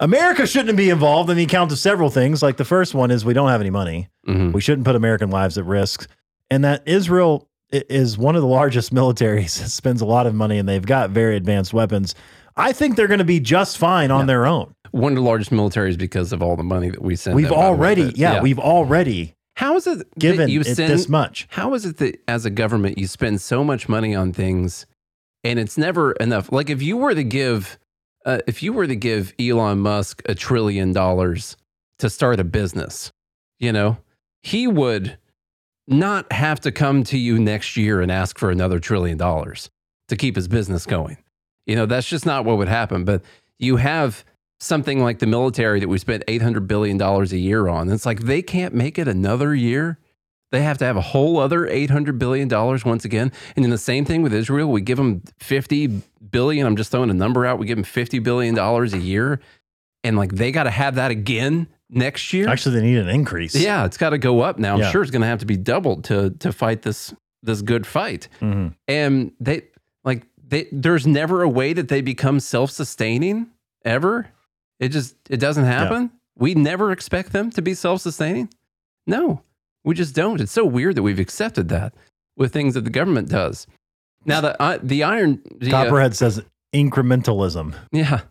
America 0.00 0.46
shouldn't 0.46 0.76
be 0.76 0.90
involved 0.90 1.30
in 1.30 1.36
the 1.36 1.44
account 1.44 1.70
of 1.70 1.78
several 1.78 2.10
things. 2.10 2.42
Like 2.42 2.56
the 2.56 2.64
first 2.64 2.92
one 2.94 3.10
is 3.12 3.24
we 3.24 3.34
don't 3.34 3.48
have 3.50 3.60
any 3.60 3.70
money. 3.70 4.08
Mhm. 4.28 4.52
We 4.52 4.60
shouldn't 4.60 4.84
put 4.84 4.96
American 4.96 5.30
lives 5.30 5.56
at 5.56 5.64
risk. 5.64 6.08
And 6.50 6.64
that 6.64 6.82
Israel 6.86 7.48
is 7.70 8.18
one 8.18 8.34
of 8.34 8.42
the 8.42 8.48
largest 8.48 8.92
militaries, 8.94 9.50
spends 9.50 10.00
a 10.00 10.04
lot 10.06 10.26
of 10.26 10.34
money, 10.34 10.58
and 10.58 10.68
they've 10.68 10.84
got 10.84 11.10
very 11.10 11.36
advanced 11.36 11.72
weapons. 11.72 12.14
I 12.56 12.72
think 12.72 12.96
they're 12.96 13.08
going 13.08 13.18
to 13.18 13.24
be 13.24 13.40
just 13.40 13.78
fine 13.78 14.10
on 14.10 14.26
their 14.26 14.46
own. 14.46 14.74
One 14.92 15.10
of 15.12 15.16
the 15.16 15.22
largest 15.22 15.50
militaries 15.50 15.98
because 15.98 16.32
of 16.32 16.40
all 16.42 16.54
the 16.56 16.62
money 16.62 16.88
that 16.90 17.02
we 17.02 17.16
send. 17.16 17.34
We've 17.34 17.48
them, 17.48 17.54
by 17.56 17.56
the 17.56 17.60
way, 17.62 17.66
already, 17.68 18.04
but, 18.06 18.16
yeah, 18.16 18.40
we've 18.42 18.60
already 18.60 19.34
How 19.56 19.76
is 19.76 19.86
it 19.86 19.98
that 19.98 20.18
given 20.18 20.48
you 20.48 20.60
it 20.60 20.76
this 20.76 21.08
much. 21.08 21.46
How 21.50 21.74
is 21.74 21.86
it 21.86 21.98
that 21.98 22.20
as 22.26 22.44
a 22.44 22.50
government 22.50 22.98
you 22.98 23.06
spend 23.06 23.40
so 23.40 23.62
much 23.62 23.88
money 23.88 24.14
on 24.14 24.32
things 24.32 24.86
and 25.44 25.58
it's 25.58 25.78
never 25.78 26.12
enough? 26.12 26.50
Like 26.50 26.70
if 26.70 26.82
you 26.82 26.96
were 26.96 27.14
to 27.14 27.24
give, 27.24 27.78
uh, 28.26 28.40
if 28.46 28.62
you 28.62 28.72
were 28.72 28.86
to 28.86 28.96
give 28.96 29.32
Elon 29.38 29.78
Musk 29.78 30.22
a 30.26 30.34
trillion 30.34 30.92
dollars 30.92 31.56
to 32.00 32.10
start 32.10 32.40
a 32.40 32.44
business, 32.44 33.12
you 33.60 33.72
know, 33.72 33.98
he 34.42 34.66
would 34.66 35.18
not 35.86 36.32
have 36.32 36.60
to 36.60 36.72
come 36.72 37.04
to 37.04 37.18
you 37.18 37.38
next 37.38 37.76
year 37.76 38.00
and 38.00 38.10
ask 38.10 38.38
for 38.38 38.50
another 38.50 38.80
trillion 38.80 39.18
dollars 39.18 39.70
to 40.08 40.16
keep 40.16 40.34
his 40.34 40.48
business 40.48 40.84
going. 40.84 41.16
You 41.66 41.76
know, 41.76 41.86
that's 41.86 42.08
just 42.08 42.26
not 42.26 42.44
what 42.44 42.58
would 42.58 42.68
happen. 42.68 43.04
But 43.04 43.22
you 43.58 43.76
have 43.76 44.24
something 44.64 45.02
like 45.02 45.18
the 45.18 45.26
military 45.26 45.80
that 45.80 45.88
we 45.88 45.98
spent 45.98 46.24
$800 46.26 46.66
billion 46.66 47.00
a 47.00 47.24
year 47.36 47.68
on. 47.68 47.90
It's 47.90 48.06
like 48.06 48.20
they 48.20 48.42
can't 48.42 48.74
make 48.74 48.98
it 48.98 49.06
another 49.08 49.54
year. 49.54 49.98
They 50.52 50.62
have 50.62 50.78
to 50.78 50.84
have 50.84 50.96
a 50.96 51.00
whole 51.00 51.38
other 51.38 51.66
$800 51.66 52.18
billion 52.18 52.48
once 52.48 53.04
again. 53.04 53.32
And 53.56 53.64
then 53.64 53.70
the 53.70 53.78
same 53.78 54.04
thing 54.04 54.22
with 54.22 54.32
Israel. 54.32 54.70
We 54.70 54.80
give 54.82 54.98
them 54.98 55.22
50 55.40 56.02
billion. 56.30 56.66
I'm 56.66 56.76
just 56.76 56.90
throwing 56.92 57.10
a 57.10 57.14
number 57.14 57.44
out. 57.44 57.58
We 57.58 57.66
give 57.66 57.76
them 57.76 57.84
50 57.84 58.20
billion 58.20 58.54
dollars 58.54 58.92
a 58.94 58.98
year. 58.98 59.40
And 60.04 60.16
like 60.16 60.32
they 60.32 60.52
got 60.52 60.64
to 60.64 60.70
have 60.70 60.94
that 60.96 61.10
again 61.10 61.66
next 61.90 62.32
year. 62.32 62.48
Actually, 62.48 62.80
they 62.80 62.86
need 62.86 62.98
an 62.98 63.08
increase. 63.08 63.54
yeah, 63.56 63.84
it's 63.84 63.96
got 63.96 64.10
to 64.10 64.18
go 64.18 64.40
up 64.42 64.58
now. 64.58 64.74
I'm 64.74 64.80
Yeah. 64.80 64.90
sure 64.90 65.02
it's 65.02 65.10
going 65.10 65.22
to 65.22 65.28
have 65.28 65.40
to 65.40 65.46
be 65.46 65.56
doubled 65.56 66.04
to 66.04 66.30
to 66.38 66.52
fight 66.52 66.82
this 66.82 67.12
this 67.42 67.60
good 67.62 67.86
fight. 67.86 68.28
Mhm. 68.40 68.74
And 68.86 69.32
they 69.40 69.62
like 70.04 70.22
they 70.46 70.68
there's 70.70 71.06
never 71.06 71.42
a 71.42 71.48
way 71.48 71.72
that 71.72 71.88
they 71.88 72.00
become 72.00 72.38
self-sustaining 72.38 73.48
ever. 73.84 74.28
It 74.80 74.88
just 74.88 75.16
it 75.30 75.38
doesn't 75.38 75.64
happen. 75.64 76.10
We 76.36 76.54
never 76.54 76.90
expect 76.90 77.32
them 77.32 77.50
to 77.50 77.62
be 77.62 77.74
self-sustaining. 77.74 78.48
No, 79.06 79.42
we 79.84 79.94
just 79.94 80.14
don't. 80.14 80.40
It's 80.40 80.52
so 80.52 80.64
weird 80.64 80.96
that 80.96 81.02
we've 81.02 81.18
accepted 81.18 81.68
that 81.68 81.94
with 82.36 82.52
things 82.52 82.74
that 82.74 82.84
the 82.84 82.90
government 82.90 83.28
does. 83.28 83.66
Now 84.24 84.40
the 84.40 84.60
uh, 84.60 84.78
the 84.82 85.04
iron 85.04 85.42
the, 85.58 85.68
uh, 85.68 85.84
Copperhead 85.84 86.16
says 86.16 86.42
incrementalism. 86.74 87.74
yeah. 87.92 88.22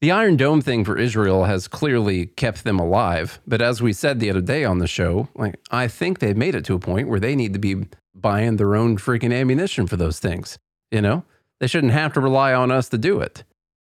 The 0.00 0.10
Iron 0.10 0.36
Dome 0.36 0.60
thing 0.60 0.84
for 0.84 0.98
Israel 0.98 1.44
has 1.44 1.68
clearly 1.68 2.26
kept 2.26 2.64
them 2.64 2.80
alive. 2.80 3.40
But 3.46 3.62
as 3.62 3.80
we 3.80 3.92
said 3.92 4.18
the 4.18 4.30
other 4.30 4.40
day 4.40 4.64
on 4.64 4.78
the 4.78 4.88
show, 4.88 5.28
like 5.36 5.60
I 5.70 5.86
think 5.86 6.18
they've 6.18 6.36
made 6.36 6.56
it 6.56 6.64
to 6.64 6.74
a 6.74 6.80
point 6.80 7.06
where 7.06 7.20
they 7.20 7.36
need 7.36 7.52
to 7.52 7.60
be 7.60 7.86
buying 8.12 8.56
their 8.56 8.74
own 8.74 8.98
freaking 8.98 9.32
ammunition 9.32 9.86
for 9.86 9.96
those 9.96 10.18
things. 10.18 10.58
You 10.90 11.02
know? 11.02 11.24
They 11.60 11.68
shouldn't 11.68 11.92
have 11.92 12.12
to 12.14 12.20
rely 12.20 12.52
on 12.52 12.72
us 12.72 12.88
to 12.88 12.98
do 12.98 13.20
it. 13.20 13.44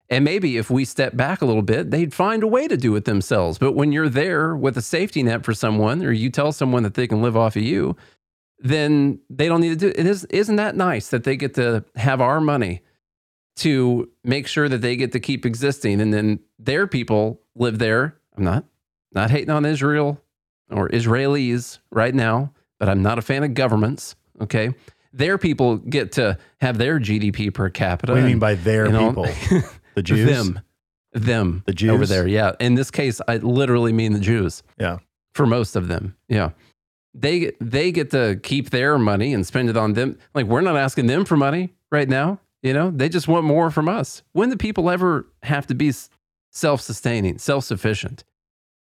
And 0.10 0.24
maybe 0.24 0.58
if 0.58 0.70
we 0.70 0.86
step 0.86 1.18
back 1.18 1.42
a 1.42 1.46
little 1.46 1.62
bit, 1.62 1.92
they'd 1.92 2.14
find 2.14 2.42
a 2.42 2.48
way 2.48 2.68
to 2.68 2.78
do 2.78 2.96
it 2.96 3.06
themselves. 3.06 3.58
But 3.58 3.74
when 3.74 3.92
you're 3.92 4.08
there 4.10 4.56
with 4.56 4.78
a 4.78 4.82
safety 4.82 5.22
net 5.22 5.44
for 5.44 5.54
someone, 5.54 6.04
or 6.04 6.12
you 6.14 6.30
tell 6.30 6.52
someone 6.54 6.84
that 6.84 6.94
they 6.94 7.08
can 7.08 7.22
live 7.22 7.36
off 7.36 7.58
of 7.58 7.64
you, 7.64 7.98
then 8.60 9.20
they 9.30 9.48
don't 9.48 9.62
need 9.62 9.70
to 9.70 9.76
do 9.76 9.88
it. 9.88 10.06
Is, 10.06 10.24
isn't 10.26 10.56
that 10.56 10.76
nice 10.76 11.10
that 11.10 11.26
they 11.26 11.36
get 11.36 11.56
to 11.56 11.84
have 11.96 12.22
our 12.22 12.40
money 12.40 12.82
to 13.58 14.10
make 14.24 14.48
sure 14.48 14.70
that 14.70 14.82
they 14.82 14.96
get 14.96 15.12
to 15.12 15.20
keep 15.20 15.46
existing 15.46 16.00
and 16.00 16.14
then 16.14 16.40
their 16.60 16.88
people 16.88 17.42
live 17.56 17.80
there. 17.80 18.16
I'm 18.38 18.44
not 18.44 18.66
not 19.14 19.32
hating 19.32 19.50
on 19.50 19.66
Israel 19.66 20.22
or 20.70 20.90
Israelis 20.90 21.80
right 21.92 22.14
now, 22.14 22.54
but 22.80 22.88
I'm 22.88 23.02
not 23.02 23.18
a 23.18 23.22
fan 23.22 23.44
of 23.44 23.54
governments, 23.56 24.16
okay? 24.42 24.74
Their 25.12 25.38
people 25.38 25.78
get 25.78 26.12
to 26.14 26.38
have 26.62 26.78
their 26.78 27.00
GDP 27.00 27.52
per 27.52 27.70
capita. 27.70 28.12
What 28.14 28.20
do 28.20 28.22
you 28.22 28.28
mean 28.28 28.40
by 28.40 28.56
their 28.56 28.86
and 28.86 28.98
people? 28.98 29.28
The 29.98 30.04
Jews? 30.04 30.26
them. 30.30 30.62
Them. 31.14 31.64
The 31.66 31.74
Jews? 31.74 31.90
over 31.92 32.06
there. 32.06 32.28
Yeah. 32.28 32.54
In 32.60 32.76
this 32.76 32.92
case, 32.92 33.20
I 33.28 33.38
literally 33.38 33.92
mean 33.92 34.14
the 34.14 34.20
Jews. 34.20 34.64
Yeah. 34.80 34.98
For 35.34 35.46
most 35.46 35.76
of 35.76 35.88
them. 35.88 36.16
Yeah. 36.30 36.52
They 37.14 37.52
they 37.60 37.92
get 37.92 38.12
to 38.12 38.40
keep 38.44 38.70
their 38.70 38.98
money 39.00 39.34
and 39.34 39.46
spend 39.46 39.70
it 39.70 39.78
on 39.78 39.94
them. 39.94 40.18
Like 40.36 40.46
we're 40.46 40.62
not 40.62 40.76
asking 40.78 41.08
them 41.08 41.26
for 41.26 41.36
money 41.36 41.74
right 41.92 42.08
now. 42.08 42.40
You 42.64 42.74
know, 42.74 42.92
they 42.92 43.10
just 43.10 43.28
want 43.28 43.46
more 43.46 43.72
from 43.72 43.88
us. 43.90 44.22
When 44.34 44.50
do 44.50 44.56
people 44.58 44.90
ever 44.90 45.28
have 45.44 45.68
to 45.68 45.76
be 45.76 45.92
self-sustaining, 46.52 47.38
self-sufficient? 47.40 48.24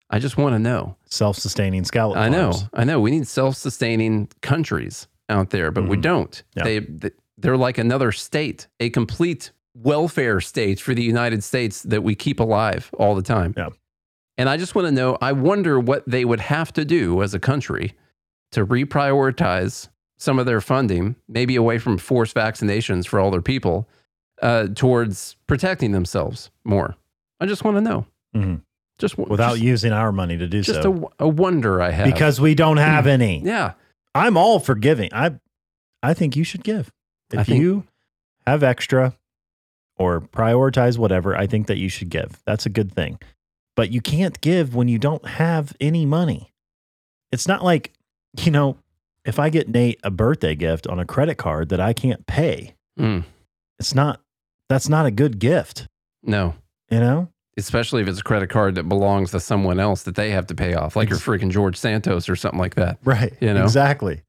I 0.09 0.19
just 0.19 0.37
want 0.37 0.55
to 0.55 0.59
know. 0.59 0.97
Self-sustaining 1.07 1.85
scallop 1.85 2.17
I 2.17 2.29
know. 2.29 2.53
farms. 2.53 2.69
I 2.75 2.85
know. 2.85 3.01
We 3.01 3.11
need 3.11 3.27
self-sustaining 3.27 4.29
countries 4.41 5.09
out 5.29 5.51
there, 5.51 5.71
but 5.71 5.89
we 5.89 5.97
Mhm. 5.97 6.03
don't. 6.03 6.43
Yeah. 6.57 6.65
They 6.65 6.87
they're 7.39 7.57
like 7.57 7.77
another 7.77 8.13
state, 8.13 8.67
a 8.81 8.89
complete 8.91 9.51
welfare 9.83 10.41
state 10.41 10.81
for 10.81 10.95
the 10.95 11.03
United 11.03 11.45
States 11.45 11.83
that 11.83 12.03
we 12.03 12.15
keep 12.15 12.41
alive 12.41 12.91
all 12.99 13.15
the 13.15 13.23
time. 13.23 13.55
Yeah. 13.57 13.69
And 14.39 14.49
I 14.49 14.57
just 14.57 14.75
want 14.75 14.87
to 14.87 14.93
know, 14.93 15.17
I 15.21 15.33
wonder 15.33 15.79
what 15.81 16.05
they 16.07 16.25
would 16.25 16.41
have 16.41 16.73
to 16.75 16.85
do 16.85 17.23
as 17.23 17.35
a 17.35 17.39
country 17.39 17.95
to 18.53 18.67
reprioritize 18.67 19.89
some 20.19 20.39
of 20.39 20.47
their 20.47 20.61
funding, 20.61 21.17
maybe 21.29 21.57
away 21.57 21.79
from 21.79 21.99
forced 21.99 22.35
vaccinations 22.35 23.07
for 23.07 23.19
all 23.21 23.31
their 23.31 23.43
people, 23.43 23.89
uh, 24.43 24.69
towards 24.75 25.37
protecting 25.47 25.93
themselves 25.93 26.51
more. 26.65 26.97
I 27.41 27.47
just 27.47 27.65
want 27.65 27.77
to 27.77 27.81
know. 27.81 28.07
Mhm. 28.35 28.63
Just 28.99 29.19
Without 29.19 29.53
just, 29.53 29.63
using 29.63 29.93
our 29.93 30.11
money 30.11 30.39
to 30.39 30.47
do 30.47 30.63
just 30.63 30.83
so. 30.83 31.11
a, 31.21 31.25
a 31.25 31.29
wonder 31.29 31.83
I 31.83 31.91
have. 31.91 32.07
because 32.07 32.41
we 32.41 32.55
don't 32.55 32.79
have 32.79 33.07
any. 33.07 33.43
yeah, 33.45 33.73
I'm 34.15 34.39
all 34.39 34.59
for 34.59 34.75
giving. 34.75 35.11
I 35.13 35.33
I 36.03 36.15
think 36.15 36.35
you 36.35 36.45
should 36.45 36.65
give. 36.65 36.91
If 37.31 37.47
think- 37.47 37.61
you 37.61 37.85
have 38.47 38.63
extra 38.63 39.13
or 39.99 40.21
prioritize 40.21 40.99
whatever, 40.99 41.37
I 41.37 41.47
think 41.47 41.67
that 41.69 41.79
you 41.79 41.89
should 41.89 42.11
give. 42.11 42.41
That's 42.47 42.67
a 42.67 42.71
good 42.71 42.93
thing. 42.93 43.19
But 43.75 43.91
you 43.91 44.01
can't 44.01 44.41
give 44.41 44.75
when 44.75 44.89
you 44.89 44.99
don't 44.99 45.27
have 45.27 45.75
any 45.81 46.07
money. 46.07 46.53
It's 47.33 47.47
not 47.49 47.65
like, 47.65 47.93
you 48.43 48.51
know, 48.51 48.79
if 49.25 49.39
I 49.39 49.51
get 49.51 49.69
Nate 49.69 49.99
a 50.03 50.11
birthday 50.11 50.55
gift 50.55 50.87
on 50.87 50.99
a 50.99 51.05
credit 51.05 51.37
card 51.37 51.69
that 51.71 51.81
I 51.81 51.93
can't 51.93 52.27
pay, 52.27 52.75
Mm, 52.99 53.25
it's 53.79 53.95
not 53.95 54.21
that's 54.71 54.89
not 54.89 55.05
a 55.07 55.11
good 55.11 55.39
gift, 55.39 55.87
no. 56.23 56.55
you 56.91 56.99
know? 56.99 57.29
Especially 57.59 58.01
if 58.03 58.09
it's 58.09 58.21
a 58.21 58.25
credit 58.25 58.49
card 58.49 58.75
that 58.77 58.89
belongs 58.89 59.31
to 59.33 59.41
someone 59.41 59.79
else 59.79 60.03
that 60.05 60.15
they 60.15 60.31
have 60.31 60.47
to 60.49 60.55
pay 60.55 60.75
off, 60.75 60.97
like 60.97 61.09
your 61.11 61.19
freaking 61.19 61.51
George 61.51 61.77
Santos 61.77 62.29
or 62.29 62.37
something 62.37 62.59
like 62.59 62.75
that. 62.77 62.99
Right. 63.05 63.35
You 63.41 63.53
know? 63.55 63.63
Exactly. 63.65 64.23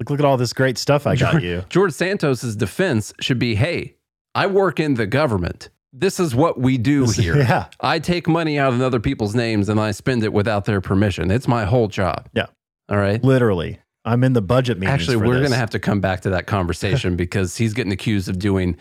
Look, 0.00 0.10
look 0.10 0.18
at 0.18 0.24
all 0.24 0.36
this 0.36 0.52
great 0.52 0.78
stuff 0.78 1.06
I 1.06 1.14
got 1.16 1.32
George- 1.32 1.44
you. 1.44 1.64
George 1.68 1.92
Santos's 1.92 2.56
defense 2.56 3.14
should 3.20 3.38
be, 3.38 3.54
"Hey, 3.54 3.94
I 4.34 4.46
work 4.46 4.80
in 4.80 4.94
the 4.94 5.06
government. 5.06 5.68
This 5.92 6.18
is 6.18 6.34
what 6.34 6.58
we 6.58 6.78
do 6.78 7.06
here. 7.10 7.36
Yeah. 7.42 7.66
I 7.80 7.98
take 7.98 8.26
money 8.26 8.58
out 8.58 8.72
of 8.72 8.80
other 8.80 9.00
people's 9.00 9.34
names 9.34 9.68
and 9.68 9.78
I 9.78 9.90
spend 9.90 10.24
it 10.24 10.32
without 10.32 10.64
their 10.64 10.80
permission. 10.80 11.30
It's 11.30 11.46
my 11.48 11.64
whole 11.64 11.88
job." 11.88 12.28
Yeah. 12.34 12.46
All 12.88 12.96
right. 12.98 13.22
Literally. 13.22 13.78
I'm 14.04 14.24
in 14.24 14.32
the 14.32 14.42
budget 14.42 14.78
meetings. 14.78 14.94
Actually, 14.94 15.18
we're 15.18 15.38
going 15.38 15.50
to 15.50 15.56
have 15.56 15.70
to 15.70 15.78
come 15.78 16.00
back 16.00 16.22
to 16.22 16.30
that 16.30 16.46
conversation 16.46 17.14
because 17.24 17.56
he's 17.56 17.72
getting 17.74 17.92
accused 17.92 18.28
of 18.28 18.38
doing 18.38 18.76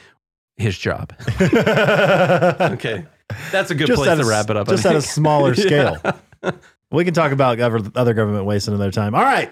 his 0.57 0.77
job. 0.77 1.13
Okay. 1.39 3.05
That's 3.51 3.71
a 3.71 3.75
good 3.75 3.87
place 3.89 4.17
to 4.19 4.25
a, 4.25 4.27
wrap 4.27 4.49
it 4.49 4.57
up. 4.57 4.67
Just 4.67 4.85
at 4.85 4.95
a 4.95 5.01
smaller 5.01 5.53
Yeah. 5.53 5.97
scale. 6.01 6.53
We 6.91 7.05
can 7.05 7.13
talk 7.13 7.31
about 7.31 7.59
other 7.59 8.13
government 8.13 8.45
waste 8.45 8.67
another 8.67 8.91
time. 8.91 9.15
All 9.15 9.23
right. 9.23 9.51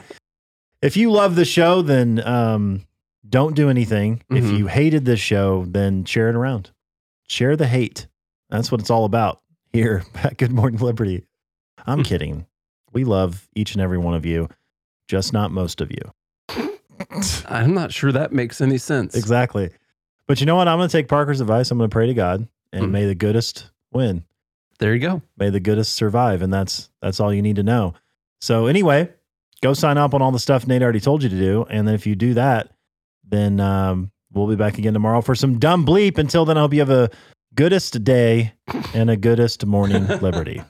If 0.81 0.97
you 0.97 1.11
love 1.11 1.35
the 1.35 1.45
show, 1.45 1.81
then 1.81 2.21
um, 2.25 2.85
don't 3.30 3.55
do 3.55 3.69
anything. 3.69 4.23
If 4.30 4.43
Mhm. 4.45 4.57
you 4.57 4.67
hated 4.67 5.05
this 5.05 5.19
show, 5.19 5.65
then 5.67 6.03
share 6.05 6.30
it 6.30 6.36
around. 6.36 6.71
Share 7.27 7.55
the 7.55 7.67
hate. 7.67 8.07
That's 8.49 8.71
what 8.71 8.82
it's 8.82 8.89
all 8.89 9.05
about 9.05 9.41
here 9.71 10.03
at 10.15 10.38
Good 10.38 10.51
Morning 10.51 10.80
Liberty. 10.80 11.25
I'm 11.86 11.99
Hmm. 11.99 12.03
kidding. 12.03 12.45
We 12.91 13.03
love 13.03 13.47
each 13.55 13.73
and 13.73 13.82
every 13.82 13.97
one 13.99 14.15
of 14.15 14.25
you, 14.25 14.49
just 15.07 15.32
not 15.34 15.51
most 15.51 15.80
of 15.82 15.91
you. 15.91 16.11
I'm 17.47 17.73
not 17.73 17.91
sure 17.93 18.11
that 18.11 18.34
makes 18.34 18.61
any 18.61 18.77
sense. 18.77 19.15
Exactly. 19.15 19.69
But 20.27 20.39
you 20.39 20.45
know 20.45 20.55
what? 20.55 20.67
I'm 20.67 20.77
going 20.77 20.89
to 20.89 20.97
take 20.97 21.07
Parker's 21.07 21.41
advice. 21.41 21.71
I'm 21.71 21.77
going 21.77 21.89
to 21.89 21.93
pray 21.93 22.07
to 22.07 22.13
God, 22.13 22.47
and 22.73 22.86
Hmm. 22.86 22.91
may 22.91 23.05
the 23.05 23.15
goodest 23.15 23.69
win. 23.91 24.23
There 24.80 24.93
you 24.93 24.99
go. 25.01 25.21
may 25.38 25.49
the 25.49 25.59
goodest 25.59 25.93
survive 25.93 26.41
and 26.41 26.53
that's 26.53 26.89
that's 27.01 27.19
all 27.19 27.34
you 27.34 27.41
need 27.41 27.57
to 27.57 27.63
know 27.63 27.93
so 28.39 28.67
anyway 28.67 29.09
go 29.61 29.73
sign 29.73 29.97
up 29.97 30.13
on 30.13 30.21
all 30.21 30.32
the 30.32 30.39
stuff 30.39 30.65
nate 30.65 30.82
already 30.82 31.01
told 31.01 31.21
you 31.21 31.27
to 31.27 31.38
do 31.38 31.65
and 31.69 31.86
then 31.86 31.93
if 31.95 32.07
you 32.07 32.15
do 32.15 32.34
that 32.36 32.71
then 33.30 33.59
um, 33.59 34.11
we'll 34.34 34.47
be 34.47 34.55
back 34.55 34.77
again 34.77 34.93
tomorrow 34.93 35.21
for 35.21 35.36
some 35.36 35.59
dumb 35.59 35.86
bleep. 35.86 36.17
Until 36.17 36.45
then 36.45 36.57
i 36.57 36.61
hope 36.61 36.73
you 36.73 36.80
have 36.80 36.89
a 36.89 37.09
goodest 37.55 38.03
day 38.03 38.53
and 38.93 39.09
a 39.09 39.17
goodest 39.17 39.65
morning 39.65 40.07
liberty 40.21 40.61